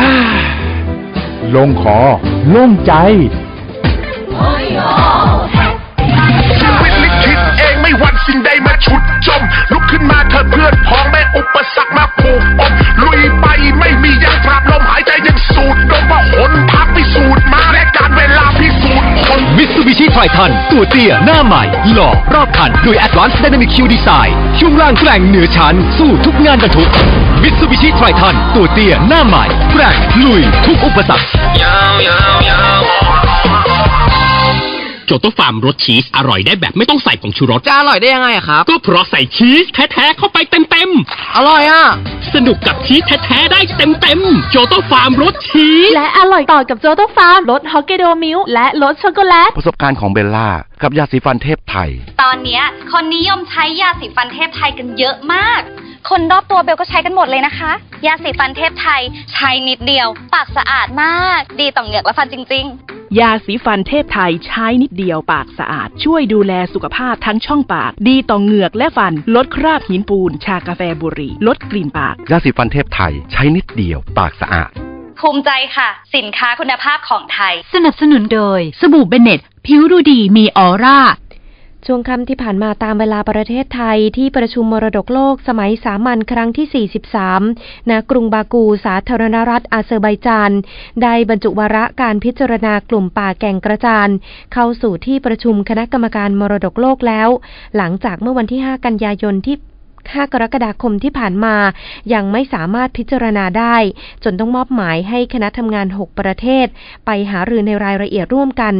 [0.00, 0.12] อ่า
[1.54, 1.98] ลงคอ
[2.50, 2.92] โล่งใจ
[6.60, 9.42] ชีวิตลิขิตเองไม่หวันสิ่งใดมาฉุดจม
[9.72, 11.19] ลุกขึ้นมาเธอะเพื่อนพ้องแม่
[19.60, 21.62] มิตซูบิชิไททันตัวเตี้ยหน้าใหม่
[21.92, 26.90] หล่อรอบคันด้วย Advanced Dynamic Q Design ช่วงล่างแกร่งเหนือชั้น สู้ทุกงานบรรทุก
[27.42, 31.26] มิตซูบิชิไทรทันตัวเตี้ยหน้าใหม่แกร่งลุยทุกอุปสรรค
[35.10, 40.90] โจโตฟาร์มรสชีส อร่อยได้แบบไม่ต้องใส่ผงชูรส จะอร่อยได้ยังไงอะครับ ก็เพราะใส่ชีสแท้ๆเข้าไปเต็ม
[41.36, 50.48] อร่อยอะ ๆ สนุกกับชีสแท้ๆได้เต็มๆโจโตฟาร์มรสชีส และอร่อยต่อกับโจโตฟาร์มรสฮอกไกโดมิลค์และรสช็อกโกแลต ประสบการณ์ของเบลล่า
[50.82, 51.90] กับยาสีฟันเทพไทย
[52.22, 55.60] ตอนเนี้ยคนนิยมใช้ยาสีฟันเทพไทยกันเยอะมาก
[56.10, 57.72] คนรอบตัวเบลก็ใช้กันหมดเลยนะคะ
[58.06, 59.02] ยาสีฟันเทพไทย
[59.32, 74.70] ใช้นิดเดียว ปากสะอาดมาก ดีต่อเหงือกและฟันจริง ๆ ยาสีฟันเทพไทยใช้นิดเดียวปากสะอาด ช่วยดูแลสุขภาพทั้งช่องปาก ดีต่อเหงือกและฟัน ลดคราบหินปูน ชากาแฟบุหรี่ ลดกลิ่นปาก ยาสีฟันเทพไทย ใช้นิดเดียวปากสะอาด
[75.20, 80.98] ภูมิใจค่ะ สินค้าคุณภาพของไทย สนับสนุนโดย สบู่เบเนตผิวดูดีมีออร่า
[81.86, 86.86] ช่วงค่ำที่ผ่านมาตามเวลาประเทศไทยที่ประชุมมรดกโลกสมัยสามัญครั้งที่
[87.48, 90.50] 43 ณ กรุงบากูสาธารณรัฐอาเซอร์ไบจาน
[91.02, 94.08] ได้บรรจุวาระการพิจารณากลุ่มป่าแก่งกระจาน
[94.52, 97.28] เข้าสู่ที่ประชุมคณะกรรมการมรดกโลกแล้ว
[97.76, 99.56] หลังจากเมื่อวันที่ 5 กันยายนที่
[100.16, 101.56] 5 กรกฎาคมที่ผ่านมา
[102.14, 103.76] ยังไม่สามารถพิจารณาได้
[104.24, 106.66] จนต้องมอบหมายให้คณะทำงาน 6 ประเทศ
[107.06, 108.74] ไปหารือในรายละเอียดร่วมกัน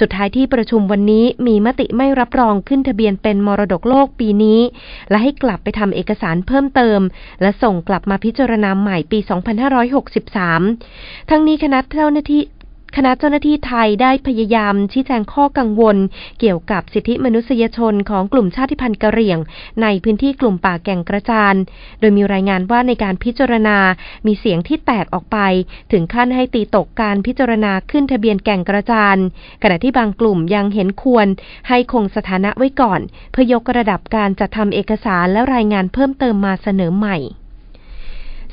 [0.00, 4.60] สุดท้ายที่ประชุมวันนี้มีมติไม่รับรองขึ้นทะเบียนเป็นมรดกโลกปีนี้
[5.10, 7.00] และให้กลับไปทำเอกสารเพิ่มเติม
[7.42, 9.18] และส่งกลับมาพิจารณาใหม่ปี
[10.44, 12.42] 2563 ทั้งนี้คณะเจ้าหน้าที่
[12.96, 15.96] คณะเจ้าหน้าที่ไทยได้พยายามชี้แจงข้อกังวล
[16.40, 19.38] เกี่ยวกับสิทธิมนุษยชนของกลุ่มชาติพันธุ์กะเหรี่ยง
[19.82, 21.54] ในพื้นที่กลุ่มป่าแก่งกระจาน
[22.00, 23.78] โดยมีรายงานว่าในการพิจารณา
[24.26, 25.38] มีเสียงที่แตกออกไป
[25.92, 29.16] ถึงขั้นให้ตีตกการพิจารณาขึ้นทะเบียนแก่งกระจาน
[29.62, 31.26] ขณะที่บางกลุ่มยังเห็นควร
[31.68, 33.00] ให้คงสถานะไว้ก่อน
[33.30, 37.18] เพื่อยกระดับการจัดทำเอกสารและรายงานเพิ่มเติมมาเสนอใหม่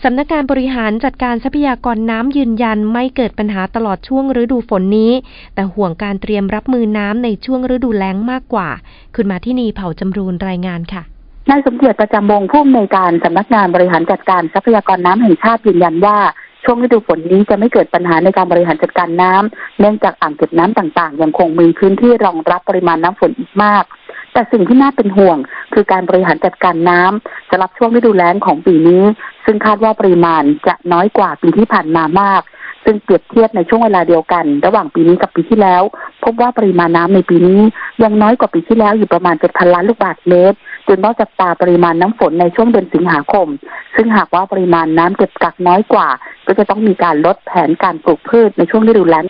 [0.06, 5.12] สำนักงานบริหารจัดการทรัพยากรน้ำยืนยันไม่เกิดปัญหาตลอดช่วงฤดูฝนนี้
[5.56, 8.70] แต่ห่วงการเตรียมรับมือน้ำในช่วงฤดูแล้งมากกว่า
[9.16, 11.04] คุณมาที่นีเผ่าจำรูนรายงานค่ะ
[11.50, 16.18] นายสมเกียรติประจำวงผู้อำนวยการสำนักงานบริหารจัดการทรัพยากรน้ำแห่งชาติยืนยันว่า
[16.66, 23.84] ช่วงฤดูฝนนี้จะไม่เกิดปัญหาในการบริหารจัดการน้ำเนื่องจากอ่างเก็บน้ำต่างๆ ยังคงมีพื้นที่รองรับปริมาณน้ำฝนอีกมาก
[24.34, 25.38] แต่สิ่งที่น่าเป็นห่วง
[25.74, 29.04] คือการบริหารจัดการน้ำสำหรับช่วงฤดูแล้งของปีนี้
[29.46, 32.42] ซึ่งคาดว่าปริมาณจะน้อยกว่าปีที่ผ่านมามาก
[32.86, 35.84] ซึ่งเปรียบเทียบในช่วงเวลาเดียวกัน ระหว่างปีนี้กับปีที่แล้ว
[36.24, 37.62] พบว่าปริมาณน้ำในปีนี้
[38.04, 40.58] ยังน้อยกว่าปีที่แล้วอยู่ประมาณ7,000ล้านลูกบาศก์เมตร
[40.88, 43.48] จึงต้องจับตาปริมาณน้ำฝนในช่วงเดือนสิงหาคม
[43.96, 46.08] ซึ่งหากว่าปริมาณน้ำเก็บกักน้อยกว่า
[46.48, 49.26] ก็จะต้องมีการลดแผนการปลูกพืชในช่วงฤดูแล้ง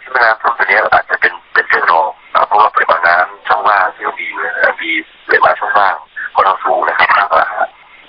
[0.00, 2.10] ที่แม่น้ำสองนี้อาจจะเป็นเป็นเรื่องรอง
[2.42, 4.90] นะเพราะว่าปริมาณน้ำช่องว่างที่เรามีอยู่เนี่ยมี
[5.28, 5.94] ปริมาณช่องว่าง
[6.34, 7.46] ของเราสูงนะครับมากกว่า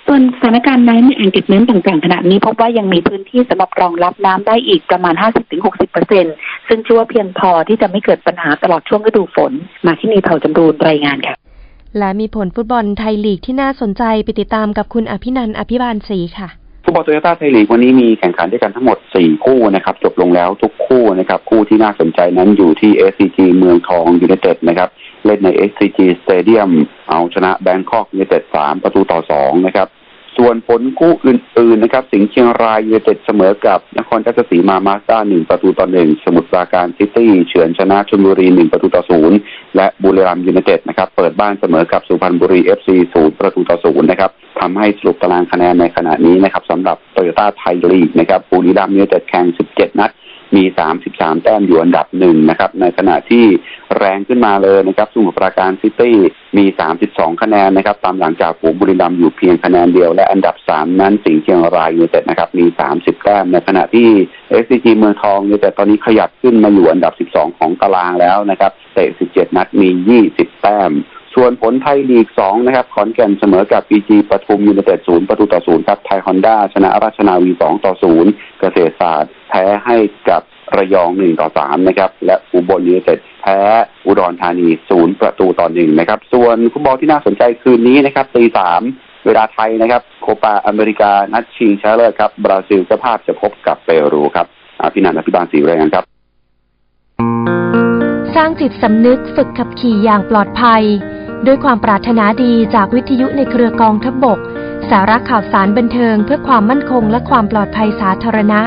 [0.07, 5.13] ส่วนสถานการณ์น้ำในอ่างเก็บน้ำต่างๆขณะนี้พบว่ายังมีพื้นที่สำหรับรองรับน้ำได้อีกประมาณ
[5.91, 9.51] 50-60%ซึ่งเชื่อว่าเพียงพอที่จะไม่เกิดปัญหาตลอดช่วงฤดูฝน
[9.85, 11.35] มาที่นีเผ่าจำรูนรายงานค่ะ
[11.97, 16.49] และมีผลฟุตบอลไทยลีกที่น่าสนใจไปติดตามกับคุณอภินันท์อภิบาลศรีค่ะ
[16.83, 24.89] ฟุตบอลโตโยต้าไทยลีกวันนี้มีแข่งขันด้วยกันทั้งหมด 4 คู่นะครับจบลงแล้วทุกคู่นะครับคู่ที่น่าสนใจนั้นอยู่ที่ SCG เมืองทองยูไนเต็ดนะครับ
[25.25, 26.69] เล่นใน SCG Stadium
[27.09, 29.87] เอาชนะแบงค็อกยูไนเต็ด3ประตูต่อ 2 นะครับ
[30.37, 39.37] ส่วนผลคู่อื่นๆนะครับสิงห์เชียงรายยูไนเต็ดเสมอกับ นครราชสีมามาสด้าหนึ่งประตูต่อหนึ่งสมุทรปราการซิตี้เฉือนชนะชลบุรีหนึ่งประตูต่อศูนย์
[39.75, 50.11] และบุรีรัมย์ยูไนเต็ดนะครับเปิดบ้านเสมอกับสุพรรณบุรีเอฟซีศูนย์ประตูต่อศูนย์นะครับทำให้สรุปตารางคะแนนในขณะนี้นะครับสำหรับโตโยต้าไทยลีกนะครับบุรีรัมย์ยูไนเต็ดแข่ง17นัด
[50.55, 50.63] มี
[51.03, 53.45] 33 แต้มอยู่อันดับหนึ่งนะครับ ในขณะที่
[53.97, 56.17] แรงขึ้นมาเลยนะครับสมุทรปราการซิตี้
[56.57, 56.65] มี
[57.03, 64.09] 32 คะแนนนะครับ ตามหลังจากฝูงบุรีรัมย์อยู่เพียงคะแนนเดียว และอันดับ 3 นั้นสิงห์เชียงรายยูไนเต็ดนะครับ มี 30 แต้ม ในขณะที่
[64.63, 70.91] SCG เมืองทองยูไนเต็ดตอนนี้ขยับขึ้นมาอยู่อันดับ 12 ของตารางแล้วนะครับ เตะ 17 นัดมี 20 แต้ม
[71.35, 77.93] ส่วนผลไทยลีก2นะครับ ขอนแก่นเสมอกับ PG ปทุมยูไนเต็ดศูนย์ประตูต่อศูนย์ครับ ไทยฮอนด้าชนะราชนาวี2ต่อ
[78.25, 79.97] 0เกษตรศาสตร์ แพ้ให้
[80.29, 80.41] กับ
[80.77, 83.59] ระยอง1ต่อ3นะครับ และอุบลยูไนเต็ดแพ้
[84.05, 88.43] อุดรธานี0ประตูต่อ1นะครับ ส่วนฟุตบอลที่น่าสนใจคืนนี้นะครับตี
[88.85, 94.47] 3เวลาไทยนะครับ โคปาอเมริกานัดชิงชนะเลิศครับ บราซิลเจ้าภาพจะพบกับเปรูครับ
[94.93, 96.05] พี่นันท์อภิบาลศรีรายงานครับ
[98.35, 100.83] สร้างจิตสำนึกฝึกขับขี่อย่างปลอดภัย
[101.45, 104.39] ด้วยความปรารถนาดีจากวิทยุในเครือกองทัพบบก
[104.89, 108.61] สาระข่าวสารบันเทิงเพื่อความมั่นคงและความปลอดภัยสาธารณะ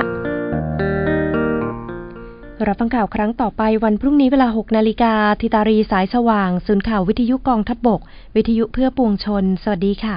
[2.67, 8.01] รับฟังข่าวครั้งต่อไปวันพรุ่งนี้เวลา 6 นาฬิกาทิตารีสายสว่าง ศูนย์ข่าววิทยุกองทัพบบก
[8.37, 10.17] วิทยุเพื่อปวงชน สวัสดีค่ะ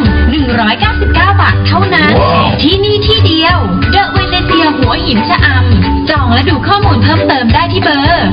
[0.69, 2.13] 199 บาทเท่านั้น
[2.61, 3.57] ที่นี่ที่เดียว
[3.91, 8.27] เดอะเวเนเซียหัวหินชะอำจองและดูข้อมูลเพิ่มเติมได้ที่เบอร์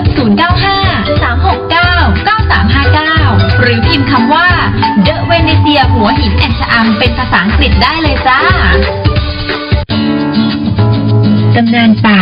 [0.76, 4.48] 095 369 9359 หรือพิมพ์คำว่า
[5.02, 8.40] เดอะเวเนเซียหัวหิน and ชะอำเป็นภาษาอังกฤษได้เลยจ้า
[11.54, 12.20] ตำนานป่า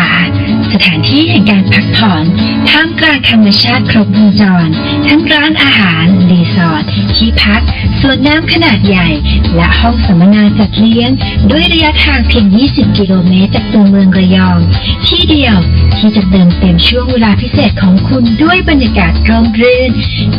[0.74, 2.24] สถานที่แห่งการพักผ่อน
[2.70, 4.66] ท่ามกลางธรรมชาติครบวงจร
[5.08, 6.84] ทั้งร้านอาหาร รีสอร์ท
[7.16, 7.62] ที่พัก
[8.00, 9.08] สวนน้ำขนาดใหญ่
[9.54, 11.10] และห้องสัมมนาจัดเลี้ยง
[11.50, 14.58] ด้วยระยะทางเพียง 20 กิโลเมตรจากตัวเมืองระยอง
[15.06, 15.56] ที่เดียว
[15.98, 19.90] ที่จะเติมเต็มช่วงเวลาพิเศษของคุณด้วยบรรยากาศร่มรื่น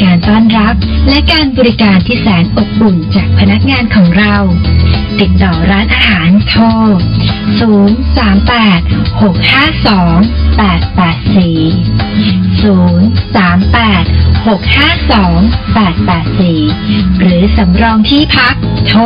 [0.03, 0.75] การต้อนรับ
[1.09, 4.35] และการบริการที่แสนอบอุ่นจากพนักงานของเรา
[5.19, 6.63] ติดต่อร้านอาหารโทร
[7.59, 14.07] 038 652 884 038
[14.47, 15.19] 652
[15.75, 18.56] 884 หรือสำรองที่พัก
[18.88, 19.01] โทร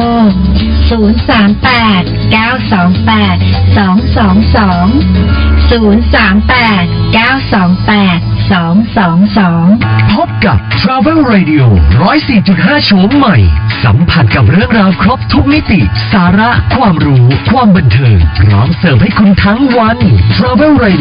[0.91, 11.63] 038 928 222 038 928 222 พบกับ Travel Radio
[12.25, 13.37] 104.5 โฉมใหม่
[13.83, 15.81] สัมผัสกับเรื่องราวครบทุกมิติ
[16.11, 19.97] สาระ ความรู้ ความบันเทิง พร้อมเสิร์ฟให้คุณทั้งวัน
[20.35, 21.00] Travel Radio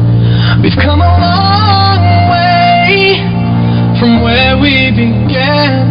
[0.61, 3.17] We've come a long way
[3.99, 5.90] from where we began.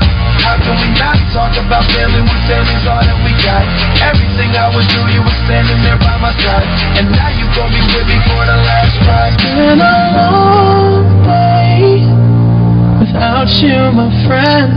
[0.61, 3.63] can we not talk about family when family's all that we got?
[4.01, 6.67] Everything I would do, you were standing there by my side.
[7.01, 9.33] And now you gon' be with me for the last ride.
[9.41, 12.05] Been a long way
[13.01, 14.71] without you, my friend.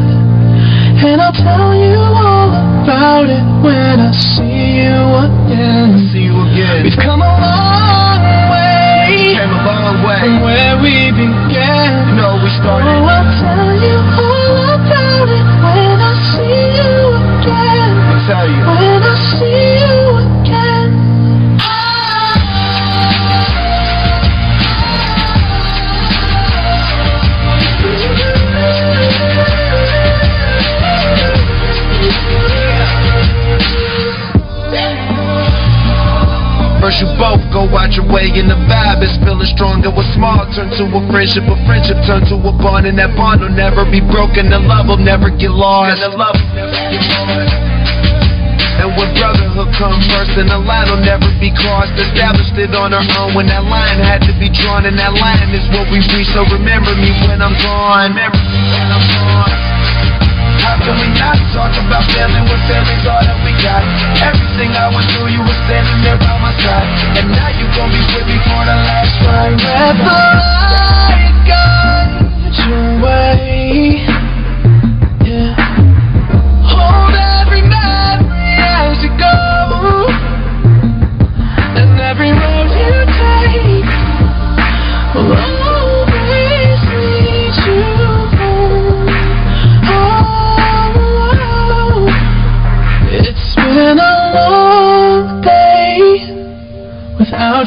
[1.04, 2.48] And I'll tell you all
[2.84, 6.08] about it when I see you again.
[6.12, 6.84] See you again.
[6.84, 10.16] We've come a long way Came a long way.
[10.22, 12.08] from where we began.
[12.08, 12.88] You know we started.
[12.88, 14.33] Oh, I'll tell you all
[36.94, 39.90] First you both go out your way and the vibe is feeling stronger.
[39.90, 43.42] What small turn to a friendship, a friendship turn to a bond, and that bond
[43.42, 44.46] will never be broken.
[44.46, 45.98] The love will never get lost.
[45.98, 47.50] And the love will never get lost.
[48.78, 51.90] And when brotherhood comes first, and the line will never be crossed.
[51.98, 55.50] Established it on our own when that line had to be drawn, and that line
[55.50, 56.30] is what we reach.
[56.30, 58.14] So remember me when I'm gone.
[58.14, 59.50] Remember me when I'm gone.
[60.62, 63.73] How can we not talk about family when family's all that we got?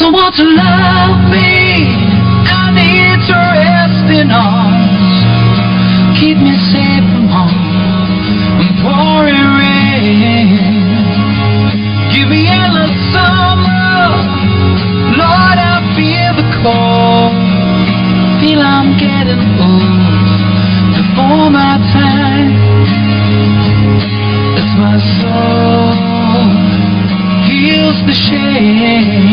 [0.00, 1.92] someone to love me.
[2.48, 5.16] I need to rest in arms.
[6.18, 7.52] Keep me safe from harm
[8.60, 10.56] and pouring rain.
[12.12, 13.92] Give me endless summer.
[15.20, 17.36] Lord, I feel the cold.
[18.40, 20.28] Feel I'm getting old.
[20.96, 22.50] Before my time.
[24.60, 26.00] As my soul
[27.48, 29.29] heals the shame.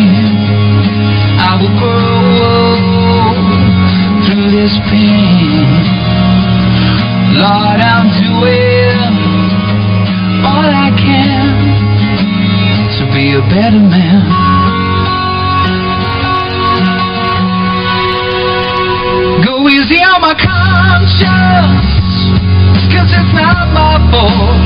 [4.68, 5.68] This pain.
[7.40, 9.00] Lord, I'm doing
[10.44, 11.56] all I can
[12.98, 14.28] to be a better man.
[19.46, 21.88] Go easy on my conscience,
[22.92, 24.57] cause it's not my fault.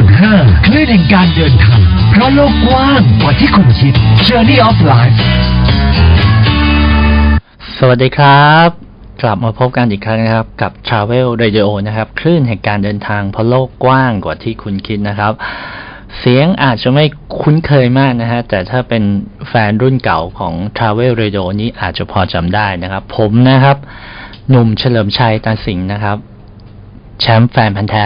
[0.00, 1.80] 104.5คลื่นแห่งการเดินทาง
[2.10, 3.94] เพราะโลกกว้างกว่าที่คุณคิด
[4.26, 5.18] Journey of Life
[7.78, 8.68] สวัสดีครับ
[9.22, 15.32] กลับมาพบกันอีกครั้งนะครับ กับ Travel Radio นะครับ คลื่นแห่งการเดินทางเพราะโลกกว้างกว่าที่คุณคิดนะครับ
[16.18, 17.04] เสียงอาจจะไม่
[17.40, 19.02] คุ้นเคยมากนะฮะ แต่ถ้าเป็น
[19.48, 23.76] แฟนรุ่นเก่าของ Travel Radio นี้อาจจะพอจำได้นะครับ ผมนะครับ
[24.50, 26.16] หนุ่มเฉลิมชัยตาสิงห์นะครับ
[27.20, 28.02] แชมป์แฟนพันธุ์แท้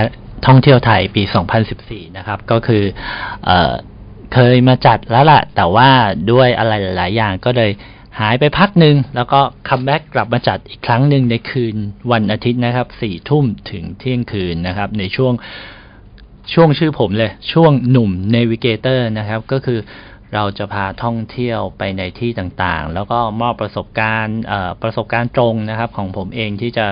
[0.47, 1.23] ท่องเที่ยวไทยปี
[1.71, 2.83] 2014 นะครับ ก็คือ
[3.45, 3.51] เอ
[4.35, 5.89] เคยมาจัดแล้วล่ะ แต่ว่า
[6.33, 7.71] ด้วยอะไรหลาย ๆ อย่างก็เลย
[8.21, 11.77] หายไปพักหนึ่งแล้วก็ comeback กลับมาจัดอีกครั้งหนึ่งในคืน
[12.13, 15.33] วันอาทิตย์นะครับสี่ทุ่มถึงเที่ยงคืนนะครับ ในช่วง
[16.55, 19.79] ช่วงชื่อผมเลย ช่วงหนุ่ม Navigator นะครับ ก็คือ
[20.35, 24.41] เราจะพาท่องเที่ยวไปในที่ต่างๆ แล้วก็มอบประสบการณ์
[24.83, 26.87] ประสบการณ์ตรงนะครับ ของผมเองที่จะ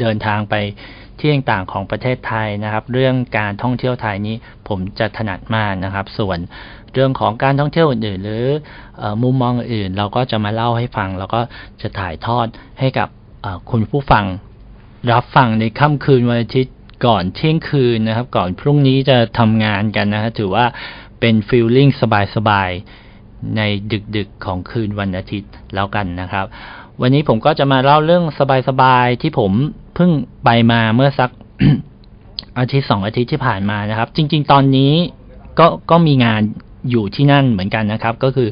[0.00, 0.54] เดินทางไป
[1.18, 4.36] ที่ต่างๆของประเทศไทยนะครับ เรื่องการท่องเที่ยวไทยนี้
[4.68, 6.38] ผมจะถนัดมากนะครับ ส่วน
[6.92, 8.46] เรื่องของการท่องเที่ยวอื่นๆหรือ
[9.02, 11.40] อมุมมองอื่นเราก็จะมาเล่าให้ฟัง แล้วก็
[11.82, 12.46] จะถ่ายทอด
[12.80, 13.08] ให้กับ
[13.70, 14.24] คุณผู้ฟัง
[15.12, 16.74] รับฟังในค่ำคืนวันอาทิตย์
[17.06, 20.64] ก่อนเที่ยงคืนนะครับ ก่อนพรุ่งนี้จะทำงานกันนะฮะถือว่า
[21.20, 21.88] เป็นฟีลลิ่ง
[22.36, 23.62] สบายๆใน
[24.16, 26.46] ดึกๆของคืนวันอาทิตย์แล้วกันนะครับ
[27.00, 28.24] วันนี้ผมก็จะมาเล่าเรื่อง
[28.68, 29.52] สบายๆที่ผม
[29.94, 30.10] เพิ่ง
[30.44, 31.30] ไปมาเมื่อสัก
[32.58, 34.92] อาทิตย์สองอาทิตย์ที่ผ่านมานะครับ จริง ๆ ตอนนี้
[35.58, 36.40] ก็ก็มีงาน
[36.90, 38.48] อยู่ที่นั่นเหมือนกันนะครับ ก็คือ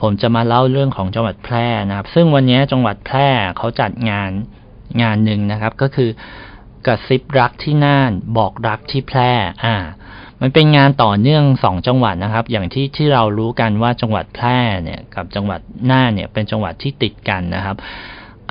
[0.00, 3.28] ผมจะมาเล่าเรื่องของจังหวัดแพร่นะครับ ซึ่งวันนี้จังหวัดแพร่
[3.58, 4.30] เขาจัดงาน
[5.02, 6.10] งานหนึ่งนะครับ ก็คือ
[6.86, 9.32] กระซิบรักที่น่านบอกรักที่แพร่
[9.64, 9.76] อ่า
[10.40, 17.76] มันเป็นงานต่อเนื่องสองจังหวัดนะครับ อย่างที่ที่เรารู้กันว่าจังหวัดแพร่เนี่ยกับจังหวัดน่านเนี่ยเป็นจังหวัดที่ติดกันนะครับ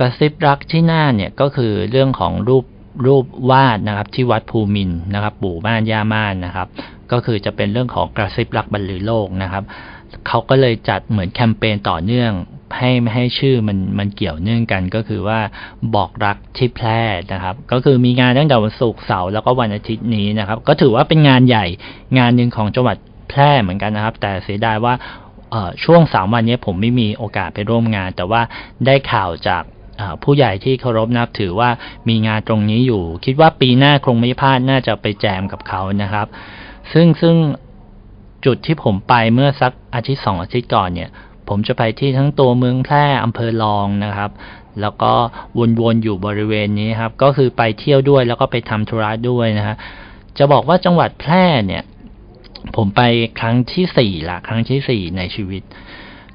[0.00, 2.64] กระซิบรักที่น่าเนี่ยก็คือเรื่องของรูป
[3.06, 6.68] รูปวาดนะครับที่วัดภูมินนะครับ ปู่ม่านย่าม่านนะครับ
[7.12, 9.64] ก็คือจะเป็นเรื่องของกระซิบรักบรรลือโลกนะครับ
[10.28, 12.32] เขาก็เลยจัดเหมือนแคมเปญต่อเนื่อง
[12.78, 15.40] ให้ไม่ให้ชื่อมันมันเกี่ยวเนื่องกันก็คือว่า
[15.94, 17.00] บอกรักที่แพร่
[17.32, 21.66] นะครับ ก็คือมีงานตั้งแต่วันศุกร์เสาร์แล้วก็วันอาทิตย์นี้นะครับ ก็ถือว่าเป็นงานใหญ่
[22.18, 22.96] งานหนึ่งของจังหวัด
[23.30, 24.94] แพร่เหมือนกันนะครับ แต่เสียดายว่า
[25.84, 28.40] ช่วงสามวันนี้ผมไม่มีโอกาสไปร่วมงาน แต่ว่า
[28.86, 29.62] ได้ข่าวจาก
[30.22, 31.70] ผู้ใหญ่ที่เคารพนับถือว่า
[32.08, 36.26] มีงานตรงนี้อยู่ คิดว่าปีหน้าคงไม่พลาดน่าจะไปแจมกับเขานะครับ
[36.92, 37.36] ซึ่งซึ่ง
[38.46, 41.10] จุดที่ผมไปเมื่อสักอาทิตย์สองอาทิตย์ก่อนเนี่ย
[41.48, 44.30] ผมจะไปที่ทั้งตัวเมืองแพร่อำเภอรองนะครับ
[44.80, 45.12] แล้วก็
[45.80, 49.76] วนๆอยู่บริเวณนี้ครับ ก็คือไปเที่ยวด้วยแล้วก็ไปทำธุระด้วยนะฮะ
[50.38, 51.82] จะบอกว่าจังหวัดแพร่เนี่ย
[52.76, 53.02] ผมไป
[53.40, 55.62] ครั้งที่สี่ละครั้งที่สี่ในชีวิต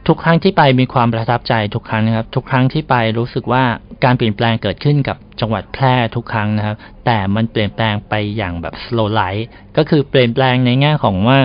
[0.07, 3.63] ทุกครั้งที่ไปมีความประทับใจทุกครั้งนะครับ ทุกครั้งที่ไปรู้สึกว่า
[4.03, 9.45] การเปลี่ยนแปลงเกิดขึ้นกับจังหวัดแพร่ทุกครั้งนะครับ แต่มันเปลี่ยนแปลงไปอย่างแบบ slow life
[9.77, 11.39] ก็คือเปลี่ยนแปลงในแง่ของว่า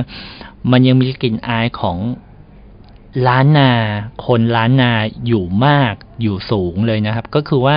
[0.71, 1.99] มันยังมีกลิ่นอายของ
[3.29, 3.71] ล้านนา
[4.27, 4.93] คนล้านนา
[5.27, 7.77] อยู่มากอยู่สูงเลยนะครับ ก็คือว่า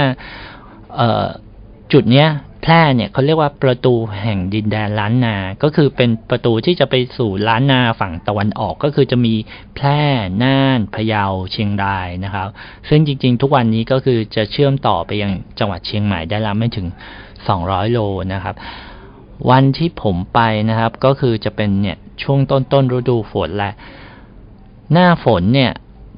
[1.93, 2.29] จุดเนี้ย
[2.67, 9.33] พร่เนี่ยเขาเรียกว่าประตูแห่งดินแดนล้านนา ก็คือเป็นประตูที่จะไปสู่ล้านนาฝั่งตะวันออกก็คือจะมี
[9.75, 10.01] แพร่
[10.43, 12.47] น่านพะเยาเชียงรายนะครับ
[12.89, 16.87] ซึ่งจริง ๆ ทุกวันนี้ก็คือจะเชื่อมต่อไปยังจังหวัดเชียงใหม่ได้ล้วไม่ถึง
[17.39, 17.99] 200 โล
[18.33, 18.55] นะครับ
[19.49, 23.73] วันที่ผมไปนะครับ ก็คือจะเป็นเนี่ยช่วงต้นต้นฤดูฝนแหละ
[24.91, 25.71] หน้าฝนเนี่ย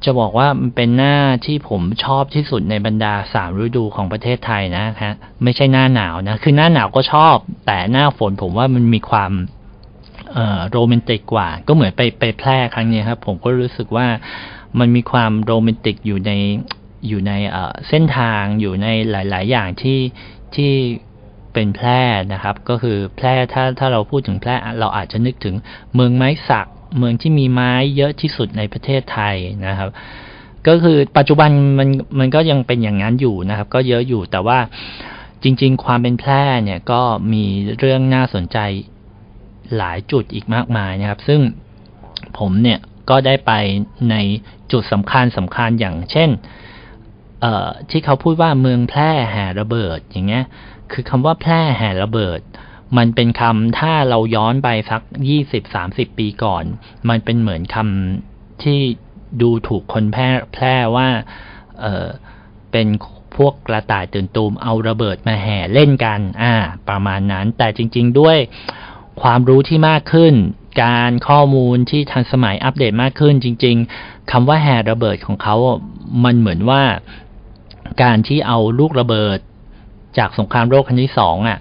[0.05, 7.35] จะบอกว่ามันเป็นหน้าที่ผมชอบที่สุดในบรรดาสามฤดูของประเทศไทยนะฮะไม่ใช่หน้าหนาวนะ คือหน้าหนาวก็ชอบ
[7.65, 9.31] แต่หน้าฝนผมว่ามันมีความ
[10.71, 14.07] โรแมนติกกว่า ก็เหมือนไปไปแพร่ครั้งนี้ครับ ผมก็รู้สึกว่า
[14.79, 16.31] มันมีความโรแมนติกอยู่ใน
[17.07, 17.33] อยู่ใน
[17.89, 19.99] เส้นทางอยู่ในหลาย ๆ อย่างที่
[20.55, 20.71] ที่
[21.53, 22.01] เป็นแพร่
[22.33, 25.55] นะครับ ก็คือแพร่ถ้าถ้าเราพูดถึงแพร่เราอาจจะนึกถึง
[25.93, 29.35] เมืองไม้สัก เมืองที่มีไม้เยอะที่สุดในประเทศไทย
[29.67, 29.89] นะครับ
[30.67, 31.49] ก็คือปัจจุบัน
[31.79, 34.59] มันมันก็ยังเป็นอย่างนั้นอยู่นะครับ ก็เยอะอยู่แต่ว่า
[35.43, 37.01] จริง ๆ ความเป็นแพร่เนี่ยก็
[37.33, 37.43] มี
[37.79, 38.57] เรื่องน่าสนใจ
[39.77, 41.41] หลายจุดอีกมากมายนะครับ ซึ่ง
[42.37, 43.51] ผมเนี่ยก็ได้ไป
[44.11, 44.15] ใน
[44.71, 46.29] จุดสำคัญสำคัญอย่างเช่น
[47.89, 50.45] ที่เขาพูดว่าเมืองแพร่แห่ระเบิดอย่างเงี้ย
[50.91, 52.39] คือคำว่าแพร่แห่ระเบิด
[52.97, 56.63] มันเป็นคำถ้าเราย้อนไปสักยี่สิบสามสิบปีก่อน
[57.09, 58.79] มันเป็นเหมือนคำที่
[59.41, 61.07] ดูถูกคนแพร่แพร่ว่า
[61.81, 62.07] เออ
[62.71, 62.87] เป็น
[63.35, 66.53] พวกกระต่ายตื่นตูมเอาระเบิดมาแห่เล่นกัน อ่า
[66.89, 68.37] ประมาณนั้น แต่จริง ๆ ด้วย
[69.21, 70.33] ความรู้ที่มากขึ้น
[70.83, 75.55] การข้อมูลที่ทันสมัยอัปเดตมากขึ้น จริง ๆคำว่าแห่ระเบิดของเขา
[76.23, 76.83] มันเหมือนว่า
[78.03, 79.39] การที่เอาลูกระเบิด
[80.17, 81.59] จากสงครามโลกครั้งที่สองอะ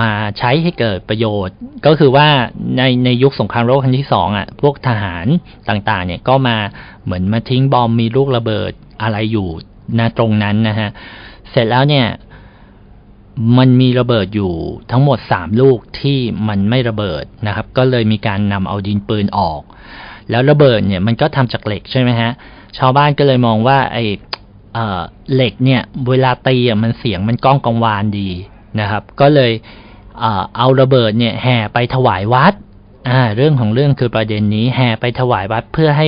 [0.00, 2.28] มาใช้ให้เกิดประโยชน์ ก็คือว่า
[2.76, 5.26] ในในยุคสงครามโลกครั้งที่สองอะพวกทหาร
[5.68, 6.56] ต่างๆ เนี่ยก็มา
[7.04, 9.48] เหมือนมาทิ้งบอมมีลูกระเบิดอะไรอยู่
[9.98, 10.88] ณตรงนั้นนะฮะ
[11.50, 12.06] เสร็จแล้วเนี่ย
[13.58, 14.52] มันมีระเบิดอยู่
[14.90, 19.62] ทั้งหมดสามลูกที่มันไม่ระเบิดนะครับ ก็เลยมีการนำเอาดินปืนออก
[20.30, 22.30] แล้วระเบิดเนี่ยมันก็ทำจากเหล็กใช่ไหมฮะ
[22.78, 24.04] ชาวบ้านก็เลยมองว่าไอ้
[25.34, 28.30] เหล็กเนี่ยเวลาตีอะมันเสียงมันก้องกังวานดี
[28.80, 29.52] นะครับ ก็เลย
[30.56, 32.54] เอาระเบิดเนี่ยแห่ไปถวายวัด
[33.10, 36.06] อ่าเรื่องของเรื่องคือประเด็นนี้แห่ไปถวายวัดเพื่อให้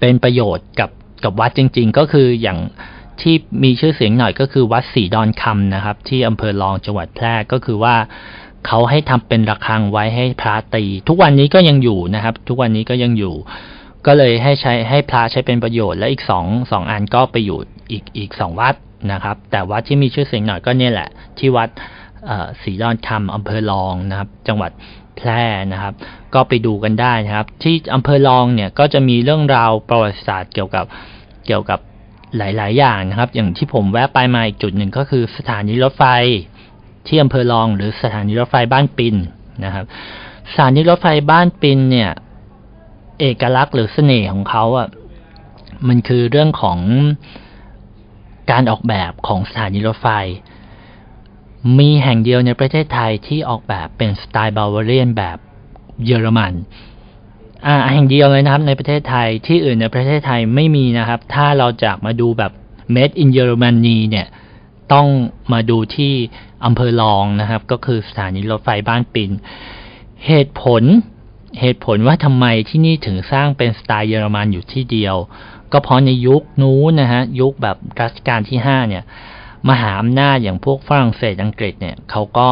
[0.00, 0.90] เป็นประโยชน์กับ
[1.24, 2.58] กับวัดจริง ๆ ก็คืออย่าง
[3.20, 7.96] ที่มีชื่อเสียงหน่อยก็คือวัดศรีดอนคำนะครับ ที่อำเภอรองจังหวัดแพร่ก็คือว่า
[8.66, 13.34] เขาให้ทำเป็นระฆังไว้ให้พระตี ทุกวันนี้ก็ยังอยู่นะครับ ทุกวันนี้ก็ยังอยู่
[14.06, 17.58] ก็เลยให้ใช้ให้พระใช้เป็นประโยชน์และอีกสองสองอันก็ไปอยู่
[17.90, 18.74] อีกอีกสองวัด
[19.12, 21.68] นะครับ แต่วัดที่มีชื่อเสียงหน่อยก็เนี่ยแหละ ที่วัด
[22.62, 24.70] ศรีดอนคำอำเภอรองนะครับ จังหวัด
[25.16, 25.94] แพร่นะครับ
[26.34, 30.84] ก็ไปดูกันได้นะครับ ที่อำเภอรองเนี่ยก็จะมีเรื่องราวประวัติศาสตร์เกี่ยวกับ
[31.46, 31.80] เกี่ยวกับ
[32.36, 36.04] หลาย ๆ อย่างนะครับ อย่างที่ผมแวะไปมาอีกจุดหนึ่งก็คือสถานีรถไฟ
[37.06, 39.16] ที่อำเภอรอง หรือสถานีรถไฟบ้านปิน
[39.64, 39.84] นะครับ
[40.52, 42.10] สถานีรถไฟบ้านปินเนี่ย
[43.20, 44.88] เอกลักษณ์หรือเสน่ห์ของเขาอะ
[45.88, 46.78] มันคือเรื่องของ
[48.50, 50.08] การออกแบบของสถานีรถไฟ
[51.78, 55.38] มีแห่งเดียวในประเทศไทยที่ออกแบบเป็นสไตล์บาวาเรียนแบบ
[56.04, 56.52] เยอรมัน
[57.66, 62.52] อ่าแห่งเดียวเลยนะครับในประเทศไทยที่อื่นในประเทศไทยไม่มีนะครับ ถ้าเราจากมาดูแบบ
[62.94, 64.26] made in Germany เนี่ย
[64.92, 65.06] ต้อง
[65.52, 66.12] มาดูที่
[66.64, 69.30] อำเภอรองนะครับ ก็คือสถานีรถไฟบ้านปิน
[70.26, 70.82] เหตุผล
[71.60, 75.16] เหตุผลว่าทำไมที่นี่ถึงสร้างเป็นสไตล์เยอรมันอยู่ที่เดียว
[75.72, 79.04] ก็เพราะในยุคนู้นนะฮะยุคแบบรัชกาลที่ห้าเนี่ย
[79.68, 82.48] มหาอำนาจอย่างพวกฝรั่งเศสอังกฤษเนี่ยเขาก็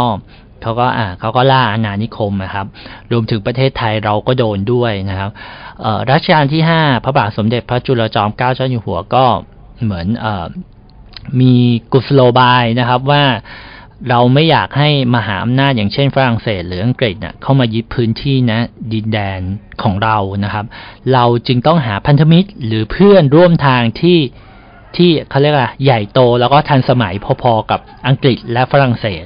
[0.62, 2.66] เขาก็อ่าเขาก็ล่าอาณานิคมนะครับ
[3.12, 5.30] รวมถึงประเทศไทยเราก็โดนด้วยนะครับ
[6.10, 9.24] รัชกาลที่ห้าพระบาทสมเด็จพระจุลจอมเกล้าเจ้าอยู่หัวก็
[9.84, 10.26] เหมือนอ
[11.40, 11.54] มี
[11.92, 13.24] กุศโลบายนะครับว่า
[14.08, 18.60] เราไม่อยากให้มหาอำนาจอย่างเช่นฝรั่งเศสหรืออังกฤษเนะ่ยเข้ามายึดพื้นที่นะ
[18.92, 19.40] ดินแดน
[19.82, 20.64] ของเรานะครับ
[21.12, 24.18] เราจึงต้องหาพันธมิตรหรือเพื่อนร่วมทางที่
[24.96, 29.24] ที่เขาเรียกว่าใหญ่โตแล้วก็ทันสมัยพอๆกับอังกฤษและฝรั่งเศส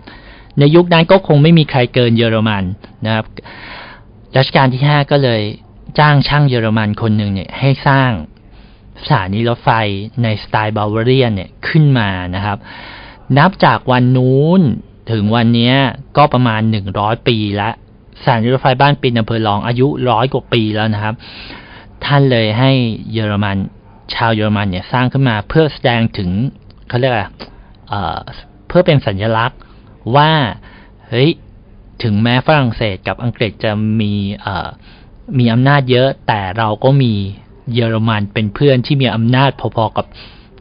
[0.58, 2.64] ในยุคนั้นก็คงไม่มีใครเกินเยอรมัน
[3.04, 3.26] นะครับ
[4.36, 5.42] รัชกาลที่ห้าก็เลย
[5.98, 8.10] จ้างช่างเยอรมันคนหนึ่งเนี่ยให้สร้าง
[9.04, 9.70] สถานีรถไฟ
[10.22, 12.58] ในสไตล์บาวาเรียนเนี่ยขึ้นมานะครับ
[13.38, 14.60] นับจากวันนู้น
[15.10, 15.72] ถึงวันนี้
[16.16, 17.70] ก็ประมาณหนึ่งร้อยปีละ
[18.22, 21.14] สถานีรถไฟบ้านปินอำเภอรองอายุร้อยกว่าปีแล้วนะครับ
[22.04, 22.70] ท่านเลยให้
[23.12, 23.56] เยอรมัน
[24.14, 26.30] ชาวเยอรมันเนี่ยสร้างขึ้นมาเพื่อแสดงถึง
[26.88, 27.26] เขาเรียกอะไร
[28.68, 29.58] เพื่อเป็นสัญลักษณ์
[30.16, 30.30] ว่า
[31.08, 31.30] เฮ้ย
[32.02, 34.12] ถึงแม้ฝรั่งเศสกับอังกฤษจะมี
[35.38, 37.12] มีอำนาจเยอะ แต่เราก็มี
[37.74, 40.06] เยอรมันเป็นเพื่อนที่มีอำนาจพอๆกับ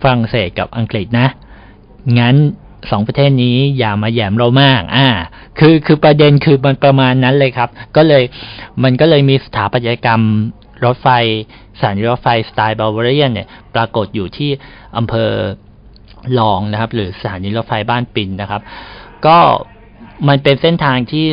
[0.02, 1.28] ฝรั่งเศสกับอังกฤษนะ
[2.20, 2.36] งั้น
[2.92, 5.08] สองประเทศนี้อย่ามาแยมเรามาก อ่า
[5.60, 8.24] คือคือประเด็นคือมันประมาณนั้นเลยครับ ก็เลย
[8.84, 10.22] มันก็เลยมีสถาปัตยกรรม
[10.86, 11.08] รถไฟ
[11.80, 14.50] สถานีรถไฟสไตล์บาวาเรียนเนี่ยปรากฏอยู่ที่
[14.98, 15.32] อำเภอ
[16.40, 18.62] ลองนะครับ หรือสถานีรถไฟบ้านปินนะครับ
[19.26, 19.38] ก็
[20.28, 21.26] มันเป็นเส้นทางที่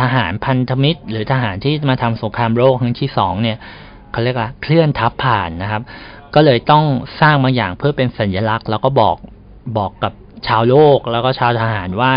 [0.00, 3.58] ทหารพันธมิตร หรือทหารที่มาทำสงครามโลกครั้งที่สองเนี่ย
[4.12, 5.82] เขาเรียกว่าเคลื่อนทัพผ่านนะครับ
[6.34, 6.84] ก็เลยต้อง
[7.20, 9.16] สร้างบางอย่างเพื่อเป็นสัญลักษณ์ แล้วก็บอก
[9.78, 10.12] บอกกับ
[10.46, 12.12] ชาวโลกแล้วก็ชาวทหารว่า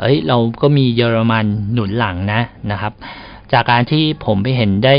[0.00, 2.92] เอ้ยเราก็มีเยอรมันหนุนหลังนะนะครับ
[3.52, 4.94] จากการที่ผมไปเห็นได้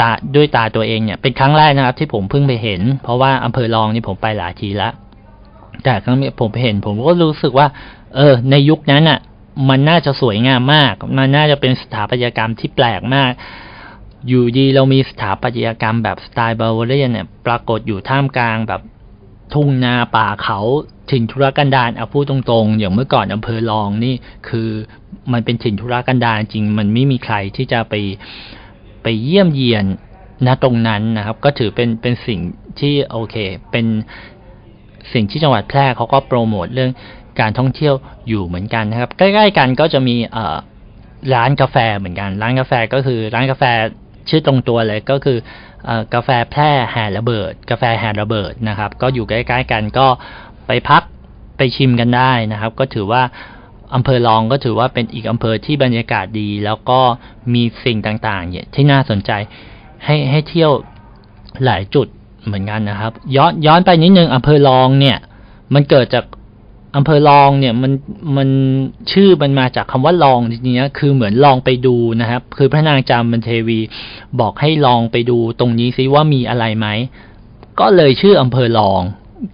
[0.00, 4.92] ตาด้วยตาตัวเองเนี่ยเป็นครั้งแรกนะครับ ที่ผมเพิ่งไปเห็น เพราะว่าอำเภอรองนี่ผมไปหลายทีแล้ว
[5.84, 7.66] แต่ครั้งนี้ผมไปเห็น ผมก็รู้สึกว่า
[8.16, 9.18] เออ ในยุคนั้นอะ
[9.68, 13.32] มันน่าจะสวยงามมาก มันน่าจะเป็นสถาปัตยกรรมที่แปลกมาก
[14.28, 18.82] อยู่ดีเรามีสถาปัตยกรรมแบบสไตล์บาวาเรียนเนี่ย ปรากฏอยู่ท่ามกลางแบบ
[19.54, 20.60] ทุ่งนาป่าเขา
[21.10, 24.14] ถิ่นธุรกันดารเอาพูดตรงๆ อย่างเมื่อก่อนอำเภอรองนี่
[24.48, 24.68] คือ
[25.32, 27.94] มันเป็นถิ่นธุรกันดารจริง มันไม่มีใครที่จะไป
[29.08, 29.84] ไปเยี่ยมเยียน
[30.46, 32.40] ณตรงนั้นนะครับ ก็ถือเป็นเป็นสิ่ง
[32.80, 33.36] ที่โอเค
[33.70, 33.86] เป็น
[35.12, 36.90] สิ่งที่จังหวัดแพร่เขาก็โปรโมทเรื่อง
[37.40, 37.94] การท่องเที่ยว
[38.28, 40.56] อยู่เหมือนกันนะครับ ใกล้ๆกันก็จะมีเอ่อ
[41.34, 43.64] ร้านกาแฟเหมือนกัน ร้านกาแฟก็คือร้านกาแฟ
[44.28, 45.38] ชื่อตรงตัวเลยก็คือ
[45.84, 50.06] เอ่อกาแฟแพร่แห่ระเบิด กาแฟแห่ระเบิดนะครับ ก็อยู่ใกล้ๆกันก็
[50.66, 51.02] ไปพัก
[51.56, 53.22] ไปชิมกันได้นะครับ ก็ถือว่า
[53.94, 57.00] อำเภอรองก็ถือว่าเป็นอีกอำเภอที่บรรยากาศดี แล้วก็
[57.54, 59.30] มีสิ่งต่างๆเนี่ยที่น่าสนใจ
[60.04, 60.72] ให้ให้เที่ยว
[61.64, 62.06] หลายจุด
[62.46, 65.16] เหมือนกันนะครับ ย้อนย้อนไปนิดนึงอำเภอรองเนี่ย
[65.74, 66.24] มันเกิดจาก
[66.96, 67.92] อำเภอรองเนี่ยมัน
[68.36, 68.48] มัน
[69.12, 73.78] ชื่อมันมาจากคำว่าลองจริงๆคือเหมือนลองไปดูนะครับ คือพระนางจามันเทวี
[74.40, 76.86] บอกให้ลองไปดูตรงนี้ซิว่ามีอะไรไหม
[77.80, 79.00] ก็เลยชื่ออำเภอรอง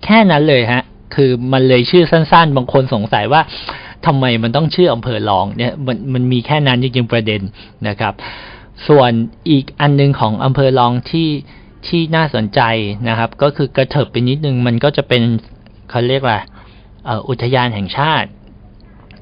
[0.04, 0.82] แค่นั้นเลยฮะ
[1.14, 3.42] คือมันเลยชื่อสั้น ๆ บางคนสงสัยว่า
[4.06, 7.40] ทำไมมันต้องชื่ออำเภอรองเนี่ยมันมันมีแค่นั้นจริงๆประเด็น
[7.88, 8.14] นะครับ
[8.88, 9.10] ส่วน
[9.50, 11.28] อีกอันนึงของอำเภอรองที่
[11.86, 12.60] ที่น่าสนใจ
[13.08, 15.22] นะครับ ก็คือกระเถิบไปนิดนึงมันก็จะเป็น
[15.90, 16.38] เขาเรียกว่า
[17.28, 18.28] อุทยานแห่งชาติ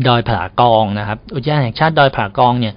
[0.07, 2.75] ดอยผากองนะครับ อุทยานแห่งชาติดอยผากองเนี่ย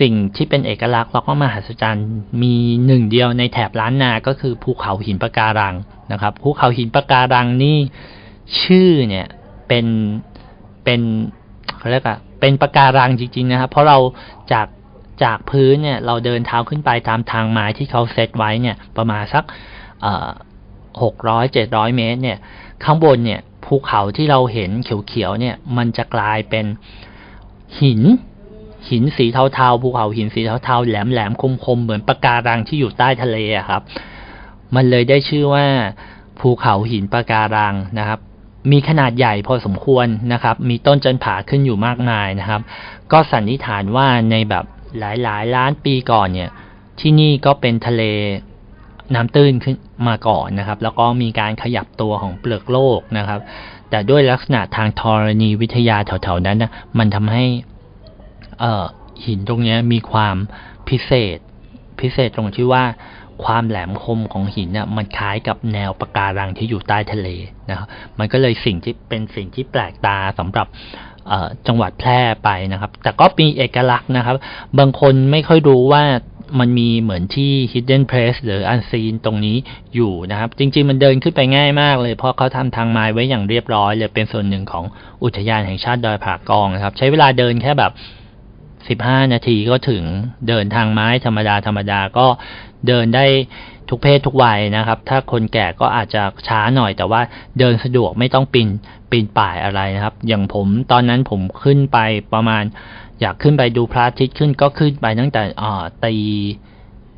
[0.00, 2.08] สิ่งที่เป็นเอกลักษณ์แล้วก็มหัศจรรย์
[2.42, 2.54] มี
[2.86, 5.74] หนึ่งเดียวในแถบล้านนา ก็คือภูเขาหินปะการัง
[6.12, 7.78] นะครับ ภูเขาหินปะการังนี่
[8.62, 9.26] ชื่อเนี่ย
[9.68, 9.86] เป็น
[10.90, 11.08] เป็น
[11.78, 13.98] เขาเรียกว่าเป็นปะการังจริง ๆ นะครับ เพราะเรา
[14.52, 14.66] จาก
[15.24, 19.44] จากพื้นเนี่ย เราเดินเท้าขึ้นไปตามทางไม้ที่เขาเซตไว้เนี่ย ประมาณสัก
[21.02, 22.38] หกร้อยเจ็ดร้อยเมตร เนี่ย
[22.84, 24.70] ข้างบนเนี่ยภูเขาที่เราเห็น
[25.08, 26.66] เขียวๆเนี่ย มันจะกลายเป็น
[27.80, 28.00] หิน
[28.90, 33.82] หินสีเทาๆภูเขาหินสีเทาๆแหลมๆคมๆเหมือนปะการังที่อยู่ใต้ทะเลอะครับ
[34.74, 35.66] มันเลยได้ชื่อว่า
[36.40, 38.20] ภูเขาหินปะการังนะครับ
[38.70, 42.60] มีขนาดใหญ่พอสมควรนะครับ มีต้นจันผาขึ้นอยู่มากมายนะครับ
[43.12, 44.64] ก็สันนิษฐานว่าในแบบ
[44.98, 46.50] หลายๆล้านปีก่อนเนี่ย
[47.00, 48.02] ที่นี่ก็เป็นทะเล
[49.14, 49.76] น้ำตื้นขึ้น
[50.08, 53.40] มาก่อนนะครับ แล้วก็มีการขยับตัวของเปลือกโลกนะครับ
[53.90, 57.44] แต่ด้วยลักษณะทางธรณีวิทยาแถวๆนั้นนะมันทำให้
[58.60, 58.84] เออ
[59.26, 60.36] หินตรงนี้มีความ
[60.88, 61.38] พิเศษ
[62.00, 62.84] พิเศษตรงที่ว่า
[63.44, 67.28] ความแหลมคมของหินเนี่ยมันคล้ายกับแนวปะการังที่อยู่ใต้ทะเล
[67.70, 70.66] นะครับมันก็เลยสิ่งที่เป็นสิ่งที่แปลกตาสำหรับ
[71.66, 74.36] จังหวัดแพร่ไปนะครับ แต่ก็มีเอกลักษณ์นะครับ
[74.78, 76.04] บางคนไม่ค่อยรู้ว่า
[76.60, 79.56] มันมีเหมือนที่ hidden place หรือ unseen ตรงนี้
[79.94, 84.84] อยู่นะครับ จริง ๆ มันเดินขึ้นไปง่ายมากเลย เพราะเขาทำทางไม้ไว้อย่างเรียบร้อยเลยเป็นส่วนหนึ่งของ
[85.22, 87.92] อุทยานแห่งชาติดอยผากองนะครับ ใช้เวลาเดินแค่แบบ
[88.88, 90.02] สิบห้านาทีก็ถึง
[90.48, 92.26] เดินทางไม้ธรรมดาธรรมดาก็
[92.86, 93.26] เดินได้
[93.88, 97.20] ทุกเพศทุกวัยนะครับ ถ้าคนแก่ก็อาจจะช้าหน่อย แต่ว่า
[97.58, 98.68] เดินสะดวกไม่ต้องปีน
[99.10, 101.98] ปีนป่ายอะไรนะครับ อย่างผมตอนนั้นผมขึ้นไป
[102.34, 102.64] ประมาณ
[103.20, 106.14] อยากขึ้นไปดูพระอาทิตย์ขึ้นก็ขึ้นไปตั้งแต่อ่าตี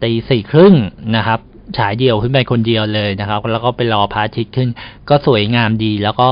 [0.03, 0.75] ตีสี่ครึ่ง
[1.17, 1.41] นะครับ
[1.79, 4.69] ฉายเดียวขึ้นไปคนเดียวเลยนะครับ แล้วก็ไปรอพระอาทิตย์ขึ้น
[5.09, 6.29] ก็สวยงามดี แล้วก็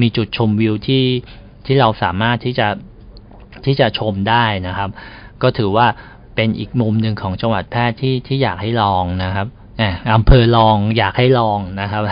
[0.00, 1.04] มีจุดชมวิวที่
[1.66, 2.68] ที่เราสามารถที่จะ
[3.64, 4.90] ที่จะชมได้นะครับ
[5.42, 5.86] ก็ถือว่า
[6.40, 9.46] เป็นอีกมุมหนึ่งของจังหวัดแพร่ที่ที่อยากให้ลองนะครับ
[10.14, 12.02] อำเภอลองอยากให้ลองนะครับ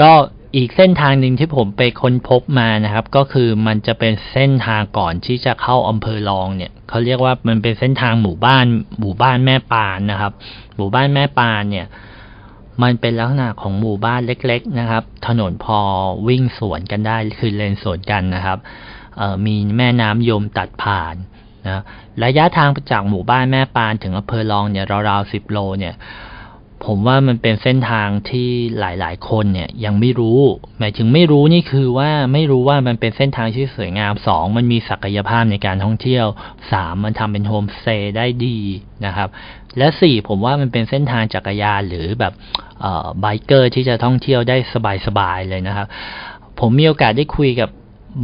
[0.00, 0.10] ก็
[0.56, 8.64] อีกเส้นทางหนึ่งที่ผมไปค้นพบมานะครับ ก็คือมันจะเป็นเส้นทางก่อนที่จะเข้าอำเภอลองเนี่ยเขาเรียกว่ามันเป็นเส้นทางหมู่บ้าน
[9.00, 10.32] หมู่บ้านแม่ปานนะครับ
[10.76, 11.86] หมู่บ้านแม่ปานเนี่ย
[12.82, 15.78] มันเป็นลักษณะของหมู่บ้านเล็ก ๆนะครับ ถนนพอ
[16.28, 18.58] วิ่งสวนกันได้คือเลนสวนกันนะครับ
[19.46, 21.16] มีแม่น้ำยมตัดผ่าน
[21.68, 21.80] นะ
[22.24, 25.94] ระยะทางจากหมู่บ้านแม่ปานถึงอำเภอลองเนี่ยราวๆสิบโลเนี่ย
[26.84, 28.48] ผมว่ามันเป็นเส้นทางที่
[28.78, 30.40] หลายๆ คนเนี่ยยังไม่รู้
[30.78, 36.26] หมายถึงไม่รู้นี่คือว่าไม่รู้ว่ามันเป็นเส้นทางที่สวยงามสองมันมีศักยภาพในการท่องเที่ยว
[36.72, 38.58] สามมันทำเป็นโฮมสเตย์ได้ดี
[39.06, 39.28] นะครับ
[39.78, 42.32] และสี่ผมว่ามันเป็นเส้นทางจักรยานหรือแบบ
[42.80, 44.56] เอ่อ biker ที่จะท่องเที่ยวได้
[45.06, 45.86] สบายๆเลยนะครับ
[46.60, 47.70] ผมมีโอกาสได้คุยกับ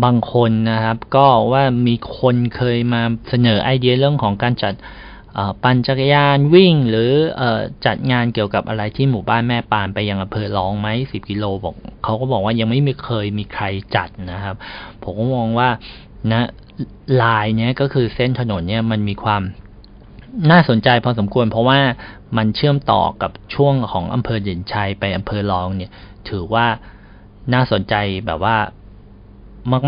[0.04, 4.74] บางคนนะครับ ก็ว่ามีคนเคยมาเสนอไอเดียเรื่องของการจัด
[5.62, 7.42] ปั่นจักรยานวิ่งหรืออ
[7.86, 11.74] จัดงานเกี่ยวกับอะไรที่หมู่บ้านแม่ปานไปยังอำเภอร้องไหมสิบกิโลบอก
[12.04, 13.64] เขาก็บอกว่ายังไม่มีเคยมีใคร
[13.96, 14.56] จัดนะครับ
[15.02, 15.68] ผมก็มองว่า
[16.32, 16.42] นะ
[17.22, 19.42] ลายเนี้ยก็คือเส้นถนนเนี้ยมันมีความ
[20.50, 21.78] น่าสนใจพอสมควร เพราะว่า
[22.36, 25.90] มันเชื่อมต่อกับช่วงของอำเภอเด่นชัยไปอำเภอรองเนี่ย
[26.28, 26.66] ถือว่า
[27.52, 27.94] น่าสนใจ
[28.26, 28.56] แบบว่า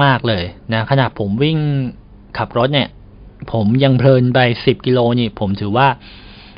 [0.05, 1.59] มาก ๆ เลยนะขณะผมวิ่ง
[2.39, 2.89] ขับรถเนี่ย
[3.53, 5.87] ผมยังเพลินไปสิบกิโลนี่ ผมถือว่า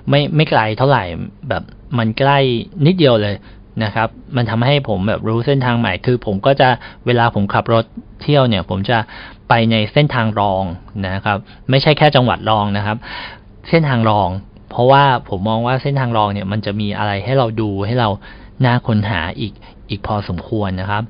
[0.09, 1.05] ไม่ไม่ไกลเท่าไหร่
[1.48, 1.62] แบบ
[1.98, 2.38] มันใกล้
[2.87, 3.35] นิดเดียวเลย
[3.85, 6.68] นะครับ มันทำให้ผมแบบรู้เส้นทางใหม่ คือผมก็จะ
[7.07, 7.85] เวลาผมขับรถ
[8.22, 8.98] เที่ยวเนี่ย ผมจะ
[9.48, 10.64] ไปในเส้นทางรอง
[11.07, 11.38] นะครับ
[11.70, 12.96] ไม่ใช่แค่จังหวัดรองนะครับ
[13.68, 14.29] เส้นทางรอง
[14.70, 18.09] เพราะว่าผมมองว่าเส้นทางรองเนี่ยมันจะมีอะไรให้เราดูให้เรา
[18.64, 19.52] น่าค้นหาอีก
[19.90, 21.02] อีกพอสมควรนะครับ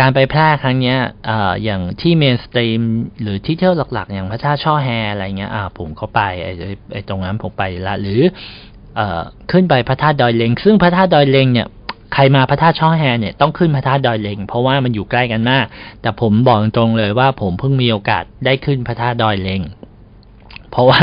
[0.00, 1.30] การไปแพร่ครั้งเนี้ยอ
[1.64, 2.80] อย่างที่เมนสตรีม
[3.22, 6.52] หรือที่เที่ยวหลักๆ อย่างพระธาตุช่อแฮอะไรเงี้ยอ่าผมก็ไปไอ้
[6.92, 8.20] ไอ้ตรงนั้นผมไปละ หรือ
[8.98, 9.00] อ
[9.50, 11.66] ขึ้นไปพระธาตุดอยเลงซึ่งพระธาตุดอยเลงเนี่ย
[12.14, 15.64] ใครมาพระธาตุช่อแฮเนี่ยต้องขึ้นพระธาตุดอยเลงเพราะว่ามันอยู่ใกล้กันมาก
[16.02, 19.60] แต่ผมบอกตรงเลยว่าผมเพิ่งมีโอกาสได้ขึ้นพระธาตุดอยเลง
[20.70, 21.00] เพราะว่า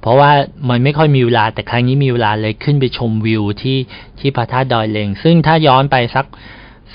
[0.00, 0.30] เพราะว่า
[0.68, 3.78] มันไม่ค่อยมีเวลาแต่ครั้งนี้มีเวลาเลยขึ้นไปชมวิวที่
[4.20, 6.26] ที่พระธาตุดอยเลงซึ่งถ้าย้อนไปสัก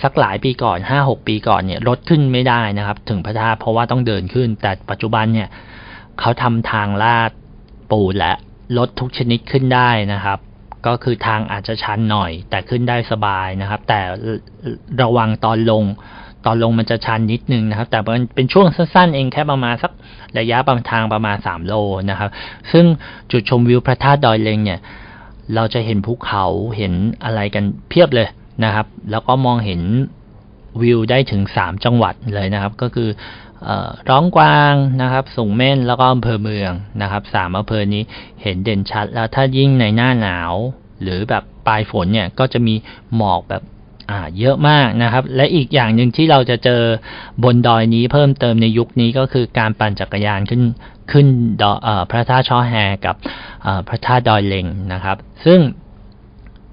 [0.04, 5.50] สักหลายปีก่อนห้าหกปีก่อนเนี่ยรถขึ้นไม่ได้นะครับ ถึงพระธาตุเพราะว่าต้องเดินขึ้น แต่ปัจจุบันเนี่ย
[6.20, 7.32] เขาทำทางลาด
[7.92, 8.34] ปูนและ
[8.78, 10.40] รถทุกชนิดขึ้นได้นะครับ
[10.88, 14.02] ก็คือทางอาจจะชันหน่อย แต่ขึ้นได้สบายนะครับ แต่
[15.02, 15.84] ระวังตอนลง
[16.46, 19.92] ตอนลงมันจะชันนิดนึงนะครับ แต่มันเป็นช่วงสั้นๆ เองแค่ประมาณสัก
[20.40, 21.74] ระยะบางทางประมาณสามโล
[22.10, 22.30] นะครับ
[22.72, 22.86] ซึ่ง
[23.32, 24.80] จุดชมวิวพระธาตุดอยเลงเนี่ย
[25.56, 26.46] เราจะเห็นภูเขา
[26.78, 28.28] เห็นอะไรกันเพียบเลย
[28.64, 29.82] นะครับ แล้วก็มองเห็น
[30.82, 33.10] วิวได้ถึงสามจังหวัดเลยนะครับ ก็คือ
[34.10, 38.04] ร้องกวางนะครับ สูงเม่นแล้วก็อำเภอเมืองนะครับสามอำเภอนี้
[38.42, 40.54] เห็นเด่นชัด แล้วถ้ายิ่งในหน้าหนาว
[41.02, 42.76] หรือแบบปลายฝนเนี่ยก็จะมี
[43.16, 43.64] หมอกแบบ
[44.40, 46.82] เยอะมากนะครับ และอีกอย่างหนึ่งที่เราจะเจอ
[47.44, 50.62] บนดอยนี้เพิ่มเติมในยุคนี้ก็คือการปั่นจักรยานขึ้น
[51.12, 51.28] ขึ้น
[51.62, 51.72] ดอ
[52.12, 52.74] พระธาตุช่อแฮ
[53.06, 53.16] กับ
[53.88, 55.60] พระธาตุดอยเลงนะครับ ซึ่ง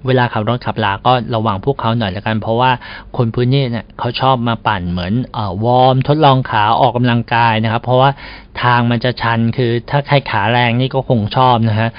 [0.05, 2.71] เวลาขับรถขับลาก็ระวังพวกเขาหน่อยละกัน เพราะว่า
[3.17, 8.09] คนพื้นที่เนี่ยเขาชอบมาปั่นเหมือนอวอร์มทดลองขาออกกำลังกายนะครับ เพราะว่า
[8.61, 11.89] ทางมันจะชันคือถ้าใครขาแรงนี่ก็คงชอบนะฮะ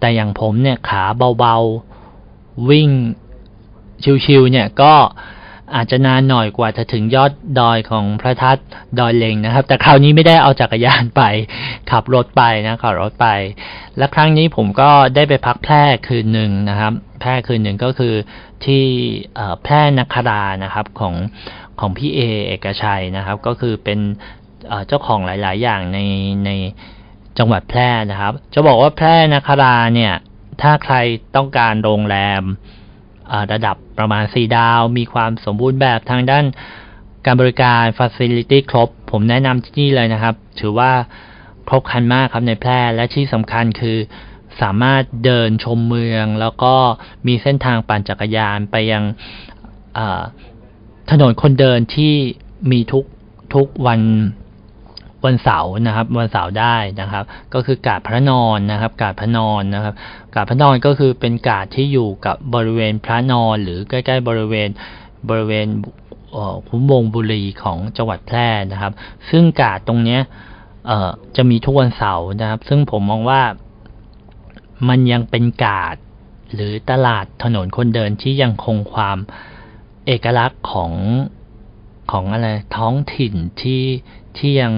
[0.00, 1.02] แต่อย่างผมเนี่ยขา
[1.38, 2.90] เบาๆวิ่ง
[4.26, 4.92] ชิวๆเนี่ยก็
[5.74, 8.62] อาจจะนานหน่อยกว่าจะถึงยอดดอยของพระธาตุ
[8.98, 11.22] ดอยเลงนะครับ แต่คราวนี้ไม่ได้เอาจักรยานไป
[11.90, 13.28] ขับรถไปนะขับรถไป
[13.98, 18.14] และครั้งนี้ผมก็ได้ไปพักแพร่คืนหนึ่งนะครับ แพร่คืนหนึ่งก็คือ
[18.64, 18.84] ที่
[19.62, 21.14] แพร่นักครานะครับของ
[21.80, 23.98] ของพี่เอเอกชัยนะครับ ก็คือเป็น
[24.86, 25.98] เจ้าของหลาย ๆ อย่างใน
[26.46, 26.50] ใน
[27.38, 30.14] จังหวัดแพร่นะครับ จะบอกว่าแพร่นักราเนี่ย
[30.62, 30.94] ถ้าใคร
[31.36, 32.42] ต้องการโรงแรม
[33.52, 36.44] ระดับประมาณ 4 ดาว มีความสมบูรณ์แบบทางด้าน
[37.26, 40.92] การบริการ Facility ครบ ผมแนะนำที่นี่เลยนะครับ ถือว่า
[41.68, 43.98] ครบครันมากครับในแพร่และที่สำคัญคือ
[44.60, 46.74] สามารถเดินชมเมือง แล้วก็
[47.26, 49.04] มีเส้นทางปั่นจักรยานไปยัง
[51.10, 52.14] ถนนคนเดินที่
[52.70, 53.04] มีทุก
[53.54, 54.00] ทุกวัน
[55.24, 59.94] วันเสาร์นะครับ วันเสาร์ได้นะครับ ก็คือกาดพระนอนนะครับ กาดพระนอนนะครับ
[60.34, 64.68] กาดพระนอนก็คือเป็นกาดที่อยู่กับบริเวณพระนอน หรือใกล้ ๆ บริเวณ
[65.28, 65.66] บริเวณ
[66.68, 68.92] คุ้มวงบุรีของจังหวัดแพร่นะครับ
[69.30, 70.20] ซึ่งกาดตรงเนี้ย
[71.36, 73.42] จะมีทุกวันเสาร์นะครับ ซึ่งผมมองว่า
[74.88, 75.96] มันยังเป็นกาด
[76.54, 79.18] หรือตลาดถนนคนเดินที่ยังคงความ
[80.06, 80.92] เอกลักษณ์ของ
[82.12, 83.82] ของอะไรท้องถิ่นที่
[84.36, 84.74] ที่ยัง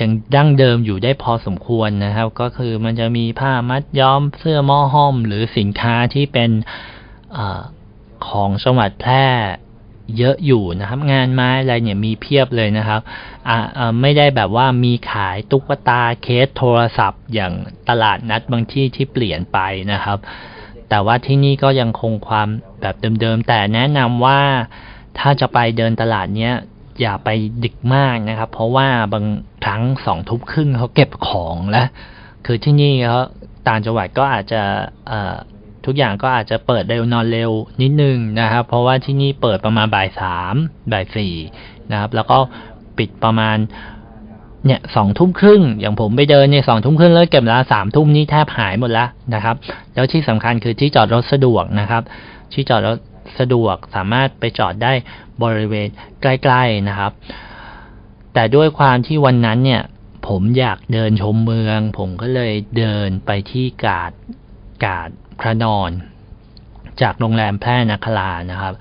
[0.00, 6.50] ยังดั้งเดิมอยู่ได้พอสมควรนะครับ ก็คือมันจะมีผ้ามัดย้อมเสื้อหม้อห้อม หรือสินค้าที่เป็น
[7.36, 7.38] อ
[8.28, 9.26] ของจังหวัดแพร่
[10.18, 13.00] เยอะอยู่นะครับ งานไม้อะไรเนี่ยมีเพียบเลยนะครับ
[13.48, 17.52] อ่าไม่ได้แบบว่ามีขายตุ๊กตาเคสโทรศัพท์ อย่าง
[17.88, 19.58] ตลาดนัดบางที่ที่เปลี่ยนไป
[19.92, 20.18] นะครับ
[20.88, 22.48] แต่ว่าที่นี่ก็ยังคงความ
[22.80, 24.40] แบบเดิมๆแต่แนะนำว่า
[25.18, 26.54] ถ้าจะไปเดินตลาดเนี้ย
[27.00, 27.28] อย่าไป
[27.64, 29.24] ดึกมากนะครับ เพราะว่าบาง
[29.64, 31.88] ครั้งสองทุ่มครึ่งเขาเก็บของแล้ว
[32.46, 33.20] คือที่นี่เขา
[33.68, 34.62] ต่างจังหวัดก็อาจจะ
[35.86, 37.50] ทุกอย่างก็อาจจะเปิดเร็วนอนเร็ว
[37.82, 40.54] นิดนึงนะครับ เพราะว่าที่นี่เปิดประมาณบ่ายสาม
[40.92, 41.34] บ่ายสี่
[41.92, 42.38] นะครับ แล้วก็
[42.98, 43.56] ปิดประมาณ
[44.66, 49.56] เนี่ยสองทุ่มครึ่ง อย่างผมไปเดินเนี่ยสองทุ่มครึ่งแล้วเก็บเวลาสามทุ่มนี้แทบหายหมดแล้วนะครับ
[49.94, 52.02] แล้วที่สำคัญคือที่จอดรถสะดวกนะครับ
[52.52, 52.98] ที่จอดรถ
[53.38, 54.92] สะดวกสามารถไปจอดได้
[55.42, 55.88] บริเวณ
[56.22, 57.12] ใกล้ ๆนะครับ
[58.32, 59.82] แต่ด้วยความที่วันนั้นเนี่ย
[60.28, 64.12] ผมอยากเดินชมเมือง ผมก็เลยเดินไปที่กาด
[64.84, 65.08] กาด
[65.40, 65.90] พระนอน
[67.02, 68.74] จากโรงแรมแพร่นครานะครับ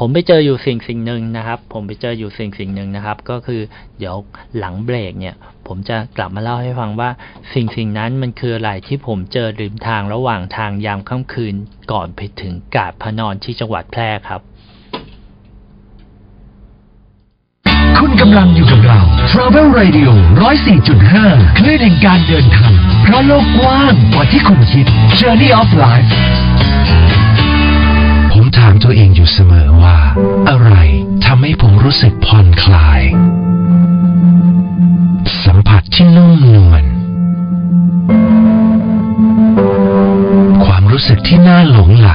[0.00, 3.60] ผมไปเจออยู่สิ่งสิ่งหนึ่งนะครับ ผมไปเจออยู่สิ่งสิ่งหนึ่งนะครับ ก็คือ
[3.98, 4.16] เดี๋ยว
[4.58, 5.36] หลังเบรกเนี่ย
[5.66, 7.10] ผมจะกลับมาเล่าให้ฟังว่า
[7.54, 11.54] สิ่งสิ่งนั้นมันคืออะไรที่ผมเจอริมทางระหว่างทางยามค่ำคืน
[11.92, 14.40] ก่อนไปถึงกาดพนอนที่จังหวัดแพร่ครับ
[17.98, 20.10] คุณกำลังอยู่กับเรา Travel Radio
[20.84, 22.72] 104.5คลื่นแห่งการเดินทาง
[23.02, 24.86] เพราะโลกกว้างกว่าที่คุณคิด
[25.18, 26.10] Journey of Life
[28.68, 29.98] ามตัวเองอยู่เสมอว่า
[30.48, 30.72] อะไร
[31.24, 33.00] ทำให้ผมรู้สึกผ่อนคลาย
[35.44, 36.84] สัมผัสที่นุ่มนวล
[40.64, 42.10] ความรู้สึกที่น่าหลงไหล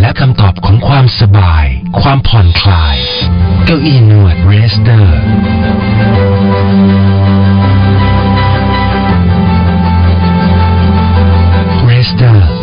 [0.00, 1.66] และคำตอบของความสบาย
[2.00, 2.96] ความผ่อนคลาย
[3.64, 5.20] เก้าอี้นวดเรสเตอร์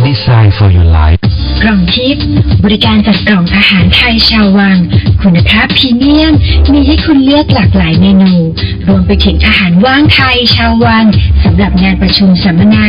[0.10, 1.20] Design for your life
[1.64, 2.24] กล่องทิพย์
[2.64, 4.78] บริการจัดกล่องอาหารไทยชาววัง
[5.22, 6.34] คุณภาพพรีเมียม
[6.72, 8.34] มีให้คุณเลือกหลากหลายเมนู
[8.88, 11.06] รวมไปถึงอาหารว่างไทยชาววัง
[11.44, 12.86] สำหรับงานประชุมสัมมนา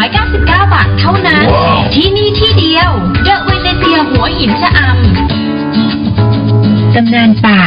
[0.01, 0.39] 199
[0.75, 1.47] บาทเท่านั้น
[1.95, 2.91] ที่นี่ที่เดียว
[3.25, 5.50] เดอะเวเนเซียหัวหินชะอำ
[6.95, 7.63] ตำนานป่า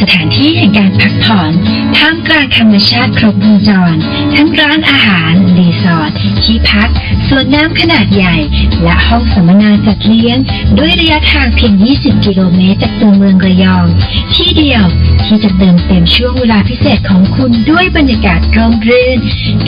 [0.00, 1.52] สถานที่แห่งการพักผ่อน
[1.96, 3.96] ท่ามกลางธรรมชาติครบวงจร
[4.34, 6.10] ทั้งร้านอาหาร รีสอร์ท
[6.44, 6.88] ที่พัก
[7.28, 8.36] สวนน้ำขนาดใหญ่
[8.82, 10.38] และห้องสัมมนาจัดเลี้ยง
[10.78, 13.86] ด้วยระยะทางเพียง 20 กิโลเมตรจากตัวเมืองระยอง
[14.34, 14.84] ที่เดียว
[15.24, 19.18] ที่จะเติมเต็มช่วงเวลาพิเศษของคุณด้วยบรรยากาศร่มรื่น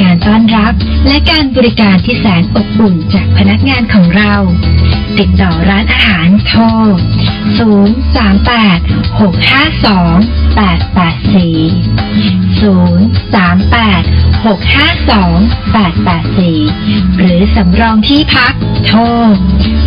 [0.00, 0.72] การต้อนรับ
[1.06, 4.34] และการบริการที่แสนอบอุ่นจากพนักงานของเรา
[5.18, 6.60] ติดต่อร้านอาหารโทร
[7.58, 8.77] 038
[9.18, 11.98] 652 884
[12.60, 14.06] 038
[14.44, 18.52] 652 884 หรือสำรองที่พัก
[18.86, 18.98] โทร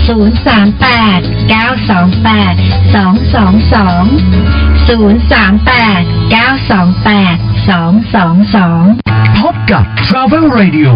[0.08, 1.22] 038
[1.52, 2.58] 928
[2.96, 10.92] 222 038 928 222พบกับ Travel Radio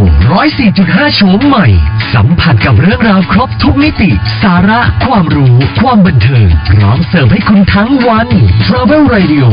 [0.56, 1.68] 104.5 โฉมใหม่
[2.14, 8.28] สัมผัสกับเรื่องราวครบทุกมิติ สาระ ความรู้ ความบันเทิงพร้อมเสิร์ฟให้คุณทั้ง้งวัน
[8.66, 9.46] Travel Radio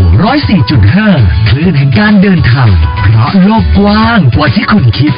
[0.70, 2.70] 104.5 คลื่นแห่งการเดินทาง
[3.02, 5.12] เพราะโลกกว้างกว่าที่คุณคิด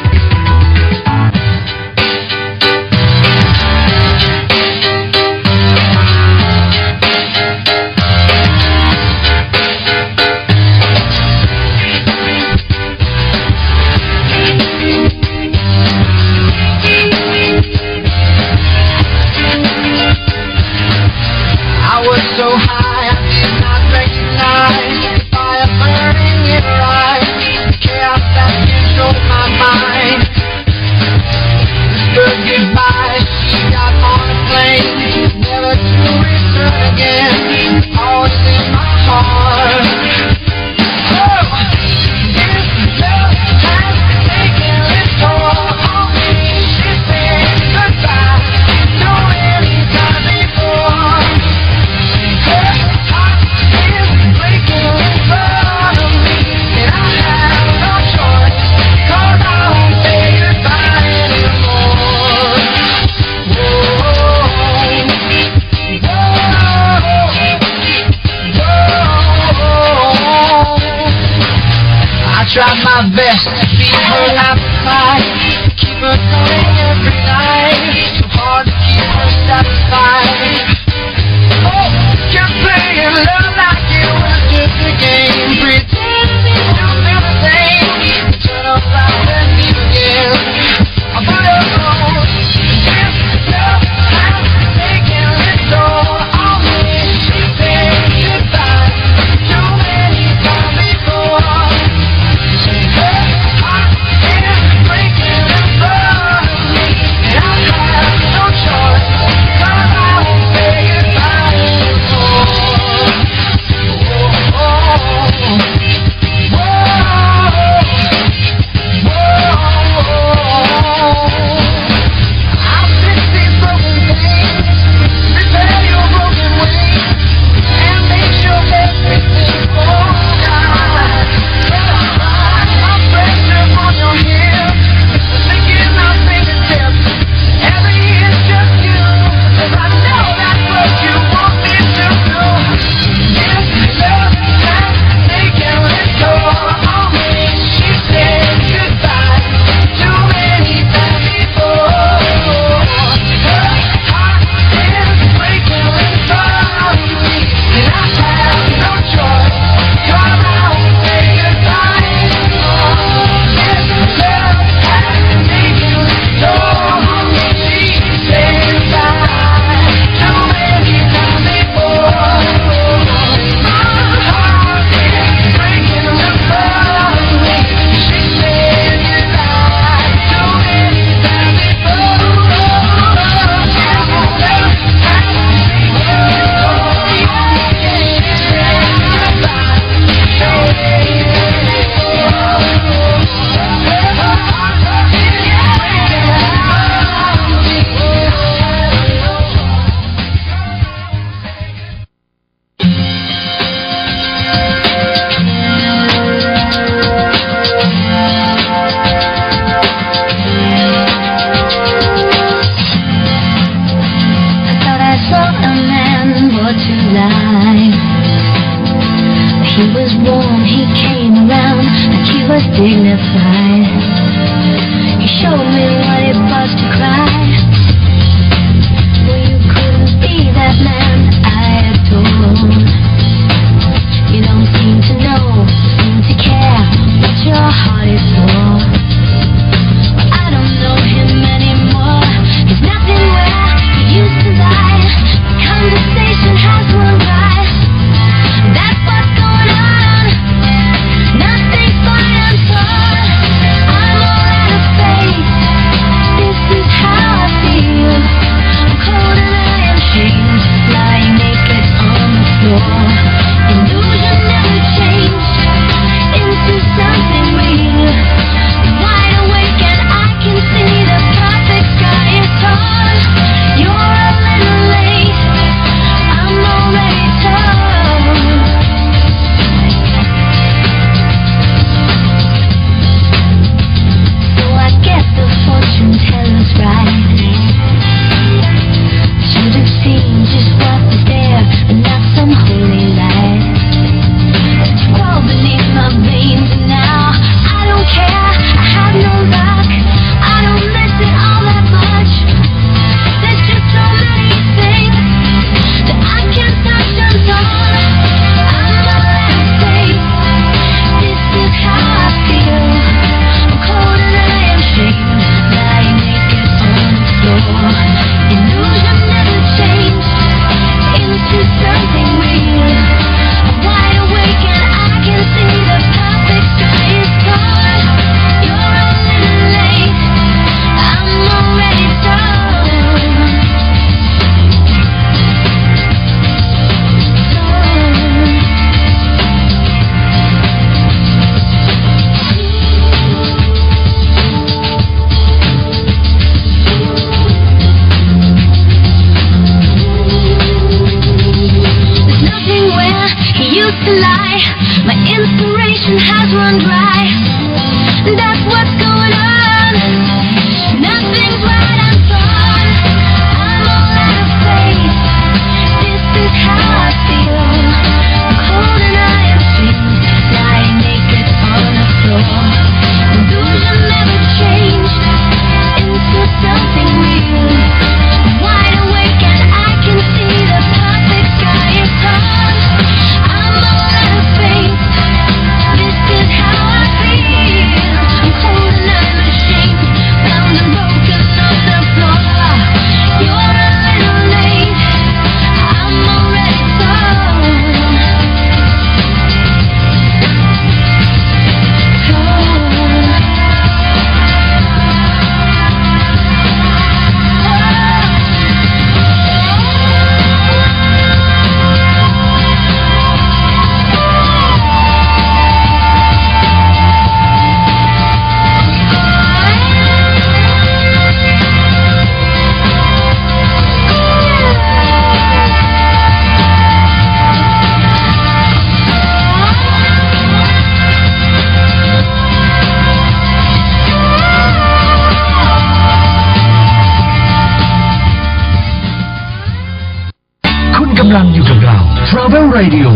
[442.75, 443.11] Travel Radio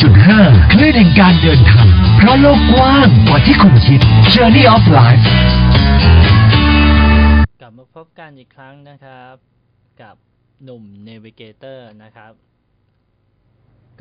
[0.00, 1.86] 104.5 คลื่นแห่งการเดินทาง
[2.16, 4.00] เพราะโลกกว้างกว่าที่คุณคิด
[4.32, 5.24] Journey of Life
[7.60, 9.34] กลับมาพบกันอีกครั้งนะครับ
[10.02, 10.16] กับ
[10.64, 12.32] หนุ่ม Navigator นะครับ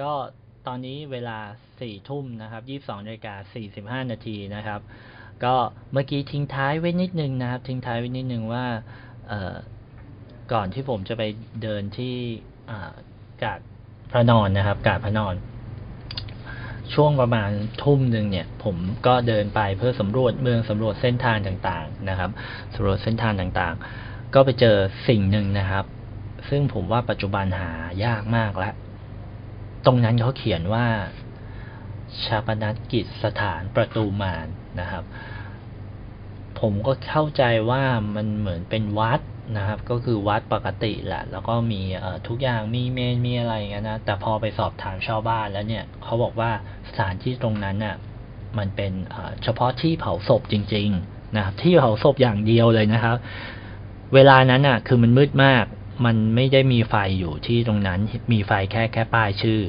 [0.01, 0.11] ก็
[0.67, 1.39] ตอนนี้เวลา
[1.73, 3.35] 4 ทุ่มนะครับ 22นาฬิกา
[4.03, 4.79] 45 นาทีนะครับ
[5.43, 5.55] ก็
[5.93, 8.65] เมื่อกี้ทิ้งท้ายไว้นิดนึงนะครับ ทิ้งท้ายไว้นิดนึงว่า
[10.53, 11.23] ก่อนที่ผมจะไป
[11.63, 12.15] เดินที่
[12.71, 12.93] อา
[13.43, 13.59] กาด
[14.11, 15.35] พระนอนนะครับกาดพระนอน
[16.93, 17.49] ช่วงประมาณ
[17.83, 22.31] ทุ่มหนึ่งเนี่ย ผมก็เดินไปเพื่อสำรวจเมืองสำรวจเส้นทางต่างๆนะครับ
[22.73, 24.75] สำรวจเส้นทางต่างๆ ก็ไปเจอ
[25.07, 25.85] สิ่งหนึ่งนะครับ
[26.49, 27.71] ซึ่งผมว่าปัจจุบันหา
[28.05, 28.73] ยากมากแล้ว
[29.85, 30.85] ตรงนั้นเขาเขียนว่า
[32.23, 34.47] ชาปนกิจสถานประตูมาร
[34.79, 35.03] นะครับ
[36.59, 37.83] ผมก็เข้าใจว่า
[38.15, 39.19] มันเหมือนเป็นวัด
[39.57, 41.81] นะครับ ก็คือวัดปกติแหละแล้วก็มี
[42.27, 46.51] ทุกอย่างมีเมนมีอะไรอย่างเงี้ยนะแต่พอไปสอบถามชาวบ้านแล้วเนี่ยเขาบอกว่า
[46.89, 47.95] สถานที่ตรงนั้นน่ะ
[48.57, 48.91] มันเป็น
[49.43, 53.17] เฉพาะที่เผาศพจริง ๆ นะครับที่เผาศพอย่างเดียวเลยนะครับ
[54.13, 55.65] เวลานั้นอะ คือมันมืดมาก
[56.05, 57.99] มันไม่ได้มีไฟอยู่ที่ตรงนั้น
[58.31, 59.61] มีไฟแค่แค่ป้ายชื่อ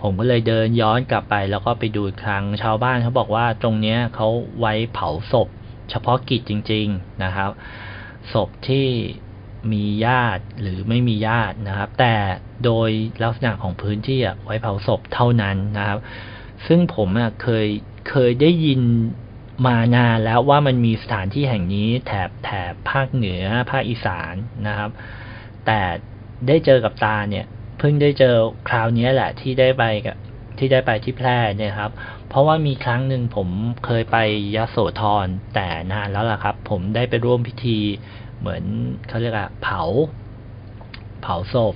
[0.00, 4.28] ผมก็เลยเดินย้อนกลับไป แล้วก็ไปดูอีกครั้งชาวบ้านเขาบอกว่าตรงเนี้ยเขา
[4.60, 5.48] ไว้เผาศพ
[5.90, 7.50] เฉพาะกิจจริง ๆ นะครับ
[8.32, 8.88] ศพที่
[9.72, 12.14] มีญาติหรือไม่มีญาตินะครับ แต่
[12.64, 12.90] โดย
[13.22, 15.98] ลักษณะของพื้นที่ไว้เผาศพเท่านั้นนะครับ
[16.66, 17.08] ซึ่งผม
[17.42, 17.66] เคย
[18.10, 18.80] เคยได้ยิน
[19.66, 24.34] มานานแล้วว่ามันมีสถานที่แห่งนี้แถบแถบภาคเหนือภาคอีสาน
[24.66, 24.90] นะครับ
[25.66, 25.80] แต่
[26.48, 27.46] ได้เจอกับตาเนี่ย
[27.78, 28.36] เพิ่งได้เจอ
[28.68, 30.16] คราวนี้แหละที่ได้ไปกับ
[30.58, 31.92] ที่ได้ไปที่แพร่เนี่ยครับ
[32.28, 33.48] เพราะว่ามีครั้งหนึ่งผม
[33.84, 34.16] เคยไป
[34.56, 37.78] ยโสธรแต่นานแล้วล่ะครับ ผมได้ไปร่วมพิธี
[38.38, 38.62] เหมือน
[39.08, 39.82] เขาเรียกอะเผา
[41.22, 41.74] เผาศพ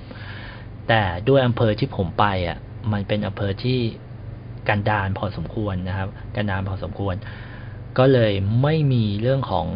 [0.89, 2.57] แต่ด้วยอำเภอที่ผมไปอะ
[2.91, 3.79] มันเป็นอำเภอที่
[4.67, 7.15] กันดารพอสมควรนะครับ กันดารพอสมควร
[7.97, 9.67] ก็เลยไม่มีเรื่องของ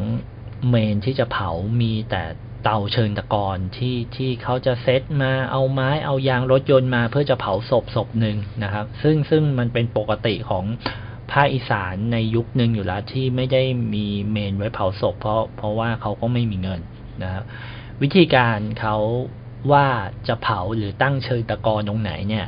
[0.70, 1.50] เมนที่จะเผา
[1.82, 2.24] มีแต่
[2.66, 10.66] เตาเชิงตะกอนที่ที่เขาจะเซตมาเอาไม้เอายางรถยนต์มาเพื่อจะเผาศพศพหนึ่งนะครับ ซึ่งซึ่งมันเป็นปกติของ
[11.32, 13.64] ภาคอีสานในยุคหนึ่งอยู่แล้วที่ไม่ได้
[13.94, 16.82] มีเมนไว้เผาศพ เพราะเพราะว่าเขาก็ไม่มีเงิน
[17.24, 17.44] นะครับ
[18.02, 18.98] วิธีการเขา
[19.72, 19.88] ว่า
[20.28, 22.46] จะเผาหรือตั้งเชิงตะกอนตรงไหนเนี่ย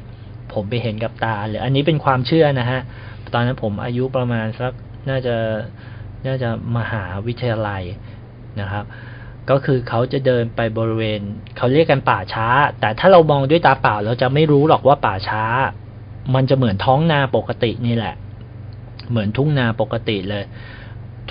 [0.54, 2.80] ผมไปเห็นกับตาหรืออันนี้เป็นความเชื่อนะฮะ
[3.34, 4.74] ตอนนั้นผมอายุประมาณสัก
[5.10, 5.36] น่าจะ
[6.28, 7.84] น่าจะมหาวิทยาลัย
[8.62, 8.86] นะครับ
[9.50, 11.22] ก็คือเขาจะเดินไปบริเวณ
[11.58, 12.48] เขาเรียกกันป่าช้า
[12.80, 15.44] แต่ถ้าเรามองด้วยตาเปล่าเราจะไม่รู้หรอกว่าป่าช้า
[16.36, 18.16] มันจะเหมือนท้องนาปกตินี่แหละ
[19.10, 20.44] เหมือนทุ่งนาปกติเลย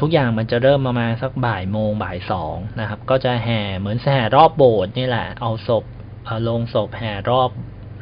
[0.01, 5.85] ทุกอย่างมันจะเริ่มประมาณสักบ่ายโมงบ่ายสองนะครับ ก็จะแห่เหมือนแห่รอบโบสถ์นี่แหละ เอาศพ
[6.27, 7.51] เอาลงศพแห่รอบ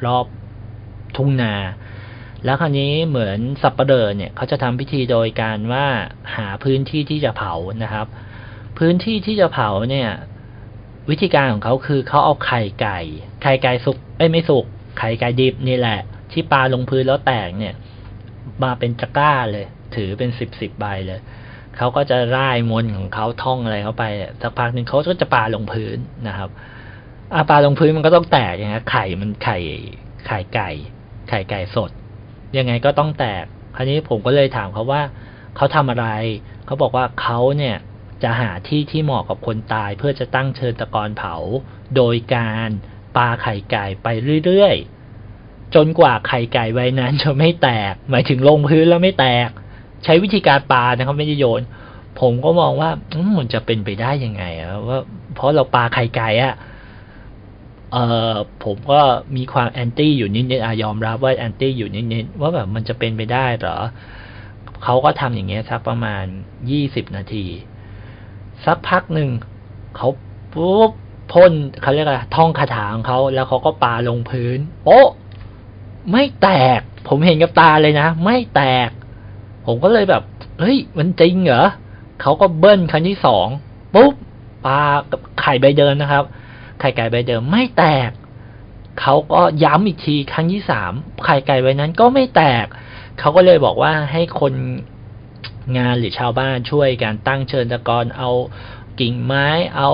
[0.06, 0.26] รอบ
[1.16, 1.54] ทุ่งนา
[2.44, 5.86] แล้วคราวนี้เหมือนสับปะเดอเนี่ยเขาจะทำพิธีโดยการว่า
[6.36, 8.06] หาพื้นที่ที่จะเผานะครับ
[8.78, 10.10] พื้นที่ที่จะเผาเนี่ย
[11.10, 12.98] วิธีการของเขาคือเขาเอาไข่ไก่
[13.42, 14.64] ไข่ไก่สุกเอ้ยไม่สุก
[14.98, 16.00] ไข่ไก่ดิบนี่แหละ
[16.32, 17.74] ที่ปาลงพื้นแล้วแตกเนี่ย
[18.62, 21.20] มาเป็นตะกร้าเลย ถือเป็นสิบสิบใบเลย
[21.76, 24.04] เขาก็จะร่ายมนของเขาท่องอะไรเข้าไป
[24.42, 25.96] สักพักหนึ่งเขาก็จะปาลงพื้น
[26.28, 26.50] นะครับ
[27.34, 29.58] อาปาลงพื้นมันก็ต้องแตกอย่างเงี้ยไข่มันไข่
[30.26, 30.70] ไข่ไก่
[31.28, 31.90] ไข่ไก่สด
[32.56, 33.44] ยังไงก็ต้องแตก
[33.76, 35.02] คราวนี้ผมก็เลยถามเขาว่า
[35.56, 36.06] เขาทำอะไร
[36.66, 37.76] เขาบอกว่าเขาเนี่ย
[38.24, 41.34] จะหาที่ที่เหมาะกับคนตายเพื่อจะตั้งเชิญตะกอนเผา
[41.96, 42.68] โดยการ
[43.16, 44.08] ปาไข่ไก่ไป
[44.44, 49.48] เรื่อยๆ จนกว่าไข่ไก่ใบนั้นจะไม่แตก หมายถึงลงพื้นแล้วไม่แตก
[50.04, 51.62] ใช้วิธีการปานะครับไม่ได้โยน
[52.20, 52.90] ผมก็มองว่า
[53.38, 55.00] มันจะเป็นไปได้ยังไงอะว่า
[55.34, 56.54] เพราะเราปาไข่ไก่อะ
[57.92, 57.96] เอ
[58.32, 59.00] อผมก็
[59.36, 63.78] มีความแอนตี้อยู่นิดๆอายอมรับว่าแอนตี้อยู่นิดๆว่าแบบมันจะเป็นไปได้เหรอ
[64.82, 66.24] เขาก็ทำอย่างเงี้ยสักประมาณ
[66.70, 67.46] ยี่สิบนาที
[68.66, 69.30] สักพักหนึ่ง
[69.96, 70.08] เขา
[70.54, 70.90] ปุ๊บ
[71.32, 71.52] พ่น
[71.82, 75.08] เขาเรียกอะไรท่องคาถาของเขาแล้วเขาก็ปาลงพื้นโป๊ะ
[76.12, 76.48] ไม่แต
[76.78, 78.90] ก ผมเห็นกับตาเลยนะ ไม่แตก
[79.66, 80.22] ผมก็เลยแบบ
[80.60, 81.66] เฮ้ย มันจริงเหรอ
[82.20, 83.46] เขาก็เบิ้ลครั้งที่สอง
[83.94, 84.14] ปุ๊บ
[84.66, 84.80] ปลา
[85.40, 86.24] ไข่ใบเดิมนะครับ
[86.80, 88.10] ไข่ไก่ใบเดิมไม่แตก
[89.00, 90.92] เขาก็ย้ำอีกทีครั้งที่สาม
[91.24, 92.66] ไข่ไก่ใบนั้นก็ไม่แตก
[93.20, 94.52] เขาก็เลยบอกว่าให้คน
[95.78, 98.30] งานหรือชาวบ้านช่วยการตั้งเชิญตะกอนเอา
[99.00, 99.90] กิ่งไม้เอา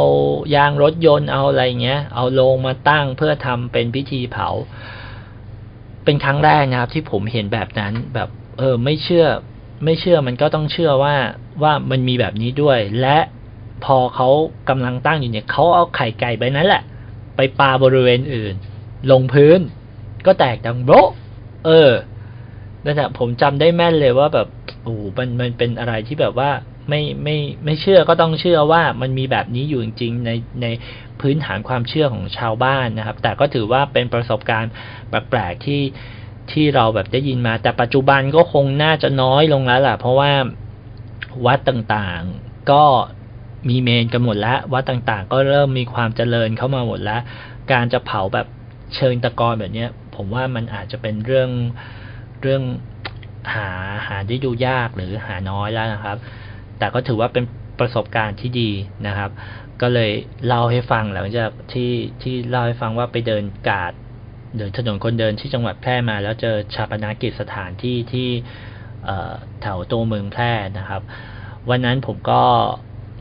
[0.55, 4.49] ยางรถยนต์เอาอะไรเงี้ย เอาลงมาตั้งเพื่อทำเป็นพิธีเผา
[6.05, 9.27] เป็นครั้งแรกนะครับ ที่ผมเห็นแบบนั้นแบบ เออ ไม่เชื่อ
[9.85, 11.17] ไม่เชื่อมันก็ต้องเชื่อว่า
[11.63, 13.19] ว่ามันมีแบบนี้ด้วย และ
[13.85, 14.29] พอเขา
[14.69, 16.83] กำลังตั้งอยู่เนี่ยเขาเอาไข่ไก่ไปนั้นแหละ
[17.37, 18.55] ไปปาบริเวณอื่น
[19.11, 19.61] ลงพื้น
[20.27, 21.09] ก็แตกดังโบะ
[21.67, 21.91] เออ
[22.85, 24.49] นั่นแหละผมจำได้แม่นเลยว่าแบบ
[24.83, 26.51] โอ้มันมันเป็นอะไรที่แบบว่า
[26.89, 30.31] ไม่ไม่ไม่เชื่อก็ต้องเชื่อว่ามันมีแบบนี้อยู่จริงๆใน
[30.63, 30.67] ใน
[31.21, 34.73] พื้นฐานความเชื่อของชาวบ้านนะครับ แต่ก็ถือว่าเป็นประสบการณ์
[35.09, 35.83] แปลกๆที่
[36.53, 40.33] ที่เราแบบได้ยินมา แต่ปัจจุบันก็คงน่าจะน้อยลงแล้วล่ะ เพราะว่า
[41.47, 42.83] วัดต่างๆก็
[43.69, 47.21] มีเมนกันหมดแล้ว วัดต่างๆ ก็เริ่มมีความเจริญเข้ามาหมดแล้ว
[47.73, 48.47] การจะเผาแบบ
[48.97, 51.51] เชิงตะกอนแบบนี้ผมว่ามันอาจจะเป็นเรื่อง
[52.43, 52.63] เรื่อง
[53.55, 53.69] หา
[54.07, 56.17] หาได้ดูยากหรือหาน้อยแล้วนะครับ
[56.79, 57.45] แต่ก็ถือว่าเป็น
[57.81, 58.71] ประสบการณ์ที่ดี
[59.07, 59.31] นะครับ
[59.83, 60.11] ก็เลย
[60.47, 63.93] เล่าให้ฟังหลังจากที่ที่เล่าให้ฟังว่าไปเดินกาด
[64.57, 68.29] เดินถนนคนเดินที่จังหวัดแพร่มา แล้วเจอชาปนากิจสถานที่ที่
[69.61, 71.03] แถวตัวเมืองแพร่นะครับ
[71.71, 72.43] วันนั้นผมก็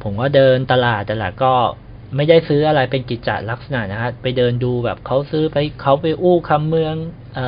[0.03, 1.53] ผมก็เดินตลาดตลาดก็
[2.15, 6.95] ไม่ได้ซื้ออะไรเป็นกิจจลักษณะนะครับไปเดินดูแบบเขาซื้อไปเขาไปอู้คำเมือง
[7.33, 7.39] เอ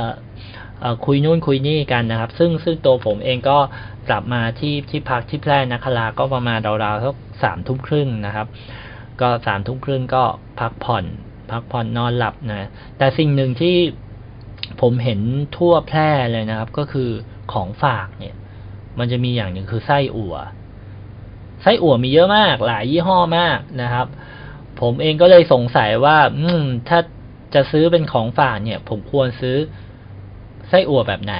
[1.06, 3.58] คุยนู่นคุยนี่กันนะครับ ซึ่งซึ่งตัวผมเองก็
[4.10, 8.48] กลับมาที่ที่พักที่แพร่นักลาก็ประมาณราวๆสักสามทุ่มครึ่งนะครับ
[9.22, 10.24] ก็สามทุ่มครึ่งก็
[10.60, 11.06] พักผ่อน
[11.52, 13.76] พักผ่อนนอนหลับนะแต่สิ่งหนึ่งที่
[14.82, 15.20] ผมเห็น
[15.58, 17.10] ทั่วแพร่เลยนะครับ ก็คือ
[17.54, 18.36] ของฝากเนี่ย
[19.00, 20.36] มันจะมีอย่างหนึ่งคือไส้อั่ว
[21.62, 24.08] ไส้อั่วมีเยอะมาก หลายยี่ห้อมากนะครับ
[24.82, 27.00] ผมเองก็เลยสงสัยว่า อืมถ้า
[27.54, 29.58] จะซื้อเป็นของฝากเนี่ย ผมควรซื้อ
[30.72, 31.36] ไส้อั่วแบบไหน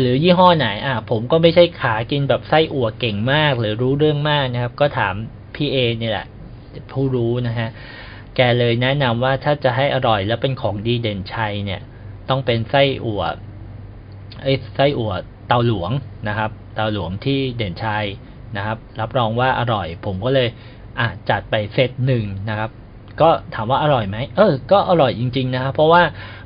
[0.00, 5.14] หรือยี่ห้อไหนอะผมก็ไม่ใช่ขากินแบบไส้อั่วเก่งมาก หรือรู้เรื่องมากนะครับ ก็ถาม
[5.54, 6.26] พี่เอนี่แหละ
[6.92, 7.68] ผู้รู้นะฮะ
[8.36, 11.80] แกเลยแนะนำว่าถ้าจะให้อร่อยแล้วเป็นของดีเด่นชัยเนี่ย
[12.28, 13.22] ต้องเป็นไส้อั่ว
[14.42, 15.12] ไอ้ไส้อั่ว
[15.48, 15.90] เตาหลวง
[16.28, 18.06] นะครับ เตาหลวงที่เด่นชัย
[18.56, 20.48] นะครับ รับรองว่าอร่อย ผมก็เลย
[20.98, 22.70] อะจัดไปเซตหนึ่งนะครับ
[23.20, 26.02] ก็ถามว่าอร่อยไหมเออ ก็อร่อยจริง ๆ นะครับ เพราะว่า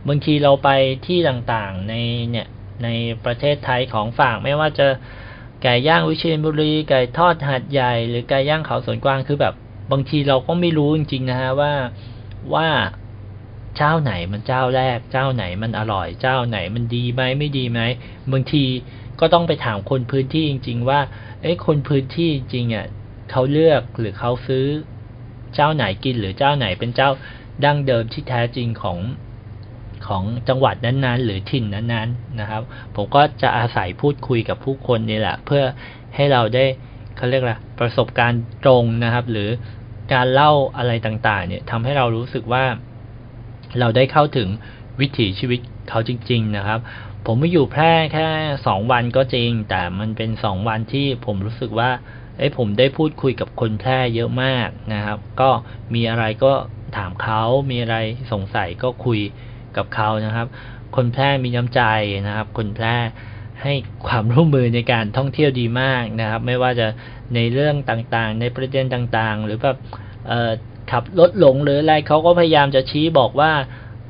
[0.09, 0.69] บางทีเราไป
[1.07, 1.95] ที่ต่างๆใน
[2.31, 2.47] เนี่ย
[2.85, 2.89] ใน
[3.25, 4.87] ประเทศไทยของฝากไม่ว่าจะ
[5.63, 9.55] ไก่ย่างวิเชียรบุรีไก่ทอดหัดใหญ่ หรือไก่ย่างเขาสวนกวางคือแบบ
[9.93, 11.73] บางทีเราก็ไม่รู้จริง ๆ นะฮะว่า
[12.55, 12.69] ว่า
[13.77, 17.81] เจ้าไหนมันเจ้าแรก เจ้าไหนมันอร่อย เจ้าไหนมันดีไหมไม่ดีไหม
[18.33, 18.65] บางที
[19.21, 21.01] ก็ต้องไปถามคนพื้นที่จริง ๆ ว่า
[21.43, 22.87] เอ้คนพื้นที่จริงอะ
[23.31, 24.67] เขาเลือกหรือเขาซื้อ
[25.55, 27.11] เจ้าไหนกินหรือเจ้าไหนเป็นเจ้า
[27.65, 28.99] ดั้งเดิมที่แท้จริงของ
[30.07, 32.63] ของจังหวัดนั้นๆ หรือถิ่นนั้นๆนะครับ
[32.95, 35.63] ผมก็จะอาศัยพูดคุยกับผู้คนนี่แหละ เพื่อ
[36.15, 36.65] ให้เราได้
[37.17, 39.49] เขาเรียกอะไรประสบการณ์ตรงนะครับ หรือ
[40.13, 42.65] การเล่าอะไรต่างๆ เนี่ยทำให้เรารู้สึกว่า
[43.79, 44.49] เราได้เข้าถึง
[45.01, 46.81] วิถีชีวิตเขาจริง ๆ นะครับ
[47.27, 48.27] ผมไม่อยู่แพร่แค่
[48.67, 51.91] สองวันก็จริง แต่มันเป็นสองวันที่ผมรู้สึกว่า
[52.39, 55.51] เอ้ผมได้พูดคุยกับคนแพร่เยอะมากนะครับ ก็
[55.95, 56.53] มีอะไรก็
[56.97, 57.97] ถามเขามีอะไร
[58.33, 59.21] สงสัยก็คุย
[59.77, 60.47] กับเขานะครับ
[60.97, 61.83] คนแพร่มีน้ำใจ
[62.27, 62.97] นะครับ คนแพร่
[63.63, 63.73] ให้
[64.07, 66.87] ความร่วมมือในการท่องเที่ยวดีมากนะครับ ไม่ว่าจะ
[67.35, 69.77] ในเรื่องต่างๆ ในประเด็นต่างๆ หรือแบบ
[70.91, 73.53] ขับรถหลงหรืออะไรเขาก็พยายามจะชี้บอกว่า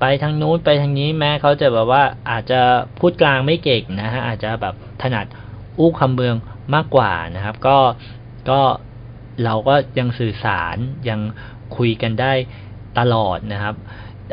[0.01, 2.61] ไปทางนู้นไปทางนี้แม้เขาจะแบบว่าอาจจะ
[2.99, 5.27] พูดกลางไม่เก่งนะฮะอาจจะแบบถนัด
[5.79, 6.35] อู้คำเมือง
[6.75, 7.77] มากกว่านะครับ ก็
[8.51, 8.61] ก็
[9.45, 10.77] เราก็ยังสื่อสาร
[11.09, 11.21] ยัง
[11.77, 12.33] คุยกันได้
[12.99, 13.75] ตลอดนะครับ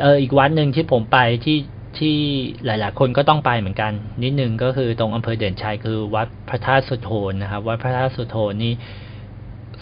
[0.00, 1.58] เอออีกวันหนึ่งที่ผมไปที่
[1.98, 2.16] ที่
[2.64, 8.72] หลาย ๆ คนก็ต้องไปเหมือนกัน นิดนึงก็คือตรงอำเภอเด่นชัยคือวัดพระธาตุสุโธนนะครับ วัดพระธาตุสุโธนนี่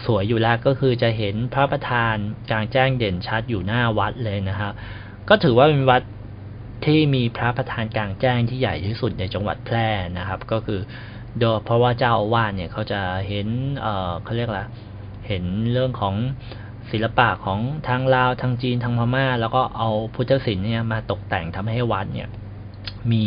[0.04, 2.16] สวยอยู่แล้วก็คือจะเห็นพระประธาน
[2.50, 4.72] กลางแจ้งเด่นชัดอยู่หน้าวัดเลยนะครับ
[5.28, 6.02] ก็ถือว่าเป็นวัด
[6.86, 9.88] ที่มีพระประธานกลางแจ้งที่ใหญ่ที่สุดในจังหวัดแพร่
[10.18, 10.80] นะครับ ก็คือ
[11.40, 13.46] โดยเพราะว่าเจ้าอาวาสเนี่ยเขาจะเห็น
[13.80, 14.62] เออเขาเรียกอะไร
[15.26, 16.14] เห็นเรื่องของ
[16.90, 22.28] ศิลปะของทางลาวทางจีนทางพม่า แล้วก็เอาพุทธศิลป์เนี่ยมาตกแต่งทำให้วัดเนี่ย
[23.12, 23.24] มี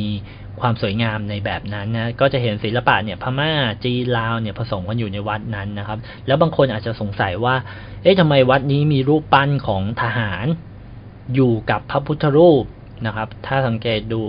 [0.60, 3.51] ความสวยงามในแบบนั้นนะก็จะเห็นศิลปะเนี่ยพม่า
[3.84, 7.55] จีนลาวเนี่ยผสมกันอยู่ในวัดนั้นนะครับ แล้วบางคนอาจจะสงสัยว่า
[8.03, 10.45] เอ๊ะทำไมวัดนี้มีรูปปั้นของทหาร
[11.36, 12.64] อยู่กับพระพุทธรูป
[13.05, 14.22] นะครับ ถ้าสังเกตดู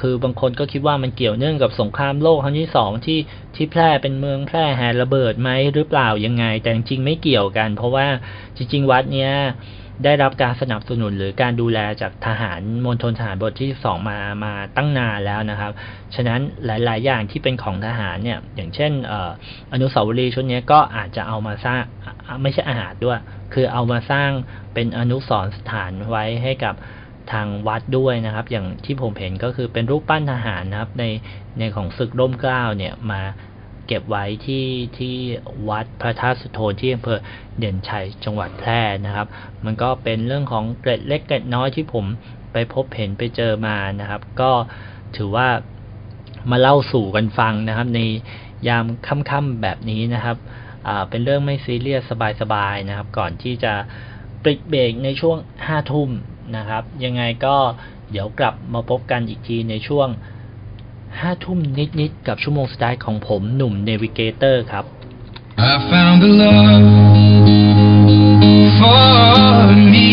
[0.00, 3.18] คือบางคนก็คิดว่ามันเกี่ยวเนื่องกับสงครามโลกครั้งที่สองที่
[3.54, 8.06] ที่แพร่เป็นเมืองแพร่แห่ระเบิดไหมหรือเปล่ายังไง แต่จริงไม่เกี่ยวกัน เพราะว่า
[8.56, 9.32] จริง ๆ วัดเนี้ย
[10.04, 15.72] ได้รับการสนับสนุนหรือการดูแลจากทหารมณฑลทหารบกที่สองมามาตั้งนานแล้วนะครับ
[16.14, 18.92] ฉะนั้นหลาย ๆ อย่างที่เป็นของทหารเนี่ย อย่างเช่น
[19.72, 21.82] อนุสาวรีย์ชุดนี้ก็อาจจะเอามาสร้าง
[22.42, 23.18] ไม่ใช่อาหารด้วย
[23.54, 24.30] คือเอามาสร้าง
[24.74, 26.74] เป็นอนุสรณ์สถานไว้ให้กับ
[27.32, 31.04] ทางวัดด้วยนะครับ อย่างที่ผมเห็นก็คือเป็นรูปปั้นทหารนะครับ ใน
[31.58, 33.22] ในของศึกร่มเกล้าเนี่ยมา
[33.86, 34.66] เก็บไว้ที่
[34.98, 35.14] ที่
[35.68, 37.18] วัดพระธาตุสุโธนที่อำเภอ
[37.58, 39.26] เด่นชัยจังหวัดแพร่นะครับ
[39.64, 42.04] มันก็เป็นเรื่องของเกร็ดเล็กเกร็ดน้อยที่ผม
[42.52, 44.50] ไปพบเห็นไปเจอมานะครับ ก็
[45.16, 45.48] ถือว่า
[46.50, 48.00] มาเล่าสู่กันฟังนะครับ ใน
[48.68, 50.36] ยามค่ำๆแบบนี้นะครับ
[51.08, 53.72] เป็นเรื่องไม่ซีเรียสสบายๆนะครับ ก่อนที่จะ
[54.44, 56.10] ปิดเบรกในช่วงห้าทุ่ม
[56.56, 57.56] นะครับ ยังไงก็
[58.10, 60.08] เดี๋ยวกลับมาพบกันอีกทีในช่วง
[61.20, 61.58] ห้าทุ่ม
[62.00, 64.84] นิดๆกับชั่วโมงสไตล์ของผมหนุ่มเนวิเกเตอร์ครับ
[65.58, 66.84] I found a love
[68.78, 70.12] for me.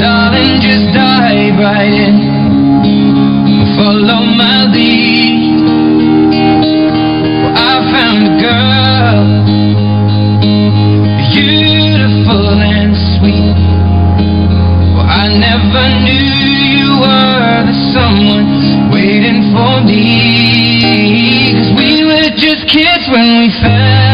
[0.00, 2.16] Darling, just dive right in.
[3.76, 5.36] Follow my lead.
[7.42, 9.20] Well, I found a girl,
[11.34, 11.69] You
[12.30, 13.56] beautiful and sweet.
[14.94, 16.26] Well, I never knew
[16.76, 21.54] you were the someone waiting for me.
[21.54, 24.09] Cause we were just kids when we fell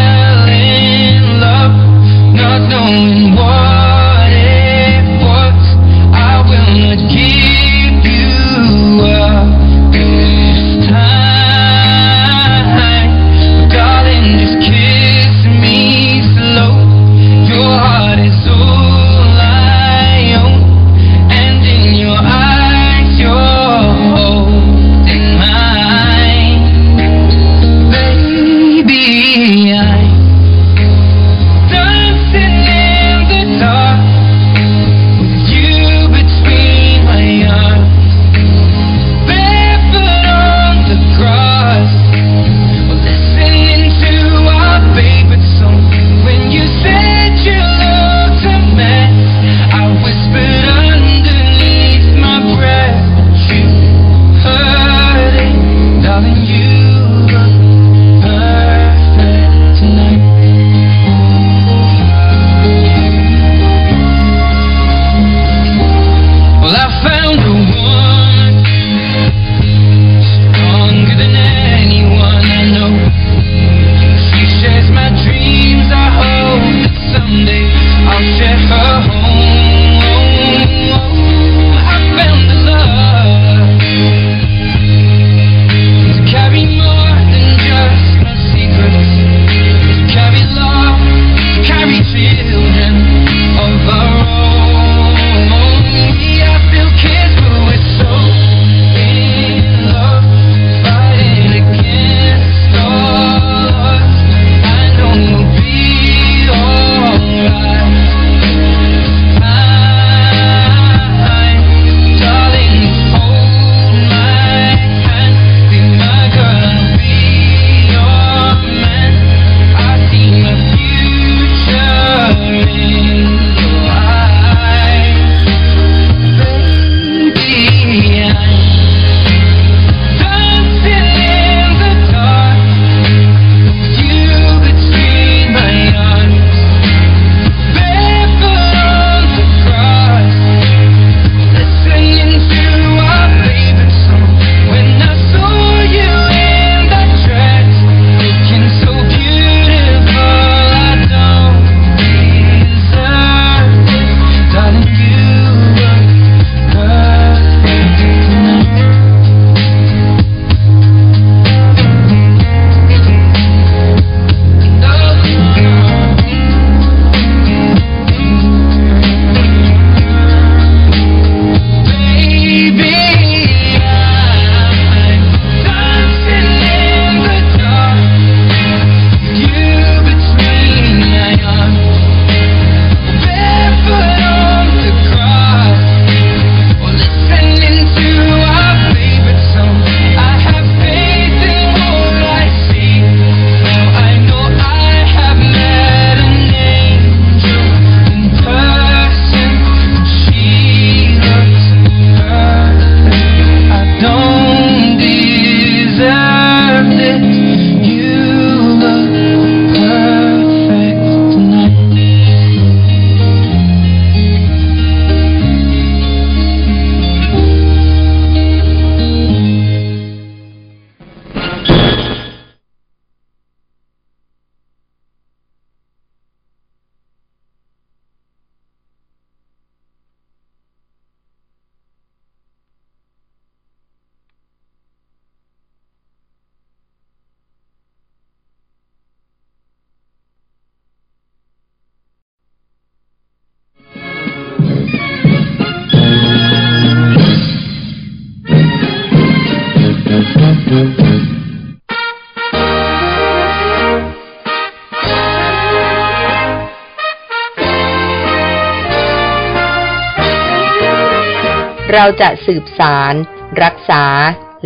[261.97, 263.15] เราจะสืบสาร
[263.63, 264.05] รักษา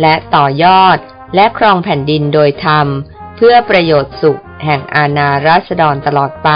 [0.01, 0.97] และต่อยอด
[1.35, 2.87] และครองแผ่นดินโดยธรรม
[3.37, 6.49] เพื่อประโยชน์สุข แห่งอาณาราษฎรตลอดไป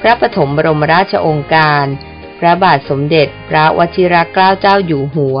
[0.00, 1.84] พระปฐมบรมราชองค์การ
[2.38, 5.38] พระบาทสมเด็จพระวชิรเกล้าเจ้าอยู่หัว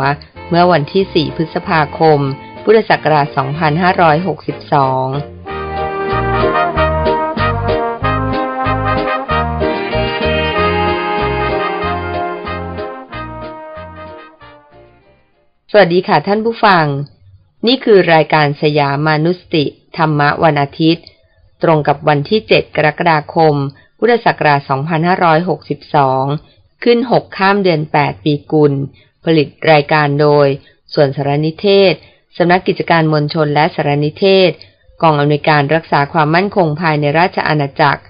[0.48, 2.20] เมื่อวันที่ 4 พฤษภาคม
[2.64, 5.37] พุทธศักราช 2562
[15.72, 16.86] สวัสดีค่ะท่านผู้ฟัง
[17.66, 19.64] นี่คือรายการสยามานุสติ
[19.96, 21.06] ธรรมะวันอาทิตย์
[21.62, 23.54] ตรงกับวันที่ 7 กรกฎาคม
[23.98, 24.60] พุทธศักราช
[26.12, 28.72] 2562 ขึ้น 6 ข้ามเดือน 8 ปีกุล
[29.24, 30.46] ผลิตรายการโดย
[30.94, 31.94] ส่วนสารนิเทศ
[32.36, 34.50] สำนักกิจการมวลชนและสารนิเทศ
[35.02, 38.02] กองอำนวยการรักษาความมั่นคงภายในราชอาณาจักร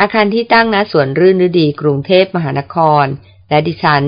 [0.00, 3.04] อาคารที่ตั้งณสวนรื่นฤดีกรุงเทพมหานคร
[3.48, 4.04] และดิฉัน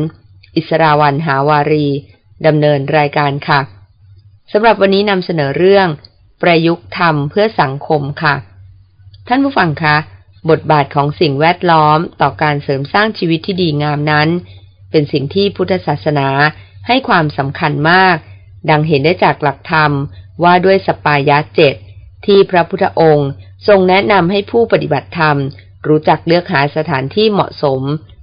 [0.57, 1.89] อิสราวันหาวารี
[2.47, 3.61] ดำเนินรายการค่ะ
[4.53, 5.89] สำหรับวันนี้นำเสนอเรื่อง
[6.43, 8.35] ประยุกต์ธรรมเพื่อสังคมค่ะ
[9.29, 9.97] ท่านผู้ฟังคะ
[10.51, 14.29] บทบาทของสิ่งแวดล้อมต่อการเสริมสร้างชีวิตที่ดีงามนั้น
[14.91, 16.29] เป็นสิ่งที่พุทธศาสนา
[16.87, 18.17] ให้ความสำคัญมาก
[18.71, 19.93] ดังเห็นได้จากหลักธรรม
[20.43, 21.75] ว่าด้วยสปายะเจ็ด
[22.27, 23.31] ที่พระพุทธองค์
[23.69, 25.37] ทรงแนะนำให้ผู้ปฏิบัติธรรม
[25.87, 27.81] รู้จักเลือกหาสถานที่เหมาะสม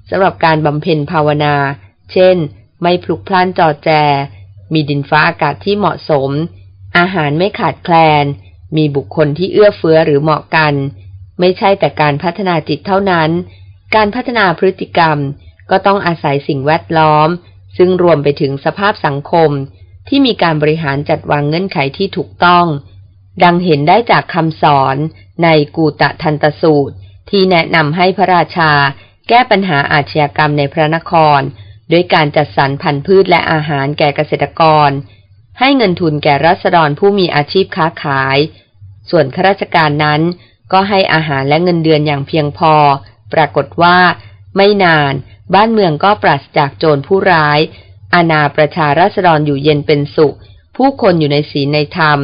[0.09, 1.55] สำหรับการบำเพ็ญภาวนา
[2.11, 2.35] เช่น
[2.81, 3.89] ไม่พลุกพล่านจอแจ
[4.73, 6.31] มีดินฟ้าอากาศที่เหมาะสม
[6.97, 8.25] อาหารไม่ขาดแคลน
[8.77, 10.73] มีบุคคลที่เอื้อเฟื้อหรือเหมาะกัน
[11.39, 13.29] ไม่ใช่แต่การพัฒนาจิตเท่านั้น
[13.95, 15.17] การพัฒนาพฤติกรรม
[15.69, 17.29] ก็ต้องอาศัยสิ่งแวดล้อม
[17.77, 19.49] ซึ่งรวมไปถึงสภาพสังคม
[20.07, 22.65] ที่มีการบริหารจัดวางเงื่อนไขที่ถูกต้อง
[23.43, 24.95] ดังเห็นได้จากคำสอน
[25.43, 26.95] ในกูตะทันตสูตร
[27.29, 28.71] ที่แนะนำให้พระราชา
[29.27, 31.41] แก้ปัญหาอาชญากรรมในพระนคร
[31.91, 34.89] ด้วยการจัดสรรพันธุ์พืชและอาหารแก่เกษตรกร
[35.59, 38.37] ให้เงินทุนแก่รัษฎรผู้มีอาชีพค้าขาย
[39.09, 40.21] ส่วนข้าราชการนั้น
[40.71, 42.73] ก็ให้อาหารและเงินเดือนอย่างเพียงพอ
[43.33, 43.97] ปรากฏว่า
[44.55, 45.13] ไม่นาน
[45.53, 47.59] บ้านเมืองก็ปราศจากโจรผู้ร้าย
[48.13, 50.35] อาณาประชารัษฎรอยู่เย็นเป็นสุข
[50.75, 52.19] ผู้คนอยู่ในศีลในธรรม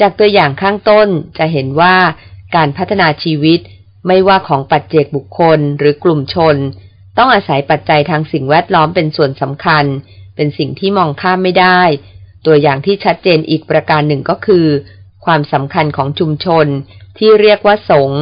[0.00, 1.08] จากตัวอย่างข้างต้น
[1.38, 1.96] จะเห็นว่า
[2.56, 3.60] การพัฒนาชีวิต
[4.06, 6.56] ไม่ว่าของปัจเจกบุคคลหรือกลุ่มชน
[7.20, 9.84] ต้องอาศัยปัจจัยทางสิ่งแวดล้อมเป็นส่วนสำคัญ
[10.36, 11.82] เป็นสิ่งที่มองข้ามไม่ได้
[12.46, 14.66] ตัวอย่างที่ชัดเจนอีกประการหนึ่งก็คือ
[15.24, 16.66] ความสำคัญของชุมชน
[17.18, 18.20] ที่เรียกว่าสงฆ์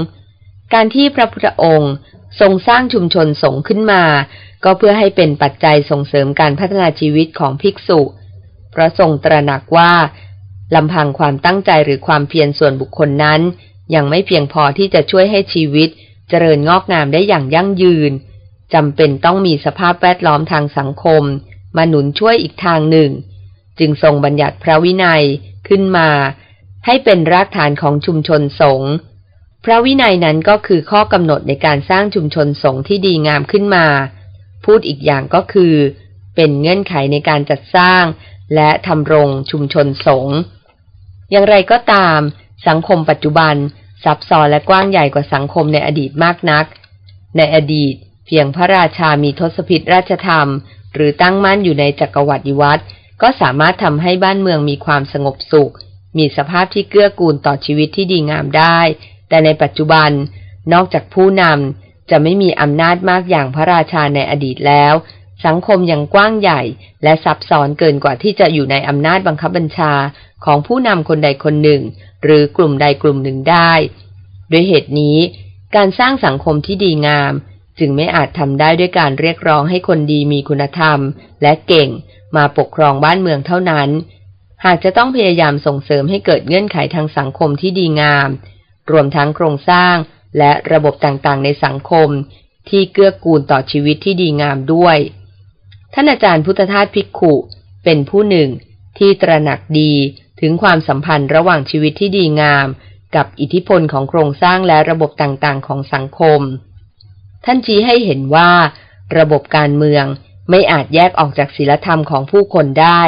[0.74, 1.92] การที่พระพุทธองค์
[2.40, 4.02] ทรงสร้างชุมชนสงฆ์ขึ้นมา
[4.64, 8.00] ก็เพื่อให้เป็นปัจจัยส่งเสริมการพัฒนาชีวิตของภิกษุ
[8.70, 9.92] เพราะทรงตระหนักว่า
[10.74, 13.40] ลำพังความตั้งใจหรือความเพียรส่วนบุคคลนั้น
[13.94, 15.88] ยังไม่เพียงพอที่จะช่วยให้ชีวิต
[16.28, 18.12] เจริญงอกงามได้อย่างยั่งยืน
[18.74, 21.22] จำเป็นต้องมีสภาพแวดล้อมทางสังคม
[21.76, 23.10] มาหนุนช่วยอีกทางหนึ่ง
[23.78, 25.22] จึงทรงบัญญัติพระวินัย
[25.68, 26.08] ขึ้นมา
[26.86, 28.92] ให้เป็นรากฐานของชุมชนสงฆ์
[29.64, 33.86] พระวินัยนั้นก็คือข้อกำหนดในการสร้างชุมชนสงฆ์ที่ดีงามขึ้นมา
[34.64, 35.74] พูดอีกอย่างก็คือ
[36.36, 38.04] เป็นเงื่อนไขในการจัดสร้าง
[38.54, 40.36] และทำรงชุมชนสงฆ์
[41.30, 42.18] อย่างไรก็ตาม
[42.68, 43.54] สังคมปัจจุบัน
[44.04, 46.64] ซับซ้อนและกว้างใหญ่กว่าสังคมในอดีตมากนัก
[47.36, 47.94] ในอดีต
[48.28, 50.48] เพียงพระราชามีทศพิธราชธรรม
[50.94, 52.82] หรือตั้งมั่นอยู่ในจักรวรรดิวัตร
[53.22, 55.72] ก็สามารถทำให้บ้านเมืองมีความสงบสุข
[56.18, 58.78] มีสภาพที่เกื้อกูลต่อชีวิตที่ดีงามได้
[59.28, 60.10] แต่ในปัจจุบัน
[60.72, 64.94] นอกจากผู้นำจะไม่มีอำนาจมากอย่างพระราชาในอดีตแล้ว
[65.46, 66.62] สังคมยังกว้างใหญ่
[67.02, 69.92] และซับซ้อนเกินกว่าที่จะอยู่ในอำนาจบังคับบัญชา
[70.44, 71.82] ของผู้นำคนใดคนหนึ่ง
[72.24, 73.72] หรือกลุ่มใดกลุ่มหนึ่งได้
[74.52, 75.18] ด้วยเหตุนี้
[75.76, 77.32] การสร้างสังคมที่ดีงาม
[77.78, 80.98] จึงไม่อาจทำได้ด้วยการเรียกร้องให้คนดีมีคุณธรรม
[81.42, 81.88] และเก่ง
[82.36, 83.88] มาปกครองบ้านเมืองเท่านั้น
[84.64, 88.28] หากจะต้องพยายามส่งเสริมให้เกิดเงื่อนไขทางสังคมที่ดีงาม
[88.90, 89.96] รวมทั้งโครงสร้าง
[90.38, 92.08] และระบบต่างๆ ในสังคม
[92.68, 94.96] ที่เกื้อกูลต่อชีวิตที่ดีงามด้วย
[95.94, 97.34] ท่านอาจารย์พุทธทาสภิกขุ
[97.84, 98.48] เป็นผู้หนึ่ง
[98.98, 99.92] ที่ตระหนักดี
[100.40, 102.66] ถึงความสัมพันธ์ระหว่างชีวิตที่ดีงาม
[103.16, 106.40] กับอิทธิพลของโครงสร้างและระบบต่างๆ ของสังคม
[107.44, 108.50] ท่านชี้ให้เห็นว่า
[109.18, 110.04] ระบบการเมือง
[110.50, 113.02] ไม่อาจแยกออกจากศีลธรรมของผู้คนได้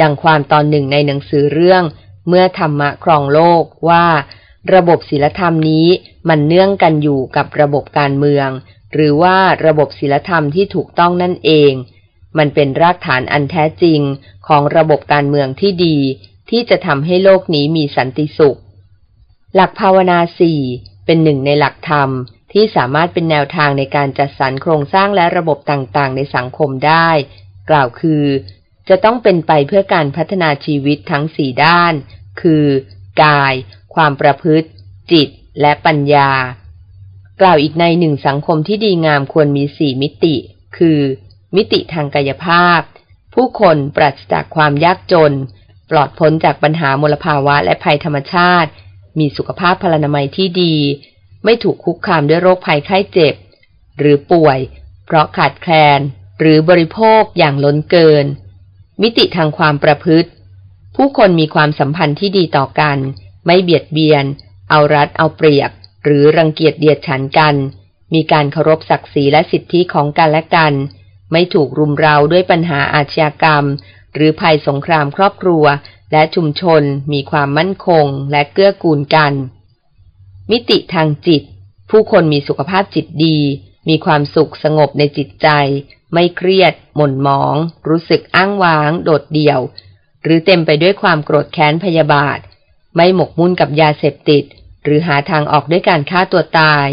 [0.00, 1.82] ดังความตอนหนึ่งในหนังสือเรื่อง
[2.28, 4.06] เมื่อธรรมะครองโลกว่า
[4.74, 5.86] ระบบศีลธรรมนี้
[6.28, 8.48] มันเนื่องกันอยู่กับระบบการเมือง
[8.92, 11.72] หรือว่าระบบศีลธรรมที่ถูกต้องนั่นเอง
[12.38, 14.00] มันเป็นรากฐานอันแท้จริง
[14.46, 15.96] ของระบบการเมืองที่ดี
[16.50, 18.58] ที่จะทำให้โลกนี้มีสันติสุข
[19.54, 20.60] หลักภาวนาสี่
[21.04, 22.10] เป็นหนึ่งในหลักธรรม
[22.58, 27.08] ที่สามารถเป็นแนวทางในการจัดสรรโครงสร้างและระบบต่างๆ ในสังคมได้
[27.70, 28.24] กล่าวคือ
[28.88, 31.92] จะต้องเป็นไปเพื่อการพัฒนาชีวิตทั้งสี่ด้าน
[32.40, 32.64] คือ
[33.22, 33.54] กาย
[33.94, 34.68] ความประพฤติ
[35.12, 35.28] จิต
[35.60, 36.30] และปัญญา
[37.40, 40.36] กล่าวอีกในหนึ่งสังคมที่ดีงามควรมีสี่มิติ
[40.76, 41.00] คือ
[41.56, 42.80] มิติทางกายภาพ
[43.34, 45.32] ผู้คนปราศจากความยากจน
[45.90, 48.70] ปลอดพ้นจากปัญหามลภาวะและภัยธรรมชาติ
[49.18, 50.76] มีสุขภาพพลานามัยที่ดี
[51.44, 53.34] ไม่ถูกคุกคามด้วยโรคภัยไข้เจ็บ
[53.98, 54.58] หรือป่วย
[55.06, 56.00] เพราะขาดแคลน
[56.40, 58.26] หรือบริโภคอย่างล้นเกิน
[59.02, 60.30] มิติทางความประพฤติ
[60.96, 62.98] ผู้คนมีความสัมพันธ์ที่ดีต่อกัน
[63.46, 64.24] ไม่เบียดเบียน
[64.70, 65.70] เอารัดเอาเปรียบ
[66.04, 67.54] หรือรังเกียจเดียดฉันกัน
[68.14, 70.74] มีการเคารพศักดิ์ศรีและสิทธิของกันและกัน
[71.32, 73.64] ไม่ถูกรุมเร้าด้วยปัญหาอาชญากรรม
[74.14, 75.64] หรือภัยสงครามครอบครัว
[76.12, 76.82] และชุมชน
[77.12, 79.32] มีความมั่นคงและเกื้อกูลกัน
[80.50, 81.42] มิติทางจิต
[81.90, 83.38] ผู้คนมีสุขภาพจิตดี
[83.88, 85.48] มีความสุขสงบในจิตใจ
[86.12, 87.56] ไม่เครียด หม่นหมอง
[87.88, 89.60] รู้สึกอ้างว้าง โดดเดี่ยว
[90.22, 92.38] หรือเต็มไปด้วยความโกรธแค้นพยาบาท
[92.96, 94.44] ไม่หมกมุ่นกับยาเสพติด
[94.84, 96.88] หรือหาทางออกด้วยการฆ่าตัวตาย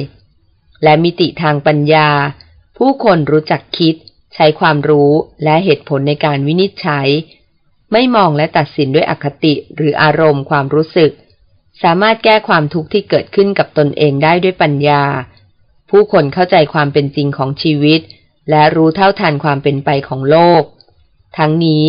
[0.84, 2.10] และมิติทางปัญญา
[2.78, 3.96] ผู้คนรู้จักคิด
[4.36, 5.12] ใช้ความรู้
[5.44, 7.08] และเหตุผลในการวินิจฉัย
[7.92, 11.12] ไม่มองและตัดสินด้วยอคติหรืออารมณ์ความรู้สึก
[11.84, 15.04] สามารถแก้ความทุกข์ที่เกิดขึ้นกับตนเองได้ด้วยปัญญา
[15.90, 18.02] ผู้คนเข้าใจความเป็นจริงของชีวิต
[18.50, 20.64] และรู้เท่าทันความเป็นไปของโลก
[21.38, 21.86] ทั้งนี้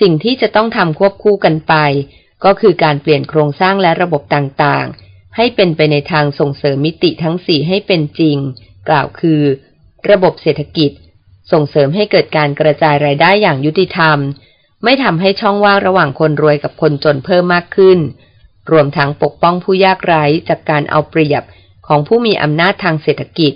[0.00, 1.74] สิ่งที่จะต้องทำควบคู่กันไป
[2.44, 8.36] ก็คือการเปลี่ยนโครงสร้างและระบบต่างๆ ให้เป็นไปในทางส่งเสริมมิติทั้งสี่ให้เป็นจริง
[8.88, 9.40] กล่าวคือ
[10.10, 10.90] ระบบเศรษฐกิจ
[11.52, 14.18] ส่งเสริมให้เกิดการกระจายรายได้อย่างยุติธรรม
[14.84, 17.98] ไม่ทำให้ช่องว่างระหว่างคนรวยกับคนจนเพิ่มมากขึ้น
[18.70, 21.42] รวมทั้งปกป้องผู้ยากไร้จากการเอาเปรียบ
[21.86, 23.52] ของผู้มีอำนาจทางเศรษฐกิจ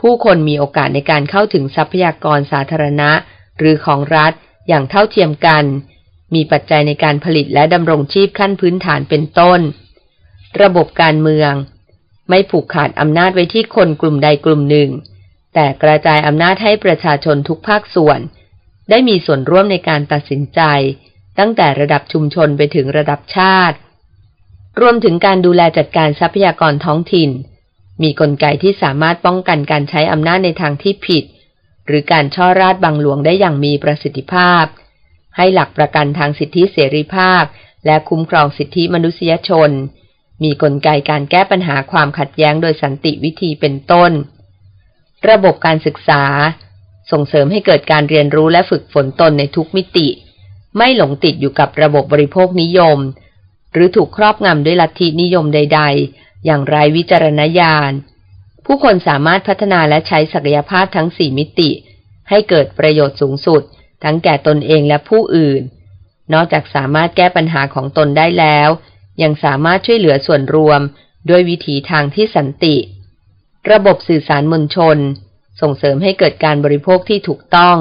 [0.00, 3.10] ผู้คนมีโอกาสในการเข้าถึงทรัพยากรสาธารณะ
[3.58, 4.32] หรือของรัฐ
[4.68, 5.64] อย่างเท่าเทียมกัน
[6.34, 9.60] มีปัจจัยในการผลิตและดำรงชีพขั้นพื้นฐานเป็นต้น
[10.62, 11.52] ระบบการเมือง
[12.28, 14.90] ไม่ผูกขาดอำนาจไว้ที่คนกลุ่มใดกลุ่มหนึ่ง
[15.54, 18.18] แต่กระจายอำนาจให้ประชาชนทุกภาคส่วน
[18.90, 20.60] ได้มีส่วนร่วมในการตัดสินใจ
[21.38, 23.76] ตั้งแต่ระดับชุมชนไปถึงระดับชาติ
[24.80, 27.30] รวมถึงการดูแลจัดการทรัพยากรท้องถิ่น
[28.02, 31.24] มีกลไกที่สามารถป้องกันการใช้อำนาจในทางที่ผิด
[31.86, 34.64] หรือการช่อราดบังหลวงได้อย่างมีประสิทธิภาพ
[35.36, 37.42] ให้หลักประกันทางสิทธิเสรีภาพ
[37.86, 39.70] และคุ้มครองสิทธิมนุษยชน
[40.42, 44.12] มีกลไกการแก้ปัญหาความขัดแย้งโดยสันติวิธีเป็นต้น
[45.30, 46.22] ระบบการศึกษา
[47.10, 50.08] ส่งเสริมให้เกิดการเรียนรู้และฝึกฝนตนในทุกมิติ
[50.76, 52.98] ไม่หลงติดอยู่กับระบบบริโภคนิยม
[53.72, 55.80] หรือถูกครอบงำด้วยลัทธินิยมใด
[56.12, 57.92] ๆ อย่างไรวิจารณญาณ
[58.66, 61.70] ผู้คนสามารถพัฒนาและใช้ศักยภาพทั้งสี่มิติ
[62.28, 63.62] ให้เกิดประโยชน์สูงสุด
[64.04, 65.62] ทั้งแก่ตนเองและผู้อื่น
[66.32, 68.68] นอกจากสามารถแก้ปัญหาของตนได้แล้ว
[69.22, 70.80] ยังสามารถช่วยเหลือส่วนรวม
[71.30, 72.76] ด้วยวิถีทางที่สันติ
[73.70, 74.98] ระบบสื่อสารมวลชน
[75.60, 77.76] ส่งเสริมให้เกิดการบริโภคที่ถูกต้อง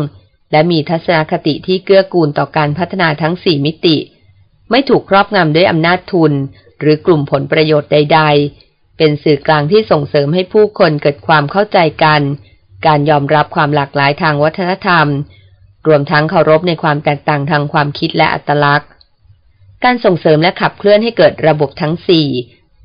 [0.52, 3.98] และมีทัศนคติที่เกื้อกูลต่อการพัฒนาทั้งสี่มิติ
[4.72, 6.34] ไม่ถูกครอบงำด้วยอำนาจทุน
[6.80, 8.22] หรือกลุ่มผลประโยชน์ใด
[8.60, 12.22] ๆ เป็นสื่อกลางที่ส่งเสริมให้ผู้คนเกิดความเข้าใจกัน
[12.86, 15.08] การยอมรับความหลากหลายทางวัฒนธรรม
[15.88, 18.90] รวมทั้งเคารพในความแตกต่างทางความคิดและอัตลักษณ์
[19.84, 22.28] การส่งเสริมและขับเคลื่อนให้เกิดระบบทั้งสี่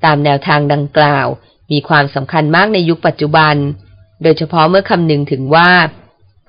[0.05, 1.27] ตามแนวทางดังกล่าว
[1.73, 3.55] มีความสำคัญมากในยุคปัจจุบัน
[4.23, 5.71] โดยเฉพาะเมื่อคำนึงถึงว่า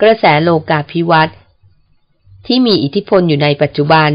[0.01, 1.38] กระแสโลกาภิวัตน์
[2.47, 4.11] ที่มีอิทธิพลอยู่ในปัจจุบัน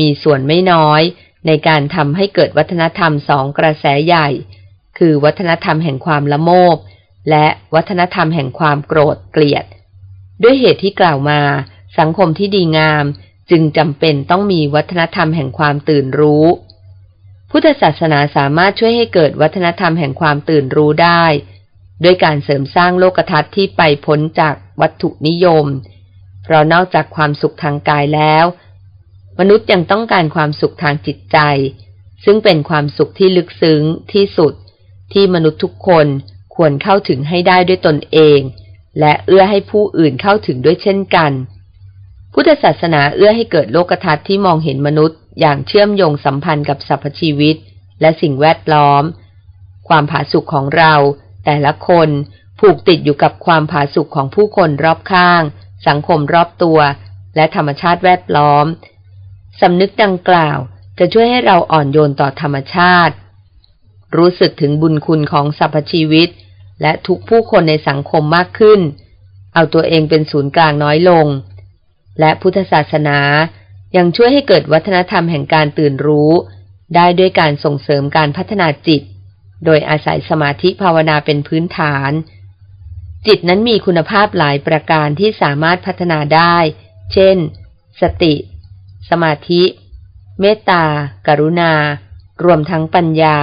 [0.00, 1.02] มีส่วนไม่น้อย
[1.46, 4.28] ในการทำให้เกิดวัฒนธรรมสองกระแสใหญ่
[4.98, 6.76] คือวัฒนธรรมแห่งความละโมบ
[7.30, 9.64] และวัฒนธรรมแห่งความโกรธเกลียด
[10.42, 11.40] ด้วยเหตุที่กล่าวมา
[11.98, 13.04] สังคมที่ดีงาม
[13.50, 16.46] จึงจำเป็นต้องมีวัฒนธรรมแห่งความตื่นรู้
[17.50, 21.24] พุทธศาสนาสามารถช่วยให้เกิดวัฒนธรรมแห่งความตื่นรู้ได้
[22.04, 25.66] ด้วยการเสริมสร้างโลกทัศน์ที่ไปพ้นจากวัตถุนิยม
[26.44, 28.44] เพราะนอกจากความสุขทางกายแล้ว
[29.38, 31.38] มนุษย์ยังต้องการความสุขทางจิตใจ
[32.24, 33.82] ซึ่งเป็นความสุขที่ลึกซึ้ง
[34.12, 34.52] ที่สุด
[35.12, 36.06] ที่มนุษย์ทุกคน
[36.54, 38.40] ควรเข้าถึงให้ได้ด้วยตนเอง
[39.00, 41.32] และเอื้อให้ผู้อื่นเข้าถึงด้วยเช่นกัน
[42.32, 47.56] พุทธศาสนาเอื้อให้เกิดโลกทัศน์ที่มองเห็นมนุษย์ อย่างเชื่อมโยงสัมพันธ์กับสรรพชีวิต
[48.00, 49.02] และสิ่งแวดล้อม
[49.88, 50.94] ความผาสุกของเรา
[51.44, 52.08] แต่ละคน
[52.60, 55.42] ผูกติดอยู่กับความผาสุกของผู้คนรอบข้าง
[55.86, 56.78] สังคมรอบตัว
[57.36, 58.66] และธรรมชาติแวดล้อม
[59.60, 60.58] สำนึกดังกล่าว
[60.98, 63.14] จะช่วยให้เราอ่อนโยนต่อธรรมชาติ
[64.16, 66.28] รู้สึกถึงบุญคุณของสรรพชีวิต
[66.82, 68.80] และทุกผู้คนในสังคมมากขึ้น
[69.54, 71.26] เอาตัวเองเป็นศูนย์กลางน้อยลง
[72.20, 73.18] และพุทธศาสนา
[73.96, 76.32] ยังช่วยให้เกิดวัฒนธรรมแห่งการตื่นรู้
[76.94, 79.02] ได้ด้วยการส่งเสริมการพัฒนาจิต
[79.64, 82.10] โดยอาศัยสมาธิภาวนาเป็นพื้นฐาน
[83.26, 86.56] จิตนั้นมีคุณภาพหลายประการที่สามารถพัฒนาได้
[87.12, 87.36] เช่น
[88.00, 88.34] สติ
[89.10, 89.62] สมาธิ
[90.40, 90.84] เมตตา
[91.26, 91.72] กรุณา
[92.44, 93.38] รวมทั้งปัญญา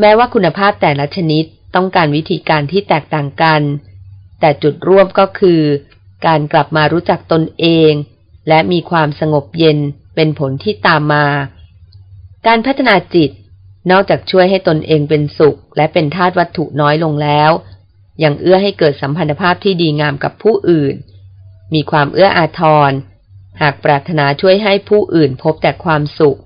[0.00, 1.44] แม้ว่าคุณภาพแต่ละชนิด
[1.74, 3.62] ต้องการวิธีการที่แตกต่างกัน
[4.40, 5.62] แต่จุดร่วมก็คือ
[6.26, 7.92] การกลับมารู้จักตนเอง
[8.48, 9.78] และมีความสงบเย็น
[10.14, 11.26] เป็นผลที่ตามมา
[12.46, 13.30] การพัฒนาจิต
[13.90, 17.50] นอกจากช่วยให้ตนเองเป็นสุข และเป็นธาตุวัตถุน้อยลงแล้ว
[18.22, 20.94] ยังเอื้อให้เกิดสัมพันธภาพที่ดีงามกับผู้อื่น
[21.74, 22.90] มีความเอื้ออาทร
[23.62, 26.38] หากปรารถนาช่วยให้ผู้อื่นพบแต่ความสุข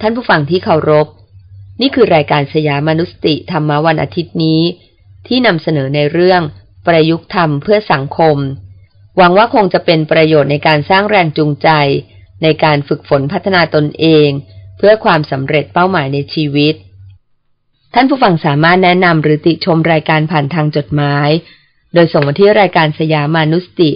[0.00, 1.06] ท่านผู้ฟังที่เคารพ
[1.80, 4.60] นี่คือรายการสยามนุสติธรรมวันอาทิตย์นี้
[5.26, 6.42] ที่นำเสนอในเรื่อง
[6.86, 8.36] ประยุกต์ธรรมเพื่อสังคม
[9.16, 11.68] หวังว่าคงจะเป็นประโยชน์ในการสร้างแรงจูงใจ
[12.42, 14.28] ในการฝึกฝนพัฒนาตนเอง
[14.78, 16.74] เพื่อความสำเร็จเป้าหมายในชีวิต
[17.94, 21.28] ท่านผู้ฟังสามารถแนะนำหรือติชมรายการผ่านทางจดหมาย
[21.94, 23.90] โดยส่งมาที่รายการสยามานุสติ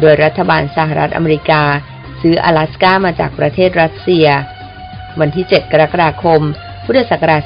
[0.00, 1.62] โดยรัฐบาลสหรัฐอเมริกา
[2.20, 4.26] ซื้อ阿拉สกามาจากประเทศรัสเซีย
[5.20, 6.42] วันที่ 7 กรกฎาคม
[6.84, 7.42] พุทธศักราช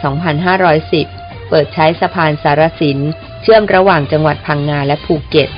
[0.93, 2.99] 2510 เปิดใช้สะพานสารสิน
[3.43, 5.51] เชื่อมระหว่างจังหวัดพังงาและภูเก็ต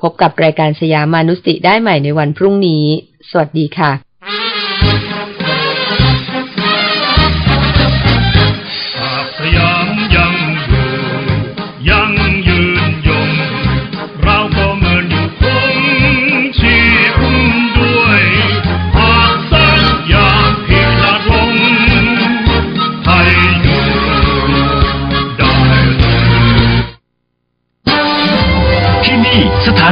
[0.00, 2.86] พบกับรายการสยามานุสติได้ใหม่ในวันพรุ่งนี้
[3.29, 4.08] สวัสดีค่ะ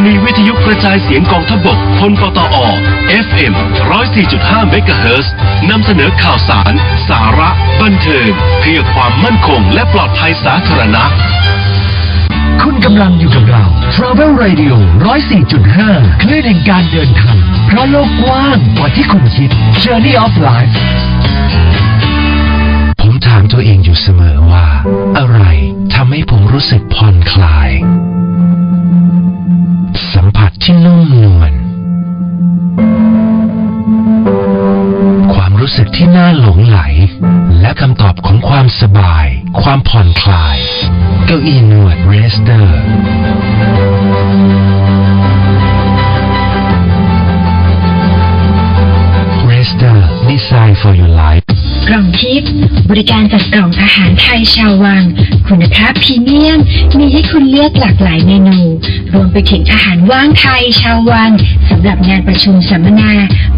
[0.05, 2.63] นี่สถานีวิทยุกระจายเสียงกองทพบกพลปตอ
[3.25, 3.53] FM
[4.11, 5.33] 104.5เมกะเฮิรตซ์
[5.69, 6.73] นำเสนอข่าวสาร
[7.09, 7.49] สาระ
[7.81, 8.29] บันเทิง
[8.59, 11.03] เพื่อความมั่นคงและปลอดภัยสาธารณะ
[12.61, 13.65] คุณกำลังอยู่กับเรา
[13.95, 14.73] Travel Radio
[15.47, 17.37] 104.5 คลื่นแห่งการเดินทาง
[17.67, 19.49] เพราะโลกกว้างกว่าที่คุณคิด
[19.83, 20.75] Journey of Life
[23.01, 24.65] ผมถามตัวเองอยู่เสมอว่า
[25.17, 25.41] อะไร
[25.93, 31.53] ทำให้ผมรู้สึกผ่อนคลายาศที่นุ่มนวล
[35.33, 36.79] ความรู้สึกที่น่าหลงใหล
[37.61, 39.27] และคำตอบของความสบาย
[39.61, 40.57] ความผ่อนคลาย
[41.25, 42.79] เก้าอี้นวดเรสเตอร์
[49.45, 51.43] เรสเตอร์ Design for your life
[51.87, 52.49] กล่องทิพย์
[52.89, 55.03] บริการจัดกล่องอาหารไทยชาววัง
[55.47, 56.59] คุณภาพพรีเมียม
[56.97, 58.59] มีให้คุณเลือกหลากหลายเมนู
[59.13, 61.31] รวมไปถึงอาหารว่างไทยชาววัง
[61.69, 63.11] สำหรับงานประชุมสัมมนา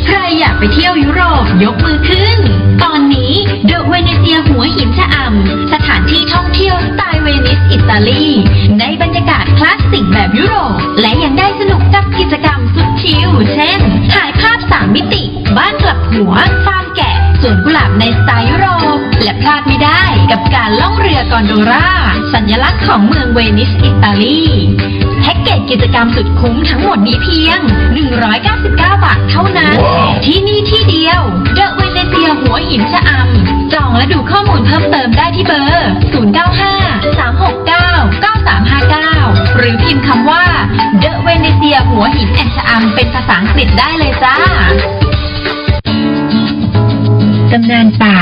[0.07, 2.39] ใครอยากไปเที่ยวยุโรปยกมือขึ้น
[2.83, 3.33] ตอนนี้
[3.67, 6.77] เดอะเวเนเซียหัวหินชะอำสถานที่ท่องเที่ยว
[7.73, 8.25] อิตาลี
[8.79, 13.81] ในบรรยากาศคลาสสิกแบบยุโรป และยังได้สนุกกับกิจกรรมสุดชิล เช่น
[14.13, 15.23] ถ่ายภาพสามมิติ
[15.57, 16.35] บ้านกลับหัว
[16.67, 18.67] ฟาร์มแกะ สวนกุหลาบในสไตล์ยุโร
[18.97, 21.89] ป และพลาดไม่ได้กับการล่องเรือกอนโดลา
[22.35, 24.43] สัญลักษณ์ของเมืองเวนิสอิตาลี
[25.21, 27.61] แพ็กเกจกิจกรรมสุดคุ้มทั้งหมดนี้เพียง
[28.37, 28.71] 199
[29.05, 29.77] บาทเท่านั้น
[30.25, 31.21] ที่นี่ที่เดียว
[31.55, 35.91] เดอะเวเนเซียหัวหินชะอำจองและดูข้อมูลเพิ่มเติมได้ที่เบอร์
[36.69, 37.89] 095 369
[38.25, 40.45] 9359 หรือพิมพ์คำว่า
[41.01, 44.37] เดอะเวเนเซียหัวหินแอนชะอำเป็นภาษาอังกฤษได้เลยจ้า
[47.53, 48.19] ตำนานป่า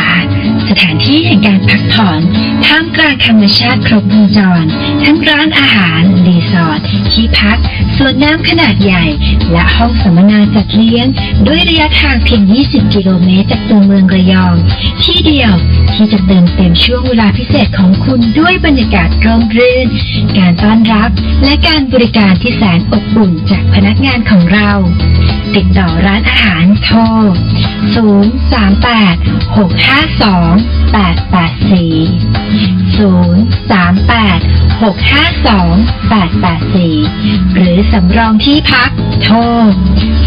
[0.69, 2.21] สถานที่แห่งการพักผ่อน
[2.67, 4.65] ท่ามกลางธรรมชาติครบวงจร
[5.05, 6.81] ทั้งร้านอาหาร รีสอร์ท
[7.13, 7.59] ที่พัก
[7.97, 9.05] สวนน้ำขนาดใหญ่
[9.53, 11.07] และห้องสัมมนาจัดเลี้ยง
[11.47, 14.57] ด้วยระยะทางเพียง 20 กิโลเมตรจากตัวเมืองระยอง
[15.03, 15.53] ที่เดียว
[15.95, 19.89] ที่จะเติมเต็มช่วงเวลาพิเศษของคุณด้วยบรรยากาศร่มรื่น
[20.39, 21.11] การต้อนรับ
[21.45, 24.71] และการบริการที่แสนอบอุ่นจากพนักงานของเรา
[25.55, 26.99] ติดต่อร้านอาหารโทร
[27.97, 29.16] 038
[29.57, 30.57] 652
[30.93, 32.37] 884
[32.97, 34.43] 038
[34.81, 38.91] 652 884 หรือสำรองที่พัก
[39.23, 39.37] โทร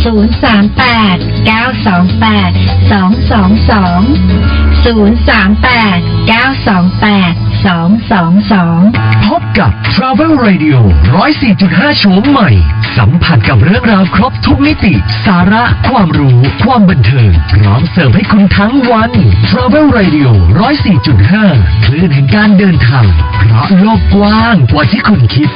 [0.04, 1.18] 038
[1.48, 2.54] 928
[2.92, 10.78] 222 038 928 222 พบกับ Travel Radio
[11.34, 12.50] 104.5 โฉมใหม่
[12.98, 14.94] สัมผัสกับเรื่องราวครบทุกมิติ
[15.26, 19.12] สาระ ความรู้ ความบันเทิง พร้อมเสิร์ฟให้คุณทั้งวัน
[19.50, 20.30] Travel Radio
[21.08, 23.06] 104.5 คลื่นแห่งการเดินทาง
[23.40, 25.50] เพราะโลกกว้างกว่าที่คุณคิด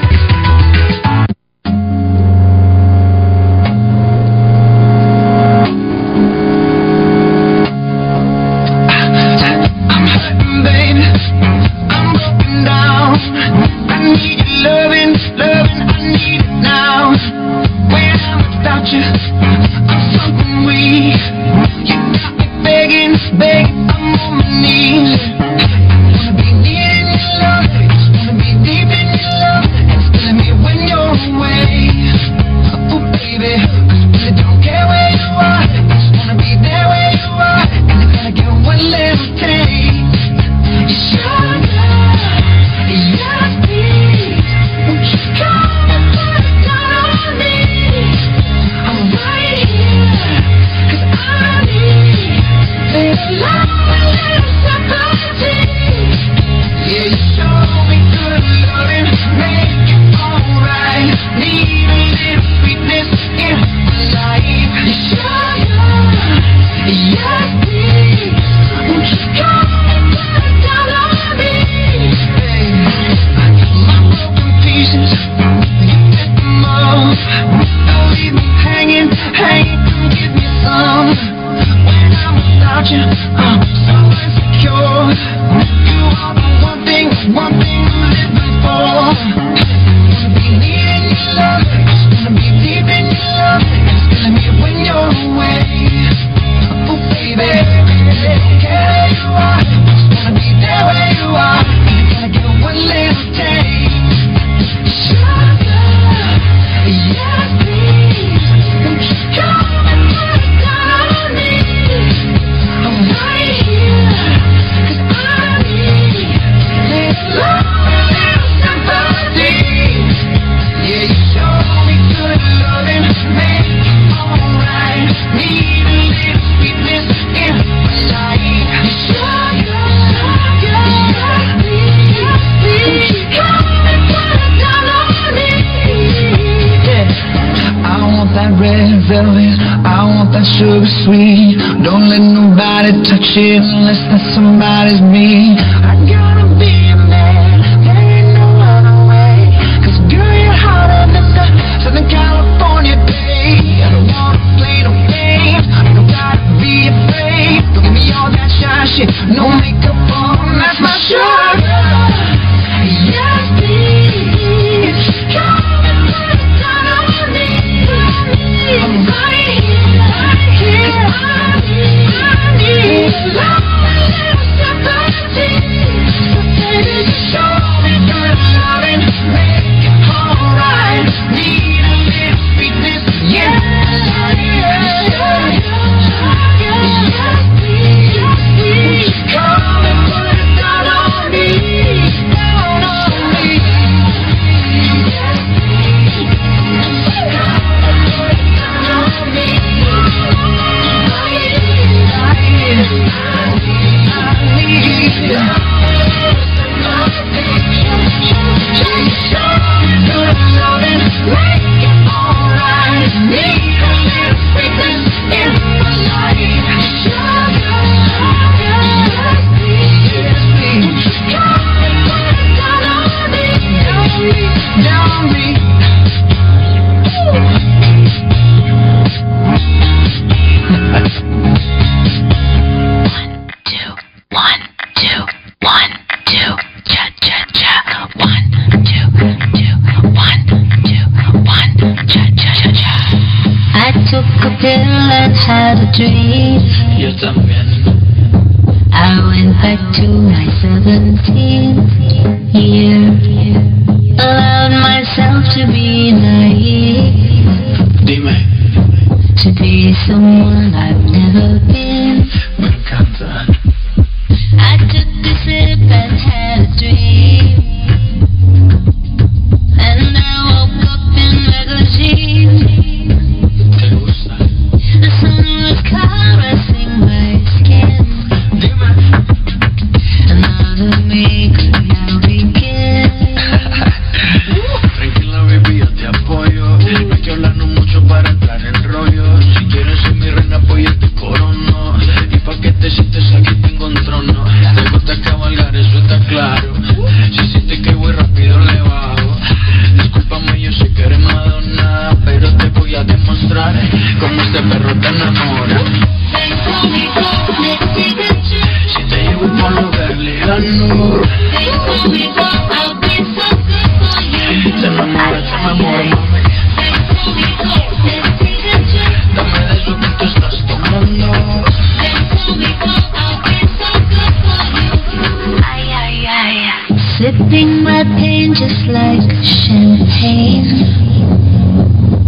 [328.54, 330.70] just like champagne.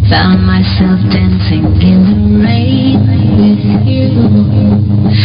[0.10, 2.98] Found myself dancing in the rain
[3.38, 4.10] with you.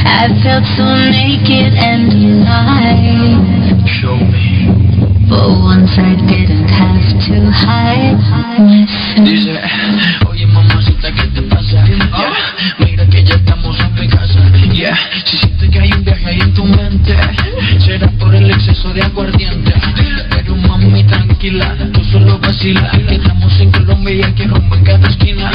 [0.04, 3.88] I felt so naked and alive.
[3.88, 4.68] Show me.
[5.28, 8.20] For once I didn't have to hide
[9.16, 10.28] myself.
[10.28, 11.84] Oye mamacita, ¿qué te pasa?
[11.86, 12.34] Yeah.
[12.78, 14.40] Mira que ya estamos en Picasa
[14.72, 17.16] Yeah, si sientes que hay un viaje ahí en tu mente
[17.78, 19.49] Será por el exceso de aguardiente.
[22.60, 22.90] mochila.
[23.08, 25.50] Estamos en Colombia y aquí rompen cada esquina.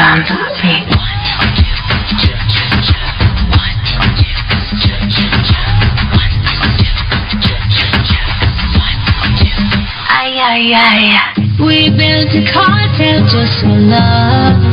[0.00, 0.86] done for me.
[10.08, 11.34] Ay, ay, ay.
[11.58, 14.69] We built a cartel just for love.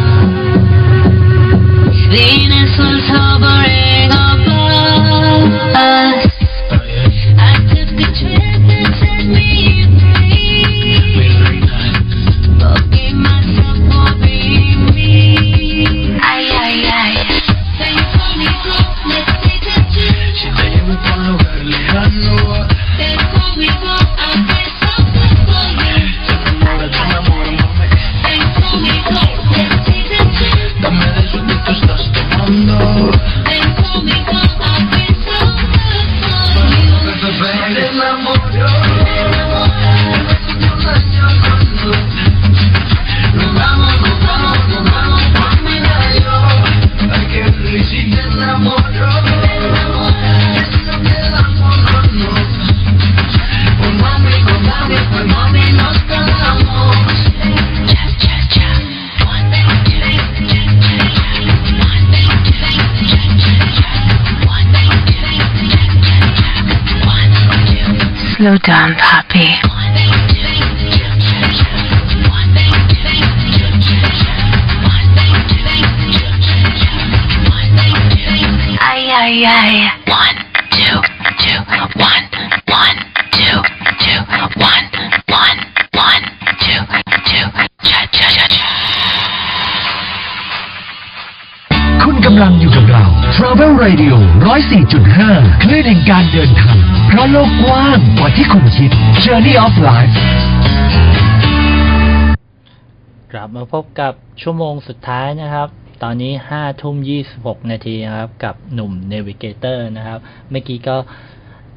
[103.37, 105.67] ลับมาพบกับชั่วโมงสุดท้ายนะครับ
[106.03, 110.19] ตอนนี้ห้าทุ่มยี่สิบหกนาทีนะครับ กับหนุ่ม Navigator นะครับ
[110.51, 110.97] เมื่อกี้ก็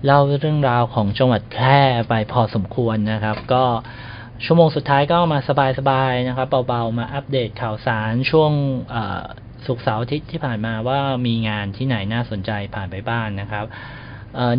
[0.04, 3.64] เล่าเรื่องราวของจังหวัดแพร่ไปพอสมควรนะครับ ก็
[4.44, 5.38] ชั่วโมงสุดท้ายก็มา
[5.78, 8.52] สบายๆนะครับเบาๆมาอัปเดตข่าวสารช่วง
[9.66, 13.66] ศุกร์เสาร์อาทิตย์ที่ผ่านมาว่ามีงานที่ไหนน่าสนใจผ่านไปบ้านนะครับ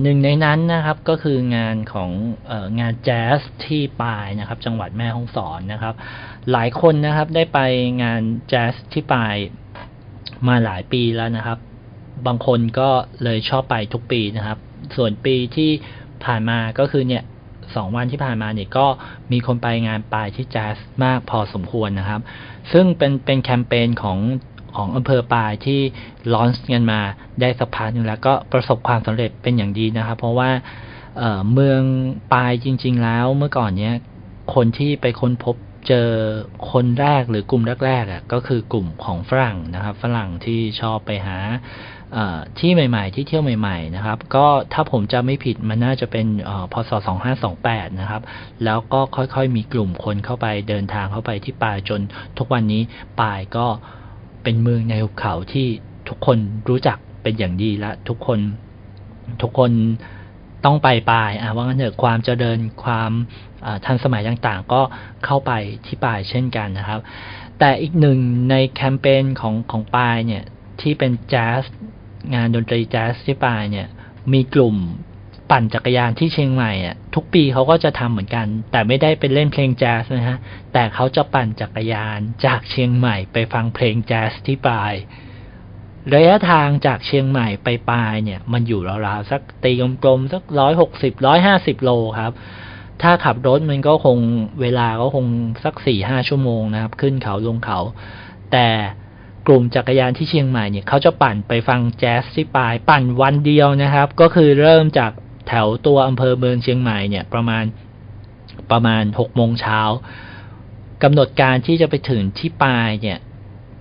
[0.01, 2.09] หนึ่งในนั้นนะครับก็คืองานของ
[2.79, 5.95] งานแจ๊สที่ปายนะครับ จังหวัดแม่ฮ่องสอนนะครับ
[6.51, 7.59] หลายคนนะครับได้ไป
[8.03, 9.35] งานแจ๊สที่ปาย
[10.47, 11.57] มาหลายปีแล้วนะครับ
[12.27, 12.89] บางคนก็
[13.23, 14.57] เลยชอบไปทุกปีนะครับ
[14.95, 15.71] ส่วนปีที่
[16.25, 17.23] ผ่านมาก็คือเนี่ย
[17.75, 18.85] สองวันที่ผ่านมาเนี่ยก็
[19.31, 22.21] มีคนไปงานปลายที่แจ๊สมากพอสมควรนะครับ
[22.71, 24.19] ซึ่งเป็นเป็นแคมเปญของ
[24.75, 25.79] ของอำเภอปลายที่
[26.33, 26.99] ลอนส์กันมา
[27.41, 30.49] ได้สักพักหนึ่งแล้วก็ประสบความสำเร็จเป็นอย่างดีนะครับ เพราะว่า
[31.17, 31.81] เเมือง
[32.33, 33.93] ปลายจริง ๆ แล้วเมื่อก่อนเนี้ย
[34.55, 35.55] คนที่ไปค้นพบ
[35.87, 36.09] เจอ
[36.71, 41.37] คนแรกหรือกลุ่มแรกๆอะก็คือกลุ่มของฝรั่งนะครับ ฝรั่งที่ชอบไปหา
[42.59, 46.27] ที่ใหม่ๆ ที่เที่ยวใหม่ ๆ นะครับ ก็ถ้าผมจะไม่ผิดมันน่าจะเป็น
[46.73, 46.91] พศ
[47.45, 48.21] 2528 นะครับ
[48.65, 52.01] แล้วก็ค่อยๆ มีกลุ่มคนเข้าไปเดินทางเข้าไปที่ป่าจน
[52.37, 52.81] ทุกวันนี้
[53.21, 53.65] ป่ายก็
[54.43, 55.67] เป็นเมืองในหุบเขาที่
[56.09, 56.37] ทุกคน
[56.69, 58.39] รู้จักเป็นอย่างดีและทุกคน
[59.41, 59.71] ทุกคน
[60.65, 63.11] ต้องไปปลายอะว่างั้นเถอะความเจริญความ
[63.85, 64.81] ทันสมัยต่างๆ ก็
[65.25, 65.51] เข้าไป
[65.85, 66.99] ที่ปลายเช่นกันนะครับ
[67.59, 68.19] แต่อีกหนึ่ง
[68.49, 70.43] ในแคมเปญของของปลายเนี่ย
[70.81, 71.63] ที่เป็นแจ๊ส
[72.33, 73.87] งานดนตรีแจ๊สที่ปลายเนี่ย
[74.33, 74.75] มีกลุ่ม
[75.51, 80.37] ปั่นจักรยานที่เชียงใหม่อะทุกปีเขาก็จะทำเหมือนกัน แต่ไม่ได้เป็นเล่นเพลงแจ๊สนะฮะ
[80.73, 84.93] แต่เขาจะปั่นจักรยานจากเชียงใหม่ไปฟังเพลงแจ๊สที่ปลาย
[86.15, 89.71] ระยะทางจากเชียงใหม่ไปปลายเนี่ย มันอยู่ราวๆสักตี
[90.03, 92.33] กลมๆสักร้อยหกสิบร้อยห้าสิบโลครับ
[93.01, 94.17] ถ้าขับรถมันก็คง
[94.61, 95.25] เวลาก็คง
[95.63, 97.79] สักสี่ห้าชั่วโมงนะครับ ขึ้นเขาลงเขา
[98.51, 98.67] แต่
[99.47, 105.11] กลุ่มจักรยานที่เชียงใหม่เนี่ยเขาจะปั่นไปฟังแจ๊สที่ปลายปั่นวันเดียวนะครับ ก็คือเริ่มจาก
[105.47, 107.63] แถวตัวอำเภอเมืองเชียงใหม่เนี่ยประมาณ
[108.71, 109.81] ประมาณหกโมงเช้า
[111.03, 113.19] กำหนดการที่จะไปถึงที่ปลายเนี่ย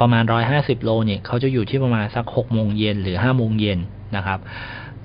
[0.00, 3.78] ประมาณร้อยห้าสิบโลเนี่ยเขาจะอยู่ที่ประมาณสักหกโมงเย็นหรือห้าโมงเย็น
[4.16, 4.38] นะครับ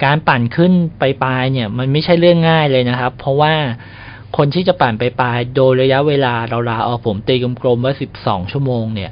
[0.04, 3.54] การปั่นขึ้นไปปลายเนี่ยมันไม่ใช่เรื่องง่ายเลยนะครับ เพราะว่า
[4.38, 9.12] คนที่จะปั่นไปปลายโดยระยะเวลาเราลาเอาผมตีกลมๆว่าสิบสองชั่วโมงเนี่ย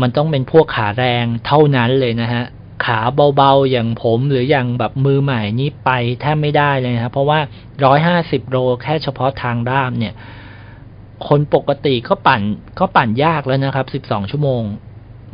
[0.00, 2.44] มันต้องเป็นพวกขาแรงเท่านั้นเลยนะฮะ
[2.84, 2.98] ขา
[3.36, 5.90] เบาๆ อย่างผมหรืออย่างแบบมือใหม่นี่ไป
[6.20, 7.40] แทบไม่ได้เลยนะครับ เพราะว่า
[7.84, 10.14] ร้อยห้าสิบโลแค่เฉพาะทางราบเนี่ย
[11.28, 12.42] คนปกติก็ปั่น
[12.78, 14.62] ก็ปั่นยากแล้วนะครับสิบสองชั่วโมง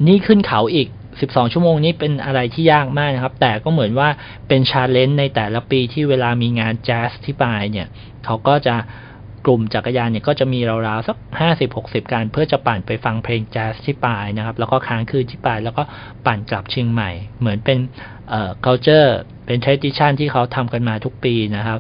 [0.07, 0.89] นี่ขึ้นเขาอีก
[1.21, 4.09] สิบสองชั่วโมงนี้เป็นอะไรที่ยากมากนะครับ แต่ก็เหมือนว่า
[4.49, 7.87] เป็น challenge ในแต่ละปีที่เวลามีงานแจ๊สที่ปายเนี่ย
[8.25, 8.77] เขาก็จะ
[9.47, 15.83] กลุ่มจักรยานเนี่ยก็จะมีราวๆสักห้าสิบหกสิบคันเพื่อจะปั่นไปฟังเพลงแจ๊สที่ปายนะครับ แล้วก็ค้างคืนที่ปายแล้วก็
[16.27, 17.11] ปั่นกลับเชียงใหม่
[17.41, 17.79] เหมือนเป็น
[18.29, 19.11] เอ่อ culture
[19.47, 21.79] เป็น tradition ที่เขาทำกันมาทุกปีนะครับ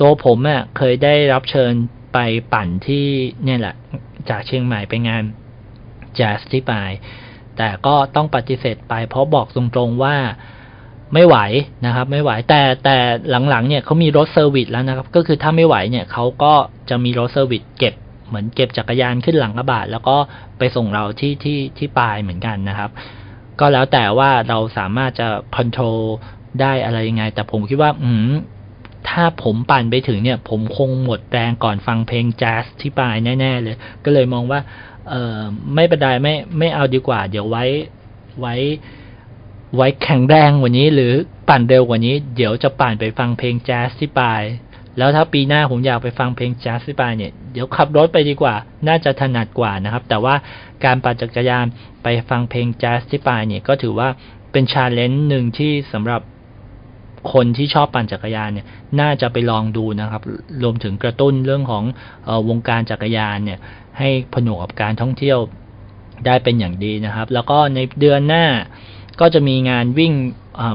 [0.00, 1.72] ตัวผมอะเคยได้รับเชิญ
[2.18, 3.06] ไปปั่นที่
[3.44, 3.74] เนี่ยแหละ
[4.30, 5.22] จากเชียงใหม่ไปงาน
[6.14, 6.90] แจ๊สที่ปาย
[7.56, 10.16] แต่ก็ต้องปฏิเสธไป เพราะบอกตรงๆว่า
[11.14, 11.36] ไม่ไหว
[11.86, 12.96] นะครับ ไม่ไหวแต่แต่
[13.50, 16.54] หลังๆเนี่ยเขามีรถ service แล้วนะครับ ก็คือถ้าไม่ไหวเนี่ยเขาก็
[16.90, 17.94] จะมีรถ service เก็บ
[18.28, 20.16] เหมือนเก็บจักรยานขึ้นหลังกระบะแล้วก็
[20.58, 22.90] ไปส่งเราที่ที่ที่ปลายเหมือนกันนะครับ
[23.60, 26.00] ก็แล้วแต่ว่าเราสามารถจะคอนโทรล
[26.60, 28.32] ได้อะไรยังไง แต่ผมคิดว่า อืม
[29.08, 34.60] ถ้าผมปั่นไปถึงเนี่ย ผมคงหมดแรงก่อนฟังเพลงแจ๊สที่ปลายแน่ ๆ เลย ก็เลยมองว่า
[35.08, 35.38] เออ
[35.74, 37.64] ไม่เป็นไรไม่ไม่เอาดีกว่า เดี๋ยวไว้
[38.40, 38.54] ไว้
[39.76, 41.12] ไว้แข็งแรงกว่านี้ หรือ
[41.48, 44.42] ปั่นเร็วกว่านี้ เดี๋ยวจะปั่นไปฟังเพลงแจ๊สที่ปลาย
[44.98, 48.54] แล้วถ้าปีหน้าผมอยากไปฟังเพลงแจ๊สที่ปลายเนี่ยเดี๋ยวขับรถไปดีกว่า
[48.88, 50.34] น่าจะถนัดกว่านะครับ แต่ว่า
[50.84, 51.66] การปั่นจักรยาน
[52.02, 54.08] ไปฟังเพลงแจ๊สที่ปลายเนี่ยก็ถือว่า
[54.52, 56.20] เป็นชาเลนจ์หนึ่งที่สำหรับ
[57.32, 58.66] คนที่ชอบปั่นจักรยานเนี่ย
[59.00, 60.22] น่าจะไปลองดูนะครับ
[60.62, 61.84] รวมถึงกระตุ้นเรื่องของ
[62.28, 63.58] ออวงการจักรยานเนี่ย
[63.98, 65.38] ให้ผนวกกับการท่องเที่ยว
[66.26, 68.46] ได้เป็นอย่างดีนะครับ แล้วก็ในเดือนหน้า
[69.20, 70.12] ก็จะมีงานวิ่ง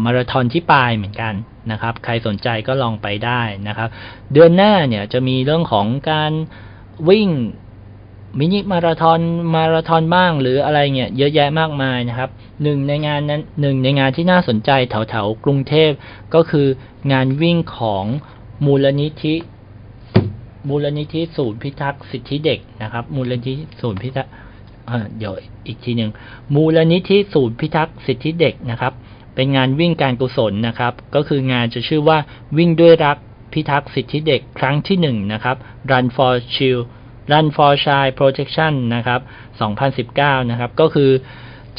[0.06, 1.34] มาราธอนที่ปลายเหมือนกัน
[1.72, 3.90] นะครับ ใครสนใจก็ลองไปได้นะครับ
[4.34, 6.32] เดือนหน้าเนี่ยจะมีเรื่องของการ
[7.10, 7.30] วิ่ง
[8.40, 9.20] มินิมาราธอน
[9.56, 12.30] มาราธอนบ้างหรืออะไรเงี้ยเยอะแยะมากมายนะครับ
[12.64, 15.92] หนึ่งในงานนั้นหนึ่งในงานที่น่าสนใจแถวๆกรุงเทพ
[16.34, 16.68] ก็คือ
[17.12, 18.06] งานวิ่งของ
[18.66, 19.36] มูลนิธิ
[20.70, 24.32] มูลนิธิศูนย์พิทักษ์สิทธิเด็กนะครับ มูลนิธิศูนย์พิทักษ์
[25.18, 25.34] เดี๋ยว
[25.68, 26.12] อีกทีหนึ่ง
[26.56, 28.94] มูลนิธิศูนย์พิทักษ์สิทธิเด็กนะครับ
[29.36, 32.18] เป็นงานวิ่งการกุศลนะครับ ก็คืองานจะชื่อว่า
[32.58, 33.18] วิ่งด้วยรัก
[33.54, 35.58] พิทักษ์สิทธิเด็กครั้งที่หนึ่งนะครับ
[35.92, 36.82] Run for Child
[37.32, 39.22] Run for Child Protection นะครับ
[39.86, 41.12] 2019 นะครับ ก็คือ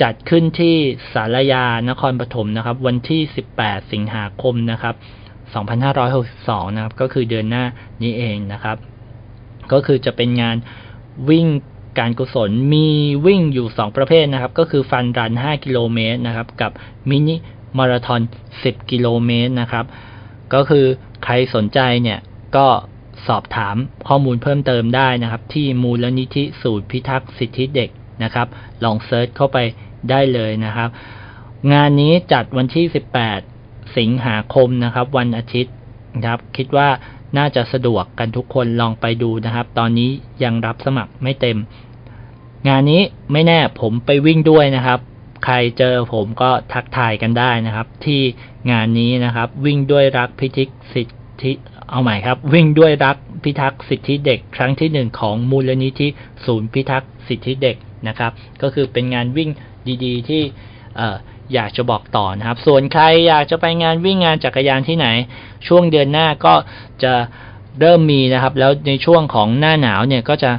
[0.03, 0.77] จัดขึ้นที่
[1.15, 3.21] สารยานครปฐมนะครับ วันที่
[3.57, 4.95] 18 สิงหาคมนะครับ
[5.91, 7.65] 2562 นะครับ ก็คือเดือนหน้า
[8.03, 8.77] นี้เองนะครับ
[9.73, 10.57] ก็คือจะเป็นงาน
[11.31, 11.47] วิ่ง
[11.99, 12.89] การกุศลมี
[13.27, 16.71] วิ่งอยู่ 2 ประเภทนะครับ ก็คือ fun run 5 กิโลเมตรนะครับ กับ
[17.11, 17.35] มินิ
[17.79, 18.21] มาราธอน
[18.55, 19.85] 10 กิโลเมตรนะครับ
[20.55, 20.85] ก็คือ
[21.25, 22.19] ใครสนใจเนี่ย
[22.57, 22.67] ก็
[23.29, 23.77] สอบถาม
[24.09, 27.91] ข้อมูลเพิ่มเติมได้นะครับ ที่มูลนิธิศูนย์พิทักษ์สิทธิเด็ก
[28.23, 28.47] นะครับ
[28.85, 29.59] ลอง search เข้าไป
[30.11, 30.89] ได้เลยนะครับ
[31.73, 32.85] งานนี้จัดวันที่
[33.41, 35.75] 18 สิงหาคมนะครับ วันอาทิตย์
[36.15, 36.89] นะครับ คิดว่า
[37.37, 40.11] น่าจะสะดวกกันทุกคนลองไปดูนะครับ ตอนนี้
[40.45, 41.59] ยังรับสมัครไม่เต็ม
[42.69, 43.03] งานนี้
[43.33, 45.01] ไม่แน่ผมไปวิ่งด้วยนะครับ
[45.45, 48.21] ใครเจอผมก็ทักทายกันได้นะครับ ที่
[48.71, 51.09] งานนี้นะครับ วิ่งด้วยรักพิทักษ์สิท
[51.43, 51.53] ธิ
[51.95, 56.09] เอาใหม่ครับ วิ่งด้วยรักพิทักษ์สิทธิเด็ก ครั้งที่หนึ่งของมูลนิธิ
[56.45, 57.77] ศูนย์พิทักษ์สิทธิเด็ก
[58.09, 59.51] นะครับ ก็คือเป็นงานวิ่ง
[60.05, 60.43] ดีๆ ที่
[60.97, 65.07] เอยากจะบอกต่อนะครับ ส่วนใครอยากจะไปงานวิ่งงานจักรยานที่ไหน
[65.67, 66.55] ช่วงเดือนหน้าก็
[67.03, 67.13] จะ
[67.81, 70.51] เริ่มมีนะครับ แล้วในช่วงของหน้าหนาวเนี่ยก็จะ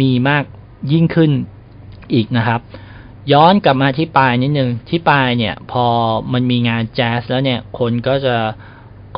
[0.00, 0.44] มีมาก
[0.92, 1.30] ยิ่งขึ้น
[2.14, 2.60] อีกนะครับ
[3.32, 5.84] ย้อนกลับมาที่ปลายนิดนึงที่ปลายเนี่ยพอ
[6.32, 8.36] มันมีงานแจ๊สแล้วเนี่ยคนก็จะ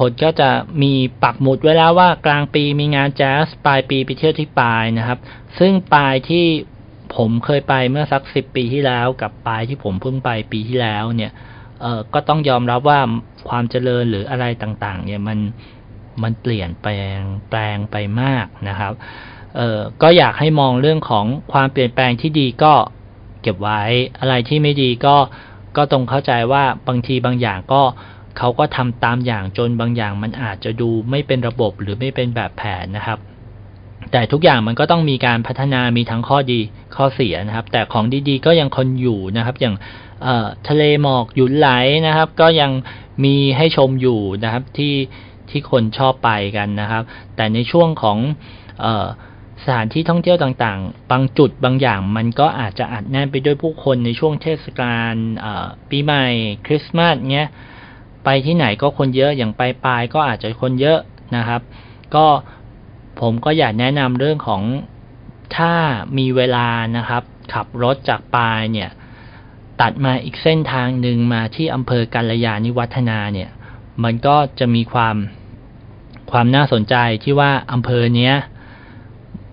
[0.00, 0.50] คนก็จะ
[0.82, 0.92] มี
[1.22, 5.18] ปักหมุดไว้แล้วว่ากลางปีมีงานแจ๊สปลายปีไปเที่ยวที่ปลายนะครับ
[5.58, 6.46] ซึ่งปลายที่
[7.16, 11.32] ผมเคยไปเมื่อสักสิบปีที่แล้ว กับปลายที่ผมเพิ่งไปปีที่แล้วเนี่ย
[11.80, 13.00] เออก็ต้องยอมรับว่า
[13.48, 15.38] ความเจริญหรืออะไรต่างๆ เนี่ยมัน
[16.22, 18.92] มันเปลี่ยนแปลงแปลงไปมากนะครับ
[19.56, 22.72] เออก็อยากให้มองเรื่องของความเปลี่ยนแปลงที่ดีก็
[23.42, 23.82] เก็บไว้
[24.20, 25.16] อะไรที่ไม่ดีก็
[25.76, 27.82] ก็ตรงเข้าใจว่าบางทีบางอย่างก็
[28.38, 33.18] เขาก็ทำตามอย่างจนบางอย่างมันอาจจะดูไม่เป็นระบบหรือไม่เป็นแบบแผนนะครับ
[34.12, 36.60] แต่ทุกอย่างมันก็ต้องมีการพัฒนามีทั้งข้อดี
[36.96, 39.74] ข้อเสียนะครับ แต่ของดีๆก็ยังคนอยู่นะครับ อย่าง
[40.68, 41.68] ทะเลหมอกหยุนไหล
[42.06, 42.70] นะครับ ก็ยัง
[43.24, 44.94] มีให้ชมอยู่นะครับที่
[45.50, 47.02] ที่คนชอบไปกันนะครับ
[47.36, 48.18] แต่ในช่วงของ
[48.84, 48.86] อ
[49.64, 55.14] สถานที่ท่องเที่ยวต่างๆ บางจุดบางอย่างมันก็อาจจะอัดแน่นไปด้วยผู้คนในช่วงเทศกาล
[55.90, 56.24] ปีใหม่
[56.66, 57.48] คริสต์มาสเงี้ย
[58.24, 60.98] ไปที่ไหนก็คนเยอะอย่างไปปลายก็อาจจะคนเยอะ
[61.36, 61.60] นะครับ
[62.14, 62.26] ก็
[63.20, 64.62] ผมก็อยากแนะนำเรื่องของ
[65.56, 65.72] ถ้า
[66.18, 67.22] มีเวลานะครับ
[67.52, 68.90] ขับรถจากปลายเนี่ย
[69.80, 73.50] ตัดมาอีกเส้นทางหนึ่งมาที่อำเภอกัลยาณิวัฒนาเนี่ย
[74.04, 75.16] มันก็จะมีความ
[76.30, 76.94] ความน่าสนใจ
[77.24, 78.34] ที่ว่าอำเภอเนี้ย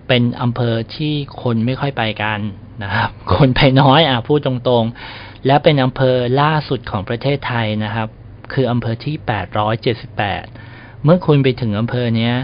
[0.08, 2.40] เป็นอำเภอที่คนไม่ค่อยไปกัน
[2.82, 8.08] นะครับ คนไปน้อยอะพูดตรงๆ และเป็นอำเภอล่าสุดของประเทศไทยนะครับ
[8.52, 9.16] คืออำเภอที่
[9.90, 12.34] 878 เมื่อคุณไปถึงอำเภอเนี้ย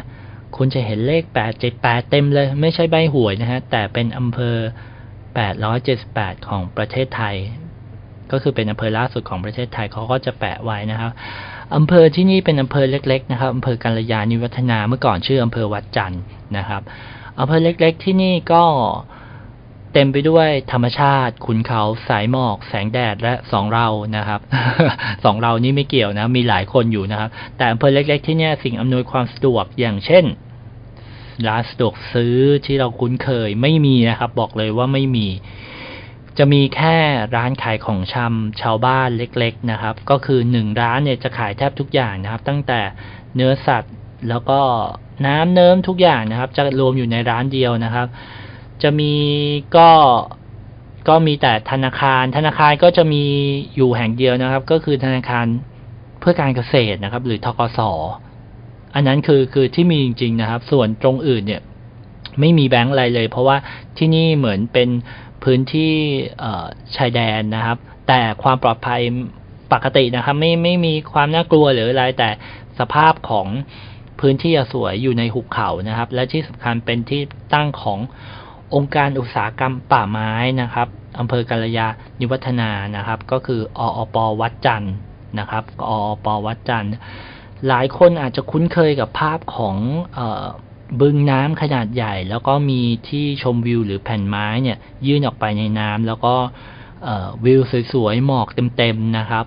[0.57, 1.23] คุณจะเห็นเลข
[1.66, 4.57] 878 เต็มเลย ไม่ใช่ใบหวยนะฮะ แต่เป็นอำเภอ
[5.53, 7.37] 878 ของประเทศไทย
[8.33, 11.11] ก็คือเป็นอำเภอล่าสุดของประเทศไทยเขาก็จะแปะไว้นะครับ
[11.77, 16.23] อำเภอที่นี่เป็นอำเภอเล็กๆนะครับอำเภอกัลยาณิวัฒนาเมื่อก่อนชื่ออำเภอวัดจันทร์
[16.57, 16.83] นะครับ
[17.41, 18.65] อำเภอเล็กๆที่นี่ก็
[19.98, 23.86] เต็มไปด้วยธรรมชาติ ขุนเขาสายหมอก แสงแดดและสองเรา
[24.16, 24.40] นะครับ
[25.24, 30.24] สองเรานี่ไม่เกี่ยวนะ มีหลายคนอยู่นะครับ แต่อำเภอเล็ก ๆ ที่นี่สิ่งอำนวยความสะดวกอย่างเช่น
[31.48, 32.36] ร้านสะดวกซื้อ
[32.66, 35.27] ที่เราคุ้นเคยไม่มีนะครับ บอกเลยว่าไม่มี
[36.39, 36.97] จะมีแค่
[37.36, 42.81] ร้านขายของชำชาวบ้านเล็ก ๆ นะครับ ก็คือหนึ่งร้านเนี่ยจะขายแทบทุกอย่างนะครับ ตั้งแต่
[43.35, 43.94] เนื้อสัตว์
[44.28, 44.60] แล้วก็
[45.27, 48.09] น้ำเนิ้มทุกอย่างนะครับ จะรวมอยู่ในร้านเดียวนะครับ
[48.82, 49.12] จะมี
[49.77, 49.90] ก็
[51.09, 53.24] ก็มีแต่ธนาคาร ธนาคารก็จะมี
[53.77, 55.47] อยู่แห่งเดียวนะครับ ก็คือธนาคาร
[56.20, 57.81] เพื่อการเกษตรนะครับ หรือทกส
[58.94, 61.62] อันนั้นคือคือที่มีจริง ๆนะครับ ส่วนตรงอื่นเนี่ย
[62.40, 63.57] ไม่มีแบงก์อะไรเลย เพราะว่า
[63.98, 64.89] ที่นี่เหมือนเป็น
[65.44, 65.93] พื้นที่
[66.97, 67.78] ชายแดนนะครับ
[68.09, 69.01] แต่ความปลอดภัย
[69.73, 72.31] ปกตินะครับ ไม่ไม่มีความน่ากลัวหรืออะไรแต่
[72.78, 73.47] สภาพของ
[74.20, 77.23] พื้นที่สวยอยู่ในหุบเขานะครับ และที่สำคัญเป็นที่
[77.55, 77.98] ตั้งของ
[78.74, 80.32] องค์การอุตสาหกรรมป่าไม้
[80.62, 80.88] นะครับ
[81.20, 81.86] อำเภอกัลยา
[82.20, 84.94] ณิวัฒนานะครับ ก็คือออปวัดจันทร์
[85.38, 86.93] นะครับออปวัดจันทร์
[87.68, 89.76] หลายคนอาจจะคุ้นเคยกับภาพของ
[90.14, 90.20] เอ
[91.01, 96.34] บึงน้ำขนาดใหญ่ แล้วก็มีที่ชมวิวหรือแผ่นไม้เนี่ยยื่นออกไปในน้ำแล้วก็
[97.44, 97.60] วิว
[97.93, 99.44] สวยๆหมอกเต็มๆนะครับ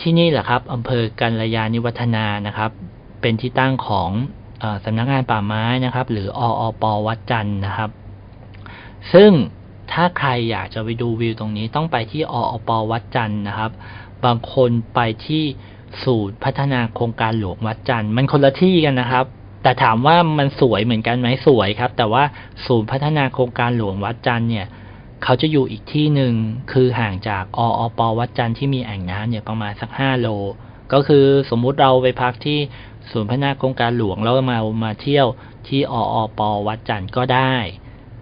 [0.00, 2.70] ที่นี่แหละครับอำเภอกัลยาณิวัฒนานะครับ
[3.20, 4.10] เป็นที่ตั้งของ
[4.62, 7.90] อสำนักงานป่าไม้นะครับ หรือออปวัดจันทร์นะครับ
[9.12, 9.30] ซึ่ง
[9.92, 13.70] ถ้าใครอยากจะไปดูวิวตรงนี้ต้องไปที่ออปวัดจันทร์นะครับ
[14.24, 15.44] บางคนไปที่
[16.04, 19.24] ศูนย์พัฒนาโครงการหลวงวัดจันทร์มันคนละที่กันนะครับ
[19.62, 22.24] แต่ถามว่ามันสวยเหมือนกันไหมสวยครับ แต่ว่า
[22.66, 24.66] ศูนย์พัฒนาโครงการหลวงวัดจันทร์เนี่ย
[25.24, 26.34] เขาจะอยู่อีกที่หนึ่ง
[26.72, 30.28] คือห่างจากออปวัดจันทร์ที่มีแอ่งน้ำเนี่ยประมาณสักห้าโล
[30.92, 32.58] ก็คือสมมุติเราไปพักที่
[33.10, 35.26] ศูนย์พัฒนาโครงการหลวงแล้วมามาเที่ยว
[35.68, 37.54] ที่ออปวัดจันทร์ก็ได้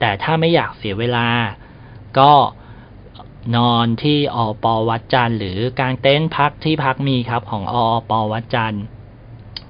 [0.00, 1.26] แต่ถ้าไม่อยากเสียเวลา
[2.18, 2.32] ก็
[3.56, 8.84] นอนที่ออปวัดจันทร์หรือกางเต็นท์พักที่พักมีครับของออปวัดจันทร์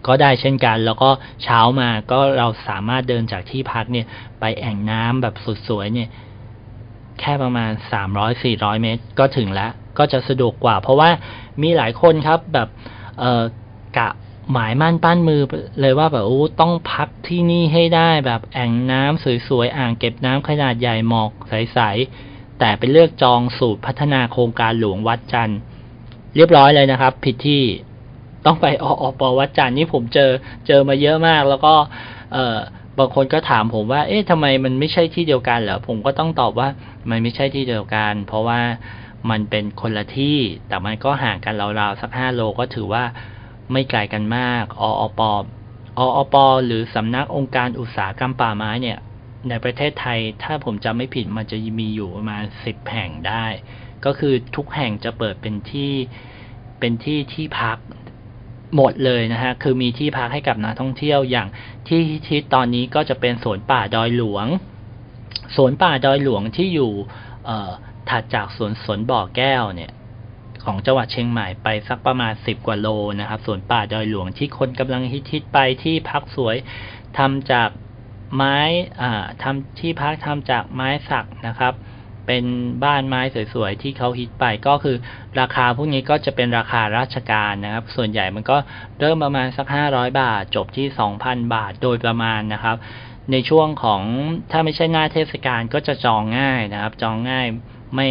[0.07, 1.11] ก็ได้เช่นกัน แล้วก็
[1.43, 4.07] เช้ามาก็เราสามารถเดินจากที่พักเนี่ย
[4.41, 6.09] ไปแอ่งน้ำแบบสุดสวยเนี่ย
[7.21, 7.71] แค่ประมาณ
[8.27, 11.11] 300-400 เมตร ก็ถึงแล้ว ก็จะสะดวกกว่า เพราะว่า
[11.63, 12.69] มีหลายคนครับแบบ
[13.99, 14.09] กะ
[14.53, 15.43] หมายมั่นปั้นมือ
[15.81, 25.59] เลยว่าแบบโอ้ต้องพักที่นี่ให้ได้แบบแอ่งน้ำสวยๆอ่างเก็บน้ำขนาดใหญ่หมอกใสๆแต่ไปเลือกจองสูตรพัฒนาโครงการหลวงวัดจันทร์
[26.37, 27.63] เรียบร้อยเลยนะครับ ผิดที่
[28.47, 30.31] ต้องไปออปวัดจันทร์นี่ผมเจอ
[30.67, 31.75] เจอมาเยอะมาก แล้วก็
[32.33, 32.57] เออ
[32.99, 36.69] บางคนก็ถามผมว่า เอ๊ะทำไมมันไม่ใช่ที่เดียวกันเหรอผมก็ต้องตอบว่า
[37.11, 38.61] มันไม่ใช่ที่เดียวกัน เพราะว่า
[39.31, 40.39] มันเป็นคนละที่
[40.69, 43.05] แต่มันก็ห่างกันราวๆสักห้าโลก็ถือว่า
[43.73, 45.21] ไม่ไกลกันมาก ออป
[45.99, 46.37] ออป
[46.67, 48.99] หรือสำนักองค์การอุตสาหกรรมป่าไม้เนี่ย
[49.49, 53.47] ในประเทศไทยถ้าผมจำไม่ผิดมันจะมีอยู่ประมาณสิบแห่งได้
[54.05, 55.93] ก็คือทุกแห่งจะเปิดเป็นที่
[56.79, 57.79] เป็นที่ที่พัก
[58.77, 61.49] หมดเลยนะฮะ คือมีที่พักให้กับนักท่องเที่ยวอย่าง
[61.89, 64.47] ที่ที่ตอนนี้ก็จะเป็นสวนป่าดอยหลวง
[65.57, 66.93] สวนป่าดอยหลวงที่อยู่
[68.11, 69.91] ถัดจากสวนสวนบ่อแก้วเนี่ย
[70.67, 72.89] ของจังหวัดเชียงใหม่ไปสักประมาณสิบกว่าโล
[73.21, 76.57] นะครับสวนป่าดอยหลวงที่คนกำลังฮิตฮิตไปที่พักสวย
[77.19, 77.69] ทำจาก
[78.37, 78.59] ไม้
[79.01, 81.75] อ่าทำที่พักทำจากไม้สักนะครับ
[82.27, 82.45] เป็น
[82.85, 83.21] บ้านไม้
[83.55, 84.97] สวยๆที่เขาฮิตไปก็คือ
[85.41, 88.57] ราคาพวกนี้ก็จะเป็นราคาราชการนะครับ ส่วนใหญ่มันก็
[89.01, 92.77] เริ่มประมาณสักห้าร้อยบาท จบที่สองพันบาทโดยประมาณนะครับ
[93.33, 94.03] ในช่วงของ
[94.51, 97.47] ถ้าไม่ใช่หน้าเทศกาลก็จะจองง่ายนะครับ จองง่าย
[97.95, 98.09] ไม่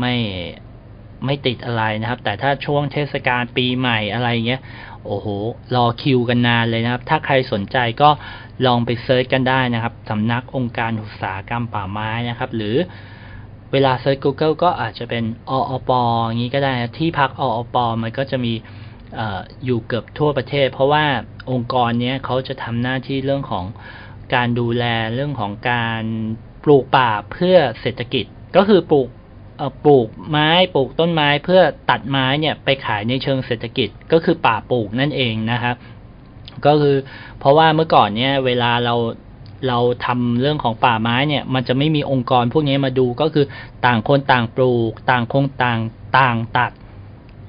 [0.00, 0.14] ไม่
[1.24, 4.60] ไม่ติดอะไรนะครับ แต่ถ้าช่วงเทศกาลปีใหม่อะไรเงี้ย
[5.06, 5.26] โอ้โห
[5.74, 8.10] รอคิวกันนานเลยนะครับ ถ้าใครสนใจก็
[8.66, 12.76] ลองไป search กันได้นะครับสำนักองค์การอุตสาหกรรมป่าไม้นะครับ หรือ
[13.72, 15.90] เวลาเซิร์ช Google ก็อาจจะเป็นอ.อ.ป.
[16.26, 17.76] อย่างนี้ก็ได้นะที่พัก อ.อ.ป.
[18.02, 18.52] มันก็จะมี
[19.18, 19.20] อ
[19.64, 21.04] อยู่เกือบทั่วประเทศ เพราะว่า
[21.50, 23.64] องค์กรนี้เขาจะทำหน้าที่เรื่องของ
[24.34, 24.84] การดูแล
[25.14, 26.02] เรื่องของการ
[26.64, 28.24] ปลูกป่าเพื่อเศรษฐกิจ
[28.56, 29.08] ก็คือปลูก
[29.84, 31.60] ปลูกไม้ปลูกต้นไม้เพื่อ
[31.90, 35.76] ตัดไม้เนี่ยไปขายในเชิงเศรษฐกิจก็คือป่าปลูกนั่นเองนะครับ
[36.66, 36.96] ก็คือ
[37.38, 38.94] เพราะว่าเมื่อก่อนเนี่ยเวลาเรา
[39.68, 43.46] เราทำเรื่องของป่าไม้เนี่ย มันจะไม่มีองค์กรพวกนี้มาดูก็คือ
[43.86, 45.80] ต่างคนต่างปลูก ต่างคงต่าง
[46.18, 46.72] ต่างตัด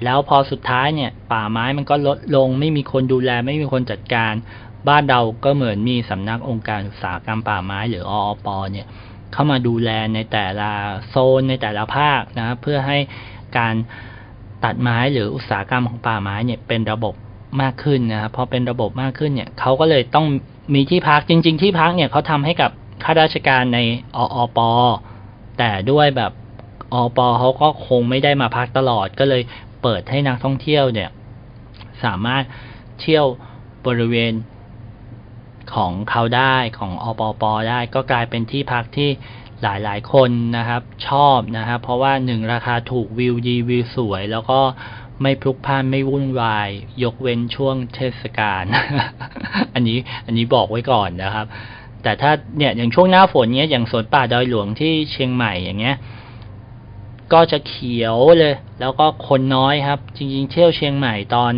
[0.03, 4.33] แล้วพอสุดท้ายเนี่ย ป่าไม้มันก็ลดลง ไม่มีคนดูแล ไม่มีคนจัดการ
[4.87, 8.87] บ้านเราก็เหมือนมีสำนักองค์การอุตสาหกรรมป่าไม้หรือออปเนี่ย
[9.33, 10.69] เข้ามาดูแลในแต่ละ
[11.09, 12.97] โซนในแต่ละภาคนะครับเพื่อให้
[13.57, 13.75] การ
[14.63, 17.13] ตัดไม้หรืออุตสาหกรรมของป่าไม้เนี่ยเป็นระบบ
[17.61, 20.25] มากขึ้นนะครับพอเป็นระบบมากขึ้นเนี่ยเขาก็เลยต้อง
[20.73, 22.71] มีที่พักจริง ๆ ที่พักเนี่ยเขาทำให้กับ
[23.03, 23.79] ข้าราชการใน
[24.17, 24.59] ออป
[25.57, 26.31] แต่ด้วยแบบ
[26.93, 29.41] ออปเขาก็คงไม่ได้มาพักตลอด ก็เลย
[29.81, 31.09] เปิดให้นักท่องเที่ยวเนี่ย
[32.03, 32.43] สามารถ
[33.01, 33.25] เที่ยว
[33.85, 34.31] บริเวณ
[35.75, 39.09] ของเขาได้ของอปปได้ก็กลายเป็นที่พักที่
[39.63, 44.59] หลายๆ คนนะครับชอบนะครับเพราะว่าหนึ่งราคาถูกวิวดีวิวสวย แล้วก็
[45.21, 46.69] ไม่พลุกพล่านไม่วุ่นวาย
[47.03, 48.63] ยกเว้นช่วงเทศกาล
[49.73, 51.45] อันนี้อันนี้บอกไว้ก่อนนะครับ
[52.03, 55.95] แต่ถ้าเนี่ยอย่างช่วงหน้าฝนเนี้ยอย่างสวนป่าดอยหลวงที่เชียงใหม่อย่างเงี้ย
[57.33, 61.53] ก็จะเขียวเลย แล้วก็คนน้อยครับ จริง ๆ เที่ยวเชียงใหม่ตอน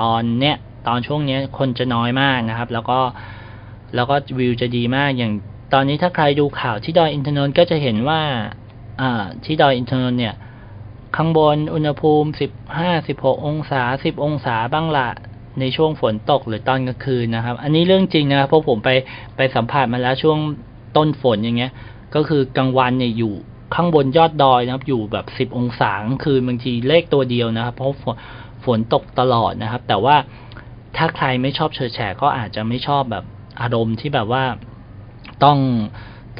[0.00, 0.56] ตอนเนี้ย
[0.88, 2.98] ตอนช่วงเนี้ยคนจะน้อยมากนะครับ แล้วก็
[3.94, 5.32] แล้วก็วิวจะดีมากอย่าง
[5.72, 8.20] ตอนนี้ถ้าใครดูข่าวที่ดอยอินทนนท์ก็จะเห็นว่า
[9.44, 10.34] ที่ดอยอินทนนท์เนี่ย
[11.16, 15.08] ข้างบนอุณหภูมิสิบห้าสิบหกองศาสิบองศาบ้างละ
[15.60, 18.90] ในช่วงฝนตกหรือตอนกลางคืนนะครับ อันนี้เรื่องจริงนะครับเพราะผมไป
[19.36, 20.38] ไปสัมผัสมาแล้วช่วง
[20.96, 21.72] ต้นฝนอย่างเงี้ย
[22.14, 23.34] ก็คือกลางวันเนี่ยอยู่
[23.74, 28.16] ข้างบนยอดดอยนะครับ อยู่แบบสิบองศากลางคืนบางทีเลขตัวเดียวนะครับ เพราะฝน
[28.64, 30.16] ฝนตกตลอดนะครับ แต่ว่า
[30.96, 33.24] ถ้าใครไม่ชอบเฉยแฉก็อาจจะไม่ชอบแบบ
[33.62, 34.44] อารมณ์ที่แบบว่า
[35.44, 35.58] ต้อง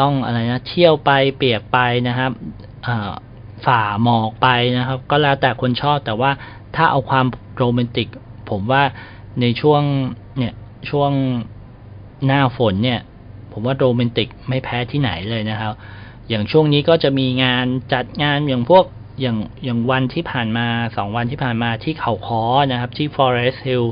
[0.00, 1.78] ต้องอะไรนะเที่ยวไปเปียกไป
[2.08, 2.30] นะครับ
[3.66, 4.48] ฝ่าหมอกไป
[4.78, 6.30] นะครับ ก็แล้วแต่คนชอบแต่ว่า
[6.76, 7.26] ถ้าเอาความ
[7.56, 8.08] โรแมนติก
[8.50, 8.82] ผมว่า
[9.40, 9.82] ในช่วง
[10.38, 10.54] เนี่ย
[10.90, 11.12] ช่วง
[12.26, 13.00] หน้าฝนเนี่ย
[13.52, 15.72] ผมว่าโรแมนติกไม่แพ้ที่ไหนเลยนะครับ
[16.28, 18.84] อย่างช่วงนี้ก็จะมีงานจัดงานอย่างพวก
[19.20, 20.66] อย่างอย่างวันที่ผ่านมา
[20.96, 23.86] สองวันที่ผ่านมาที่เขาค้อนะครับที่ Forest Hill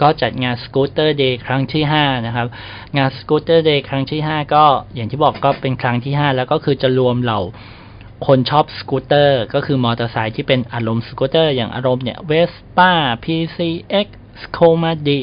[0.00, 2.46] ก็จัดงาน Scooter Day ครั้งที่ห้านะครับ
[2.96, 4.64] งาน Scooter Day ครั้งที่ห้าก็
[4.94, 7.40] อย่างที่บอกก็เป็นครั้งที่ห้าแล้วก็คือจะรวมเหล่า
[8.26, 12.92] คนชอบสกูตเตอร์ ก็คือมอเตอร์ไซค์ที่เป็นอารมณ์สกูตเตอร์ อย่างอารมณ์เนี่ยเวสป้า
[13.24, 14.08] PCX
[14.42, 15.20] s c o m a d i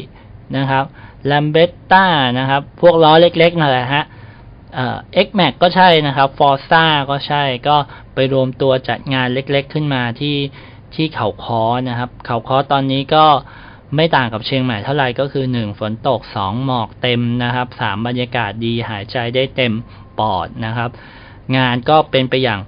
[0.58, 0.86] นะครับ
[1.32, 2.06] l a m b e t t a
[2.40, 4.04] นะครับ พวกล้อเล็กๆนั่นแหละฮะ
[5.14, 7.78] XMAX ก็ใช่นะครับ Forza ก็ใช่ก็
[8.16, 10.38] ไปรวมตัวจัดงานเล็กๆขึ้นมาที่
[10.96, 13.26] ที่เขาค้อนะครับ เขาค้อตอนนี้ก็
[13.96, 19.74] ไม่ต่างกับเชียงใหม่เท่าไหร่ก็คือ 1 ฝนตก 2 หมอกเต็มนะครับ 3 บรรยากาศดีหายใจได้เต็ม
[20.20, 20.90] ปอดนะครับ
[21.58, 22.60] งานก็เป็นไปอย่าง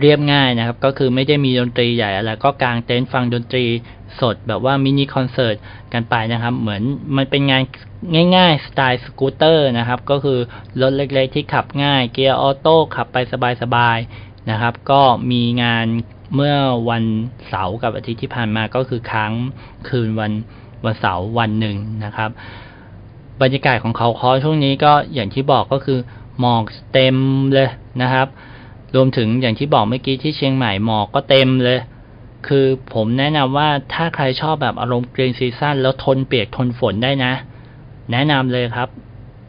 [0.00, 3.64] เรียบง่ายนะครับ ก็คือไม่ได้มีดนตรีใหญ่อะไรก็กางเต็นท์ฟังดนตรี
[4.20, 5.56] สดแบบว่ามินิคอนเสิร์ต
[5.92, 6.82] กันไปนะครับ เหมือน
[7.16, 7.62] มันเป็นงาน
[8.36, 10.38] ง่ายๆ สไตล์สกูตเตอร์นะครับ ก็คือ
[10.80, 13.16] รถเล็กๆที่ขับง่าย เกียร์ออโต้ขับไป
[13.62, 15.86] สบายๆนะครับ ก็มีงาน
[16.34, 16.56] เมื่อ
[16.90, 17.04] วัน
[17.48, 19.32] เสาร์กับอาทิตย์ที่ผ่านมาก็คือค้าง
[19.88, 20.32] คืนวัน
[20.84, 22.30] วันเสาร์วันหนึ่งนะครับ
[23.42, 25.98] บรรยากาศของเขาคอช่วงนี้ก็อย่างที่บอกก็คือ
[26.38, 27.16] หมอกเต็ม
[27.54, 27.68] เลย
[28.02, 28.28] นะครับ
[28.94, 31.78] รวมถึงอย่างที่บอกเมื่อกี้ที่เชียงใหม่หมอกก็เต็มเลย
[32.46, 37.32] คือผมแนะนำว่าถ้าใครชอบแบบอารมณ์กรีนซีซั่นแล้วทนเปียกทนฝนได้นะ
[38.12, 38.88] แนะนำเลยครับ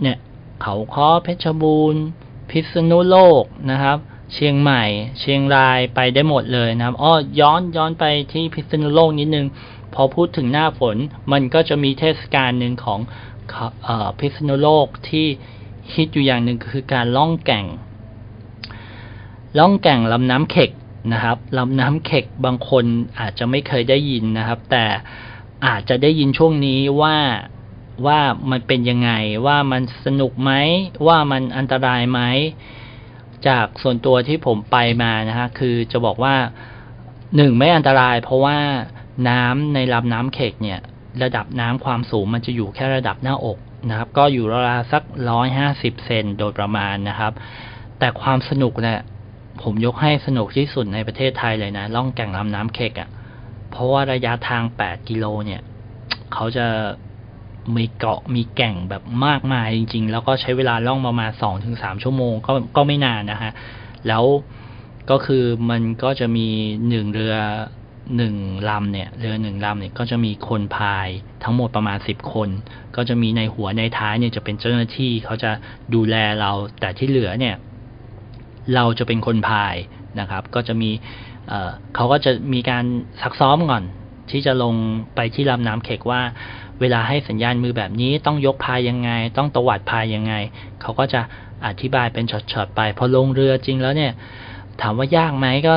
[0.01, 0.17] เนี่ย
[0.61, 2.03] เขาค้อเพชรบูรณ์
[2.49, 3.97] พิษณุโลกนะครับ
[4.33, 4.83] เชียงใหม่
[5.19, 9.47] เชียงรายไปได้หมดเลยนะครับอ้อย้อนย้อนไปที่พิษณุโลกนิดนึง
[9.93, 10.97] พอพูดถึงหน้าฝน
[11.31, 12.99] มันก็จะมีเทศกาลหนึ่งของ
[13.87, 13.89] อ
[14.19, 15.25] พิษณุโลกที่
[15.93, 17.65] ฮิตอยู่อย่างหนึ่งคือการล่องแก่ง
[19.57, 20.71] ล่องแก่งลำน้ำเข็ก
[21.13, 22.85] นะครับลำน้ำเข็กบางคน
[23.19, 24.85] อาจจะไม่เคยได้ยินนะครับ แต่
[25.67, 27.15] อาจจะได้ยินช่วงนี้ว่า
[28.05, 28.19] ว่า
[28.51, 29.11] มันเป็นยังไง
[29.45, 30.51] ว่ามันสนุกไหม
[31.07, 32.21] ว่ามันอันตรายไหม
[33.47, 36.35] จากส่วนตัวที่ผมไปมานะฮะคือจะบอกว่า
[37.35, 38.57] หนึ่งไม่อันตราย เพราะว่า
[39.29, 40.79] น้ำในลำน้ำเข็กเนี่ย
[41.23, 43.57] ระดับน้ำความสูงมันจะอยู่แค่ระดับหน้าอก
[43.89, 47.33] นะครับ ก็อยู่ราวๆสักร้อยห้าสิบเซนโดยประมาณนะครับ
[47.99, 48.99] แต่ความสนุกเนี่ย
[49.61, 53.09] ผมยกให้สนุกที่สุดในประเทศไทยเลยนะล่องแก่งลำน้ำเข็กอะ่ะ
[53.71, 55.61] เพราะว่าระยะทางแปดกิโลเนี่ย
[56.33, 56.67] เขาจะ
[57.75, 63.51] มีเกาะมีแก่งแบบมากมายจริง ๆ แล้วก็ใช้เวลาล่องประมาณสองถึงสชั่วโมงก็ก็ไม่นานนะฮะ
[64.07, 64.23] แล้ว
[65.09, 66.47] ก็คือมันก็จะมี
[66.89, 67.35] หนึ่งเรือ
[68.17, 68.35] หนึ่ง
[68.69, 71.07] ลำเนี่ยเรือหนึ่งลำเนี่ยก็จะมีคนพาย
[71.43, 72.49] ทั้งหมดประมาณสิบคน
[72.95, 75.51] ก็จะมีในหัวในท้ายเนี่ยจะเป็นเจ้าหน้าที่เขาจะ
[75.93, 77.55] ดูแลเราแต่ที่เหลือเนี่ย
[78.75, 79.75] เราจะเป็นคนพาย
[80.19, 80.91] นะครับ ก็จะมี
[81.47, 82.85] เเขาก็จะมีการ
[83.21, 83.83] ซักซ้อมก่อน
[84.31, 84.73] ที่จะลง
[85.15, 86.21] ไปที่ลำน้ำเขกว่า
[86.81, 90.33] เวลาให้สัญญาณมือแบบนี้ต้องยกพายยังไง ต้องตวัดพายยังไง
[90.81, 91.21] เขาก็จะ
[91.67, 94.11] อธิบายเป็นช็อตๆไป พอลงเรือจริงแล้วเนี่ย
[94.81, 95.73] ถามว่ายากไหมก็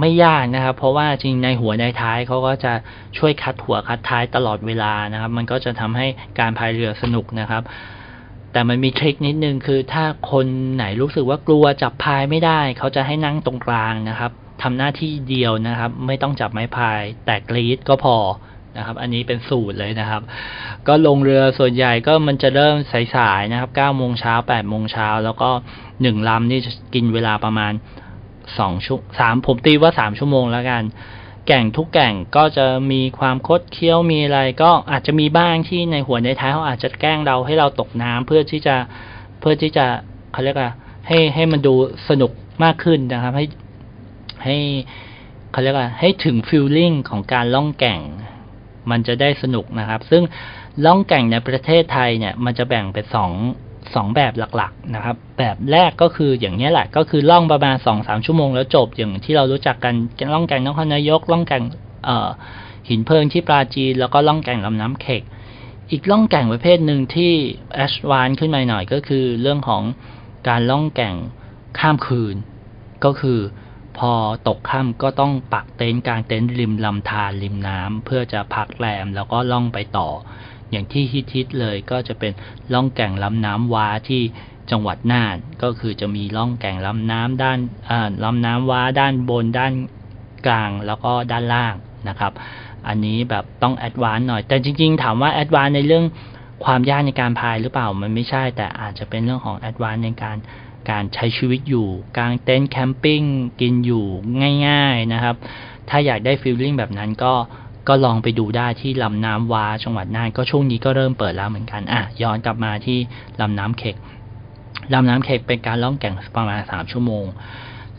[0.00, 2.72] ไม่ยากนะครับ เพราะว่าจริงในหัวในท้ายเขาก็จะ
[3.18, 6.06] ช่วยคัดหัวคัดท้ายตลอดเวลานะครับ มันก็จะทำให้
[6.38, 7.62] การพายเรือสนุกนะครับ
[8.52, 14.30] แต่มันมีทริคนิดนึงคือถ้าคนไหนรู้สึกว่ากลัวจับพายไม่ได้ เขาจะให้นั่งตรงกลางนะครับ
[14.62, 18.16] ทำหน้าที่เดียวนะครับ ไม่ต้องจับไม้พาย แต่กรีดก็พอ
[18.76, 20.22] นะครับ อันนี้เป็นสูตรเลยนะครับ
[20.88, 22.76] ก็ลงเรือส่วนใหญ่ก็มันจะเริ่ม
[23.14, 25.50] สายๆนะครับ9โมงเช้า8โมงเช้าแล้วก็
[26.02, 26.60] หนึ่งลำนี่
[26.94, 27.72] กินเวลาประมาณ
[28.58, 30.82] สองชั่วสามผมตีว่าสามชั่วโมงแล้วกัน
[31.46, 38.76] แก่งทุกแก่งก็จะมีความคดเคี้ยวมีอะไร ก็อาจจะมีบ้างที่ในหัวในท้ายเขาอาจจะแกล้งเราให้เราตกน้ำเพื่อที่จะ
[39.40, 39.86] เพื่อที่จะ
[40.32, 40.70] เขาเรียกว่า
[41.06, 41.74] ให้ให้มันดู
[42.08, 42.30] สนุก
[42.64, 43.44] มากขึ้นนะครับ ให้
[44.44, 44.56] ให้
[45.52, 48.00] เขาเรียกว่าให้ถึงฟิลลิ่งของการล่องแก่ง
[48.90, 50.22] มันจะได้สนุกนะครับ ซึ่ง
[50.84, 53.32] ล่องแก่งในประเทศไทยเนี่ย มันจะแบ่งเป็นสอง
[53.94, 59.94] สองแบบหลักๆนะครับ แบบแรกก็คืออย่างนี้แหละ ก็คือล่องประมาณสองสามชั่วโมงแล้วจบอย่างที่เรารู้จักกัน
[60.34, 61.64] ล่องแก่งนครนายกล่องแก่ง
[62.88, 65.22] หินเพลิงที่ปราจีนแล้วก็ล่องแก่งลำน้ำเข็ก
[65.90, 67.32] อีกล่องแก่งประเภทหนึ่งที่
[67.74, 69.82] แอชวานขึ้นมาหน่อยก็คือเรื่องของ
[70.48, 71.16] การล่องแก่ง
[71.78, 72.36] ข้ามคืน
[73.04, 73.38] ก็คือ
[73.98, 74.12] พอ
[74.48, 80.08] ตกค่ำก็ต้องปักเต็นท์กลางเต็นท์ริมลำธารริมน้ำเพื่อจะพักแรมแล้วก็ล่องไปต่อ
[80.70, 82.32] อย่างที่ฮิตๆเลยก็จะเป็น
[82.72, 84.22] ล่องแก่งลำน้ำว้าที่
[84.70, 87.58] จังหวัดน่าน ก็คือจะมีล่องแก่งลำน้ำด้าน
[88.24, 89.72] ลำน้ำว้าด้านบนด้าน
[90.46, 91.74] กลางแล้วก็ด้านล่าง
[92.08, 92.32] นะครับ
[92.88, 96.04] อันนี้แบบต้อง advance หน่อย แต่จริงๆ ถามว่า advance ในเรื่อง
[96.64, 100.36] ความยากในการพายหรือเปล่ามันไม่ใช่ แต่อาจจะเป็นเรื่องของ advance ในการ
[100.90, 103.22] การใช้ชีวิตอยู่กลางเต็นท์ camping
[103.60, 104.06] กินอยู่
[104.66, 105.36] ง่าย ๆนะครับ
[105.88, 107.32] ถ้าอยากได้ฟีลลิ่งแบบนั้นก็
[107.90, 112.98] ก็ลองไปดูได้ที่ลำน้ำวาจังหวัดน่านก็ช่วงนี้ก็เริ่มเปิดแล้วเหมือนกันอะย้อนกลับมาที่
[113.40, 113.96] ลำน้ำเข็ก
[114.92, 117.24] ลำน้ำเข็กเป็นการล่องแก่งประมาณสามชั่วโมง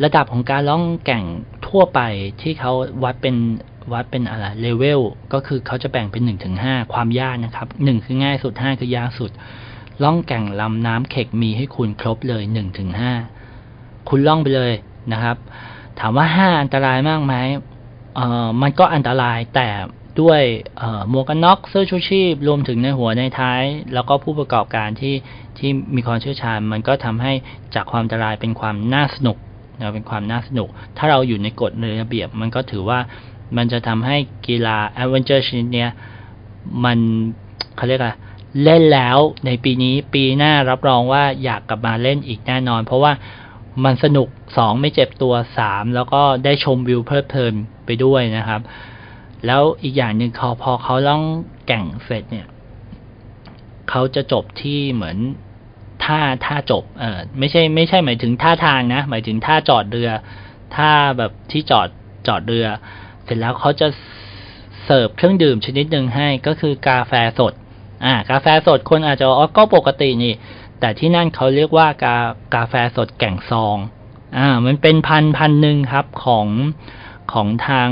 [0.04, 1.24] ระดับของการล่องแก่ง
[1.68, 2.00] ทั่วไป
[2.42, 2.72] ที่เขา
[3.04, 3.36] วัดเป็น
[3.94, 5.02] วัดเป็นอะไรเลเวล
[5.34, 9.32] ก็คือเขาจะแบ่งเป็นหนึ่งถึงห้าความยากนะครับหนึ่งคือง่ายสุดห้าคือยากสุด
[10.04, 13.12] ล่องแก่งลำน้ำเข็กมีให้คุณครบเลยหนึ่งถึงห้า
[14.10, 14.74] คุณล่องไปเลย
[15.12, 15.38] นะครับ
[16.00, 17.36] ถามว่าห้าอันตรายมากไหม
[18.62, 19.70] มันก็อันตรายแต่
[20.22, 20.42] ด้วย
[21.10, 23.64] หมวกกันน็อกเสื้อชูชีพ รวมถึงในหัวในท้าย
[23.94, 25.16] แล้วก็ผู้ประกอบการที่
[25.58, 27.34] ที่มีความเชี่ยวชาญ มันก็ทำให้
[27.76, 29.38] จากความอันตรายเป็นความน่าสนุก
[29.80, 33.00] นะเป็นความน่าสนุก ถ้าเราอยู่ในกฎในระเบียบ มันก็ถือว่า
[33.58, 34.18] มันจะทำให้
[34.48, 35.90] กีฬาแอดเวนเจอร์ชนิดเนี้ย
[36.84, 36.98] มัน
[37.76, 38.12] เขาเรียกอะไร
[38.64, 43.12] เล่นแล้วในปีนี้ปีหน้ารับรองว่าอยากกลับมาเล่นอีกแน่นอน เพราะว่า
[43.86, 44.28] มันสนุก
[44.58, 47.54] สองไม่เจ็บตัวสามแล้วก็ได้ชมวิวเพลิดเพลิน
[47.86, 48.62] ไปด้วยนะครับ
[49.46, 51.24] แล้วอีกอย่างหนึ่งเขาพอเขาล่อง
[51.68, 52.48] แก่งเสร็จเนี่ย
[53.90, 55.18] เขาจะจบที่เหมือน
[56.04, 60.10] ท่าท่าจบเออไม่ใช่ไม่ใช่หมายถึงท่าทางนะ หมายถึงท่าจอดเรือ
[60.76, 61.88] ท่าแบบที่จอด
[62.28, 62.66] จอดเรือ
[63.26, 63.88] เสร็จแล้วเขาจะ
[64.86, 67.54] เสิร์ฟเครื่องดื่มชนิดหนึ่งให้ก็คือกาแฟสด
[68.06, 70.34] อ่า กาแฟสดคนอาจจะอ๋อก็ปกตินี่
[70.82, 72.18] แต่ที่นั่นเขาเรียกว่ากา
[72.56, 73.78] กาแฟสดแก่งซอง
[74.38, 76.48] อ่า มันเป็นพันพันหนึ่งครับของ
[77.34, 77.90] ของทาง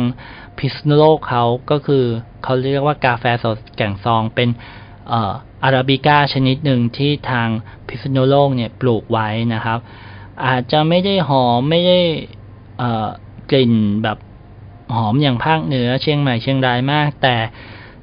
[0.57, 2.03] พิษณุโลกเขาก็คือ
[2.44, 4.49] เขาเรียกว่ากาแฟสดแก่งซองเป็น
[5.10, 5.34] เอ่อ
[5.64, 7.48] อาราบิก้าชนิดหนึ่งที่ทาง
[7.88, 9.80] พิษณุโลกเนี่ยปลูกไว้นะครับ
[10.45, 11.99] อาจจะไม่ได้หอมไม่ได้
[12.78, 13.07] เอ่อ
[13.52, 14.18] กลิ่นแบบ
[14.95, 17.36] หอมอย่างภาคเหนือเชียงใหม่เชียงรายมาก แต่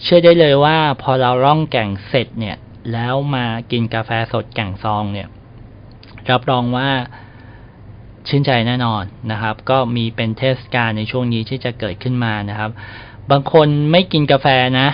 [0.02, 2.56] เชื่อได้เลยว่าพอเราล่องแก่งเสร็จเนี่ย
[2.92, 5.28] แล้วมากินกาแฟสดแก่งซองเนี่ย
[6.30, 6.88] รับรองว่า
[8.28, 9.02] ชื่นใจแน่นอน
[9.32, 12.70] นะครับ ก็มีเป็นเทศกาลในช่วงนี้ที่จะเกิดขึ้นมานะครับ
[13.30, 14.46] บางคนไม่กินกาแฟ
[14.80, 14.88] นะ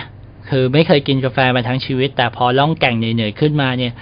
[0.49, 3.93] คือไม่เคยกินกาแฟมาทั้งชีวิต แต่พอล่องแก่งเหนื่อยๆขึ้นมาเนี่ย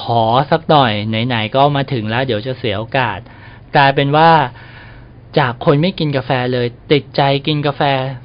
[0.00, 3.18] ขอสักหน่อยไหนๆก็มาถึงแล้ว เดี๋ยวจะเสียโอกาส
[3.76, 4.30] กลายเป็นว่า
[5.38, 7.82] จากคนไม่กินกาแฟเลย ติดใจกินกาแฟ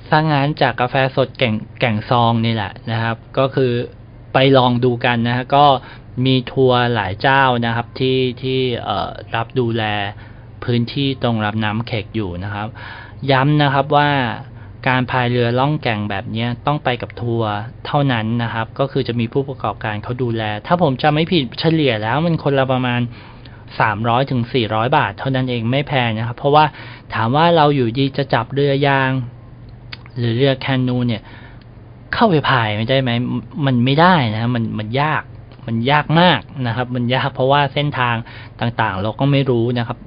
[0.10, 3.72] สร้างงานจากกาแฟสดแก่งแก่งซองนี่แหละนะครับ ก็คือ
[4.34, 5.66] ไปลองดูกันนะฮะก็
[6.26, 8.60] มีทัวร์หลายเจ้านะครับที่ที่
[9.36, 9.84] รับดูแล
[10.64, 12.68] พื้นที่ตรงรับน้ำเขกอยู่นะครับ
[13.32, 14.10] ย้ำนะครับว่า
[14.88, 17.52] การพายเรือล่องแก่งแบบนี้ต้องไปกับทัวร์
[17.86, 23.02] เท่านั้นนะครับ ก็คือจะมีผู้ประกอบการเขาดูแล ถ้าผมจำไม่ผิดเฉลี่ยแล้วมันคนละประมาณ
[23.66, 26.66] 300ถึง400 บาท เท่านั้นเองไม่แพงนะครับ เพราะว่า
[27.14, 29.12] ถามว่าเราอยู่ดีจะจับเรือยาง
[30.18, 31.22] หรือเรือแคนูเนี่ย
[32.14, 33.12] เข้าไปพายไม่ได้ไหม
[33.66, 35.24] มันไม่ได้นะมันมันยาก
[35.68, 38.16] มันยากมากนะครับ มันยากเพราะว่าเส้นทาง
[38.60, 39.98] ต่างๆ เราก็ไม่รู้นะครับ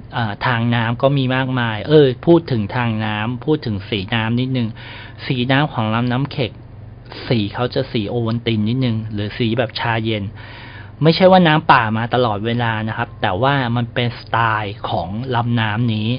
[0.47, 4.67] ทางน้ำก็มีมากมาย เออ พูดถึงทางน้ำพูดถึงสีน้ำนิดนึง
[5.25, 6.51] สีน้ำของลำน้ำเข็ก
[7.27, 10.23] สีเขาจะสีโอวันตินนิดนึง หรือสีแบบชาเย็น
[11.03, 16.09] ไม่ใช่ว่าน้ำป่ามาตลอดเวลานะครับ แต่ว่ามันเป็นสไตล์ของลำน้ำนี้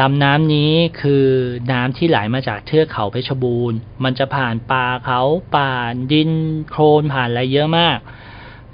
[0.00, 1.26] ลำน้ำนี้คือ
[1.72, 5.22] น้ำที่ไหลมาจากเทือกเขาเพชรบูรณ์ มันจะผ่านป่าเขา
[5.56, 5.70] ป่า
[6.12, 6.30] ดิน
[6.70, 7.98] โคลนผ่านอะไรเยอะมาก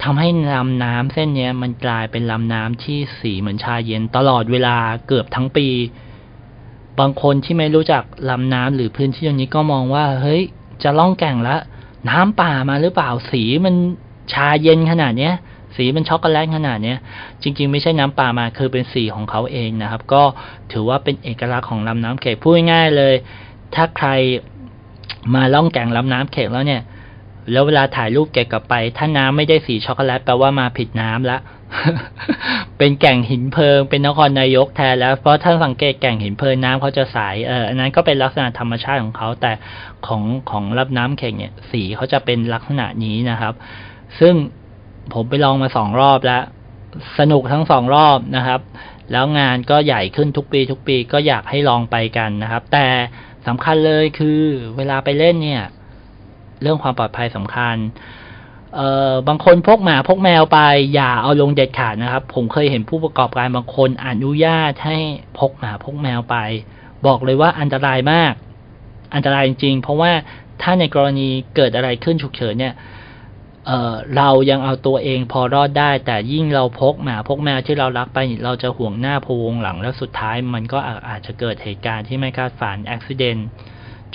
[0.03, 4.77] ทำให้ลำน้ำเส้นนี้มันกลายเป็นลำน้ำที่สีเหมือนชาเย็นตลอดเวลา
[5.07, 5.69] เกือบทั้งปี
[6.99, 10.43] บางคนที่ไม่รู้จักลำน้ำหรือพื้นที่ตรงนี้ก็มองว่า เฮ้ย
[10.83, 11.61] จะล่องแก่งแล้ว
[12.09, 13.75] น้ำป่ามาหรือเปล่าสีมัน
[14.33, 15.35] ชาเย็นขนาดเนี้ย
[15.79, 16.99] สีเป็นช็อกโกแลตขนาดเนี้ย
[17.43, 20.23] จริง ๆ ไม่ใช่น้ำป่ามาคือเป็นสีของเขาเองนะครับ ก็
[20.73, 23.15] ถือว่าเป็นเอกลักษณ์ของลำน้ำเขกพูดง่ายเลย
[23.75, 24.09] ถ้าใคร
[25.35, 26.83] มาล่องแก่งลำน้ำเขกแล้วเนี่ย
[27.53, 31.39] แล้วเวลาถ่ายรูปเก็บกลับไป ถ้าน้ำไม่ได้สีช็อกโกแลตแปลว่ามาผิดน้ำละ
[32.79, 39.53] เป็นแก่งหินเพลิง เป็นนครนายกแทนแล้ว เพราะถ้านสังเกตแก่งหินเพลิงน้ำเขาจะใสเอออันนั้นก็เป็นลักษณะธรรมชาติของเขาแต่
[40.07, 43.55] ของของรับน้ำเข่งเนี่ยสีเขาจะเป็นลักษณะนี้นะครับ
[44.21, 44.35] ซึ่ง
[45.15, 46.43] ผมไปลองมาสองรอบแล้ว
[47.19, 48.61] สนุกทั้งสองรอบนะครับ
[49.13, 52.87] แล้วงานก็ใหญ่ขึ้นทุกปี ทุกปีก็อยากให้ลองไปกันนะครับ แต่
[53.47, 54.41] สำคัญเลยคือ
[54.77, 55.65] เวลาไปเล่นเนี่ย
[56.63, 57.77] เรื่องความปลอดภัยสำคัญ
[58.75, 60.59] เอ่อบางคนพกหมาพกแมวไป
[60.95, 64.99] อย่าเอาลงเด็ดขาดนะครับ ผมเคยเห็นผู้ประกอบการบางคนอนุญาตให้
[65.39, 66.37] พกหมาพกแมวไป
[67.07, 68.33] บอกเลยว่าอันตรายมาก
[69.15, 70.13] อันตรายจริงๆ เพราะว่า
[70.63, 72.75] ถ้าในกรณีเกิดอะไรขึ้นฉุกเฉินเนี่ย
[73.69, 80.79] เเรายังเอาตัวเองพอรอดได้ แต่ยิ่งเราพกหมาพกแมวที่เรารักไปเราจะห่วงหน้าพวงหลังแล้วสุดท้ายมันก็
[81.09, 83.43] อาจจะเกิดเหตุการณ์ที่ไม่คาดฝันอุบิเหตุ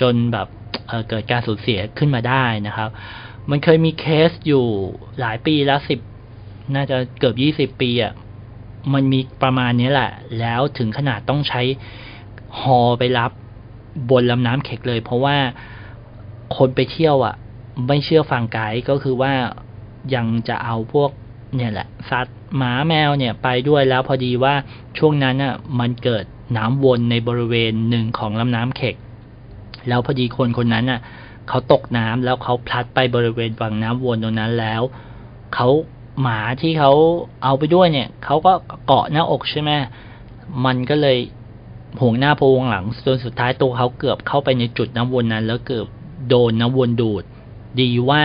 [0.02, 0.48] จนแบบ
[0.88, 2.90] เเกิดการสูญเสียขึ้นมาได้นะครับ
[3.50, 4.66] มันเคยมีเคสอยู่
[5.20, 6.00] หลายปีแล้วสิบ
[6.76, 8.14] น่าจะเกือบยี่สิบปีอะ่ะ
[8.94, 11.62] มันมีประมาณนี้แหละ แล้วถึงขนาดต้องใช้
[12.60, 13.32] ฮอไปรับ
[14.10, 15.38] บนลำน้ำเข็กเลย เพราะว่า
[16.58, 17.36] คนไปเที่ยวอะ่ะ
[17.88, 19.34] ไม่เชื่อฟังไกด์ก็คือว่า
[20.16, 21.12] ยังจะเอาพวก
[21.56, 24.54] เนี่ยแหละสัตว์หมาแมวเนี่ยไปด้วยแล้วพอดีว่า
[24.98, 26.26] ช่วงนั้นอะมันเกิด
[26.58, 28.96] น้ำวนในบริเวณหนึ่งของลำน้ำเข็ก
[29.88, 31.00] แล้วพอดีคนคนนั้นอะ
[31.50, 34.82] เขาตกน้ำแล้วเขาพลัดไปบริเวณฝั่งน้ำวนตรงนั้นแล้ว
[35.56, 35.70] เขา
[36.22, 36.94] หมาที่เขา
[37.44, 38.54] เอาไปด้วยเนี่ยเขาก็
[38.86, 39.72] เกาะหน้าอกใช่ไหม
[40.66, 41.18] มันก็เลย
[42.02, 45.88] ห่วงหน้าพวงหลังจนสุดท้ายตัวเขาเกือบเข้าไปในจุดน้ำวนนั้น แล้วเกือบ
[46.30, 47.24] โดนน้ำวนดูด
[47.80, 48.24] ดีว่า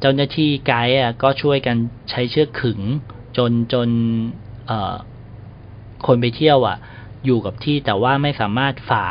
[0.00, 1.76] เจ้าหน้าที่ไกด์ก็ช่วยกัน
[2.10, 2.80] ใช้เชือกขึง
[3.36, 3.88] จนจน
[6.06, 6.76] คนไปเที่ยวอะ
[7.24, 9.06] อยู่กับที่แต่ว่าไม่สามารถฝ่า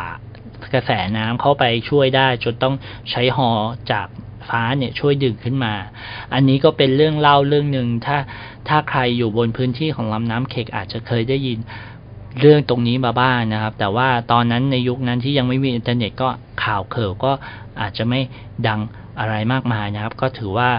[0.74, 2.76] กระแสน้ำเข้าไปช่วยได้ จนต้อง
[3.12, 3.50] ใช้ฮอ
[3.92, 4.08] จาก
[4.50, 5.74] ฟ้าเนี่ยช่วยดึงขึ้นมา
[6.34, 8.18] อันนี้ก็เป็นเรื่องเล่าเรื่องหนึ่งถ้า
[8.68, 11.60] ถ้าใครอยู่บนพื้นที่ของลำน้ำเขกอาจจะเคยได้ยิน
[12.40, 16.30] เรื่องตรงนี้มาบ้างนะครับ แต่ว่าตอนนั้นในยุคนั้นที่ยังไม่มีอินเทอร์เน็ตก็
[16.64, 17.32] ข่าวเข่าก็
[17.82, 18.20] อาจจะไม่
[18.68, 18.80] ดัง
[19.20, 20.70] อะไรมากมายนะครับ ก็ถือว่า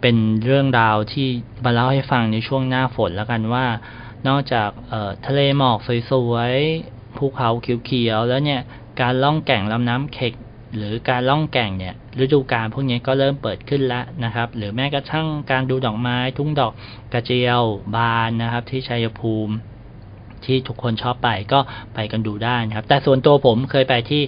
[0.00, 1.28] เป็นเรื่องราวที่
[1.64, 3.66] มาเล่าให้ฟังในช่วงหน้าฝนแล้วกันว่า
[4.28, 4.68] นอกจาก
[5.26, 5.78] ทะเลหมอก
[6.10, 8.60] สวยๆภูเขาเขียวๆแล้วเนี่ย
[9.00, 10.34] การล่องแก่งลำน้ำเข็ก
[10.76, 16.72] หรือการล่องแก่งเนี่ยฤดูกาลพวกนี้ก็เริ่มเปิดขึ้นแล้วนะครับ หรือแม้กระทั่งการดูดอกไม้ ทุ่งดอก
[17.12, 17.62] กระเจียว
[17.94, 19.54] บานนะครับ ที่ชัยภูมิ
[20.44, 21.60] ที่ทุกคนชอบไปก็
[21.94, 24.22] ไปกันดูได้นะครับ แต่ส่วนตัวผมเคยไปที่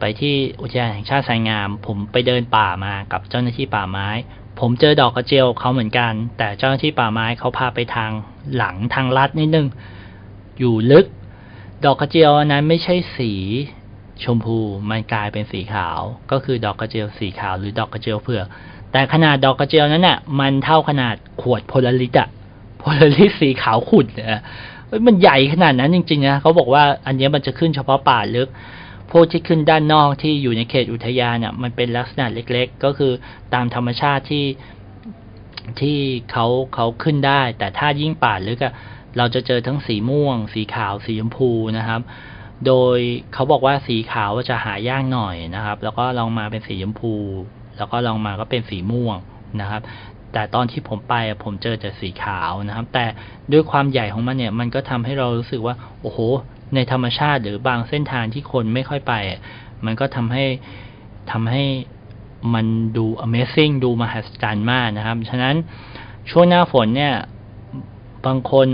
[0.00, 4.08] ไปที่อุทยานแห่งชาติไซงาม ผมไปเดินป่ามากับเจ้าหน้าที่ป่าไม้
[4.60, 8.10] ผมเจอดอกกระเจียวเขาเหมือนกัน แต่เจ้าหน้าที่ป่าไม้เขาพาไปทาง
[8.56, 9.66] หลังทางลัดนิดนึง
[10.58, 11.06] อยู่ลึก
[11.84, 13.32] ดอกกระเจียวนั้นไม่ใช่สี
[14.24, 14.58] ชมพู
[14.90, 16.00] มันกลายเป็นสีขาว
[16.30, 18.46] ก็คือดอกกระเจียวสีขาวหรือดอกกระเจียวเผือก
[18.92, 22.28] แต่ขนาดดอกกระเจียวนั้นน่ะ มันเท่าขนาดขวดโพลาริสอะ
[22.78, 24.40] โพลาริสสีขาวขุ่นเนี่ย
[25.06, 28.48] มันใหญ่ขนาดนั้นจริงๆนะเขาบอกว่าอันนี้มันจะขึ้นเฉพาะป่าลึก
[29.10, 33.12] พวกที่ขึ้นด้านนอกที่อยู่ในเขตอุทยานเนี่ยมันเป็นลักษณะเล็กๆ ก็คือ
[33.54, 34.46] ตามธรรมชาติที่
[35.80, 35.98] ที่
[36.32, 38.74] เขาเขาขึ้นได้ แต่ถ้ายิ่งป่าลึกอะ
[39.18, 42.00] เราจะเจอทั้งสีม่วง สีขาว สีชมพูนะครับ
[42.66, 42.98] โดย
[43.34, 47.14] เขาบอกว่าสีขาวจะหายากหน่อยนะครับ แล้วก็ลองมาเป็นสีชมพู
[47.76, 49.16] แล้วก็ลองมาก็เป็นสีม่วง
[49.60, 49.82] นะครับ
[50.32, 51.14] แต่ตอนที่ผมไป
[51.44, 53.04] ผมเจอแต่สีขาวนะครับ แต่
[53.52, 56.18] ด้วยความใหญ่ของมันเนี่ย มันก็ทำให้เรารู้สึกว่า โอ้โห
[56.74, 59.14] ในธรรมชาติหรือบางเส้นทางที่คนไม่ค่อยไป
[59.84, 60.44] มันก็ทำให้
[61.30, 61.64] ทำให้
[62.54, 62.66] มัน
[62.96, 65.56] ดู Amazing ดูมหัศจรรย์มากนะครับ ฉะนั้น
[66.30, 67.14] ช่วงหน้าฝนเนี่ย
[68.26, 68.68] บางคน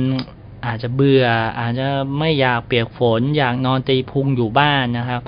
[0.67, 1.27] อาจจะเบื่อ
[1.61, 5.23] อาจจะไม่อยากเปียกฝน อยากนอนตีพุงอยู่บ้านนะครับ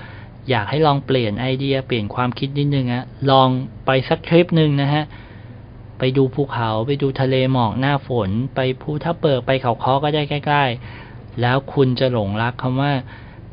[0.51, 3.49] อยากให้ลองเปลี่ยนไอเดียเปลี่ยนความคิดนิดนึงฮะลอง
[3.87, 5.05] ไปสักทริปหนึ่งนะฮะ
[5.99, 11.08] ไปดูภูเขาไปดูทะเลหมอกหน้าฝน ไปภูทับเบิกไปเขาค้อก็ได้ใกล้ๆ
[11.41, 12.93] แล้วคุณจะหลงรักคำว่า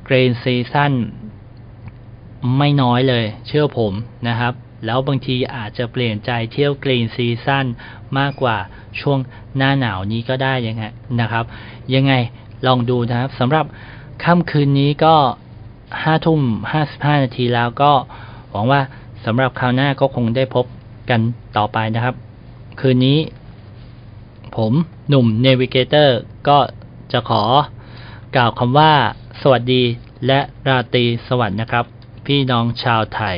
[0.03, 0.93] เกรนซีซั่น
[2.57, 3.93] ไม่น้อยเลย เชื่อผม
[4.27, 4.53] นะครับ
[4.85, 7.65] แล้วบางทีอาจจะเปลี่ยนใจเที่ยวกรนซีซั่น
[8.17, 8.57] มากกว่า
[8.99, 9.19] ช่วง
[9.57, 10.83] หน้าหนาวนี้ก็ได้ยังไง
[11.21, 11.45] นะครับ
[11.95, 12.13] ยังไง
[12.65, 13.65] ลองดูนะครับสำหรับ
[14.23, 15.15] ค่ำคืนนี้ก็
[16.03, 16.41] ห้าทุ่ม
[16.71, 17.91] ห้าสิบห้านาทีแล้วก็
[18.51, 18.81] หวังว่า
[19.25, 20.65] สำหรับคราวหน้าก็คงได้พบ
[21.09, 21.19] กัน
[21.57, 22.15] ต่อไปนะครับ
[22.79, 23.19] คืนนี้
[24.55, 24.73] ผม
[25.09, 26.57] หนุ่มเนวิเกเตอร์ก็
[27.11, 27.43] จะขอ
[28.35, 28.93] กล่าวคำว่า
[29.41, 29.83] สวัสดี
[30.27, 31.85] และราตรีสวัสดีนะครับ
[32.25, 33.37] พี่น้องชาวไทย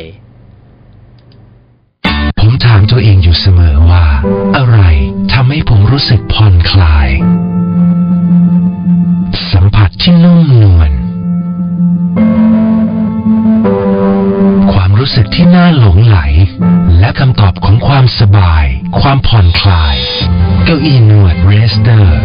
[2.40, 4.04] ผมถามตัวเองอยู่เสมอว่า
[4.58, 4.80] อะไร
[5.34, 7.10] ทำให้ผมรู้สึกผ่อนคลาย
[9.52, 10.92] สัมผัสที่นุ่มนวล
[14.74, 16.20] ความรู้สึกที่น่าหลงไหล
[17.00, 18.66] และคำตอบของความสบาย
[19.00, 19.96] ความผ่อนคลาย
[20.66, 22.20] เก้าอี้นวดเรสเตอร์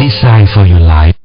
[0.00, 1.19] เตอร์ Design for your life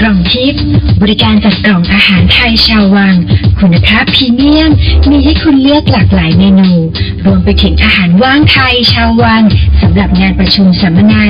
[0.00, 0.62] กล่องทิพย์
[1.02, 3.14] บริการจัดกล่องอาหารไทยชาววัง
[3.60, 4.70] คุณภาพพรีเมียม
[5.10, 6.70] มีให้คุณเลือกหลากหลายเมนู
[7.24, 9.42] รวมไปถึงอาหารว่างไทยชาววัง
[9.80, 11.24] สำหรับงานประชุมสัมมนา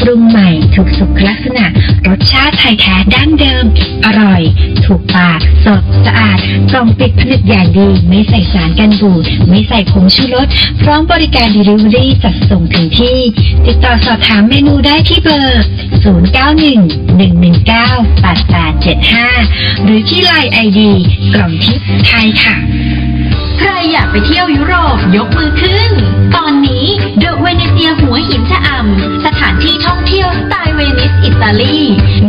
[0.00, 1.66] ปรุงใหม่ถูกสุขลักษณะ
[2.08, 3.64] รสชาติไทยแท้ดั้งเดิม
[4.06, 4.42] อร่อย
[4.84, 6.38] ถูกปาก สด สะอาด
[6.70, 10.46] กล่องปิดผนึกอย่างดี ไม่ใส่สารกันบูด ไม่ใส่ผงชูรส
[10.82, 13.18] พร้อมบริการด Delivery จัดส่งถึงที่
[13.66, 15.64] ติดต่อสอบถามเมนูได้ที่เบอร์
[16.02, 16.12] 091
[18.08, 20.92] 119 8875 หรือที่ LINE ID
[21.34, 22.54] กล่องทิพย์ไทยค่ะ
[23.58, 25.90] ใครอยากไปเที่ยวยุโรปยกมือขึ้น
[26.36, 26.84] ตอนนี้
[27.18, 31.78] เดอะเวเนเซียหัวหินชะอำสถานที่ท่องเที่ยวสไตล์เวนิสอิตาลี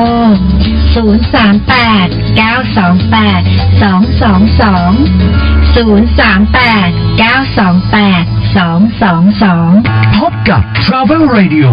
[0.95, 11.67] 038 928 222 038 928 222 พบกับ Travel Radio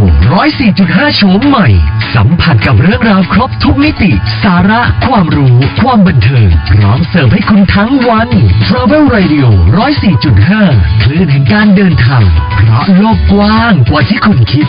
[0.56, 1.68] 104.5 โฉมใหม่
[2.14, 4.12] สัมผัสกับเรื่องราวครบทุกมิติ
[4.43, 8.28] สาระ ความรู้ ความบันเทิง พร้อมเสิร์ฟให้คุณทั้งวัน
[8.66, 14.66] Travel Radio 104.5 คลื่นแห่งการเดินทาง เพราะโลกกว้างกว่าที่คุณคิด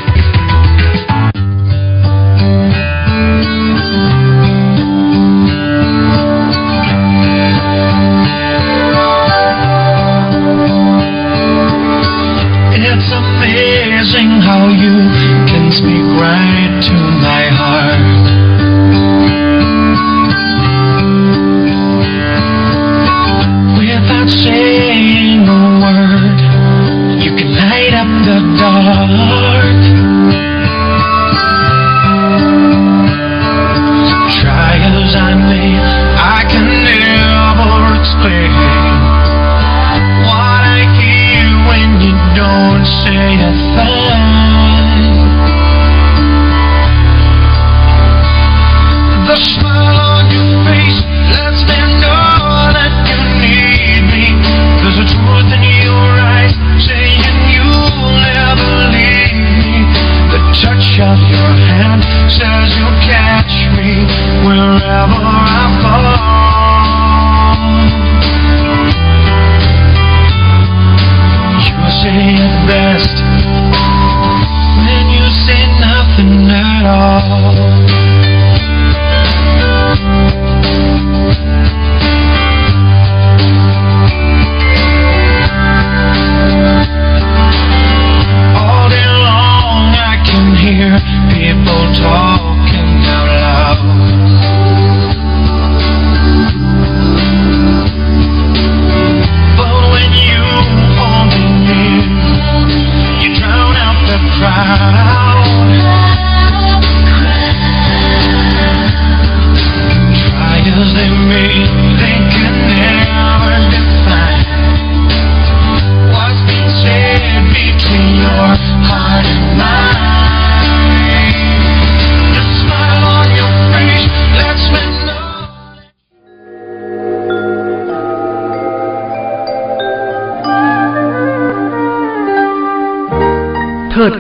[12.71, 14.95] It's amazing how you
[15.49, 16.93] can speak right to
[17.25, 18.18] my heart.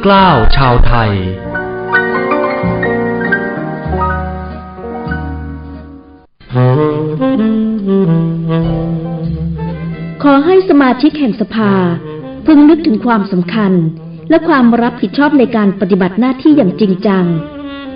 [0.03, 1.11] เกล้าวชาวไทย
[10.23, 11.73] ขอให้สมาชิกแห่งสภา
[12.45, 13.73] พึงนึกถึงความสำคัญ
[14.29, 17.25] และความรับผิดชอบในการปฏิบัติหน้าที่อย่างจริงจัง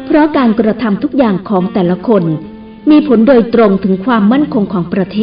[0.05, 2.23] เพราะการกระทำทุกอย่างของแต่ละคน
[2.89, 5.21] มีผลโดยตรงถึงความมั่นคงของประเทศ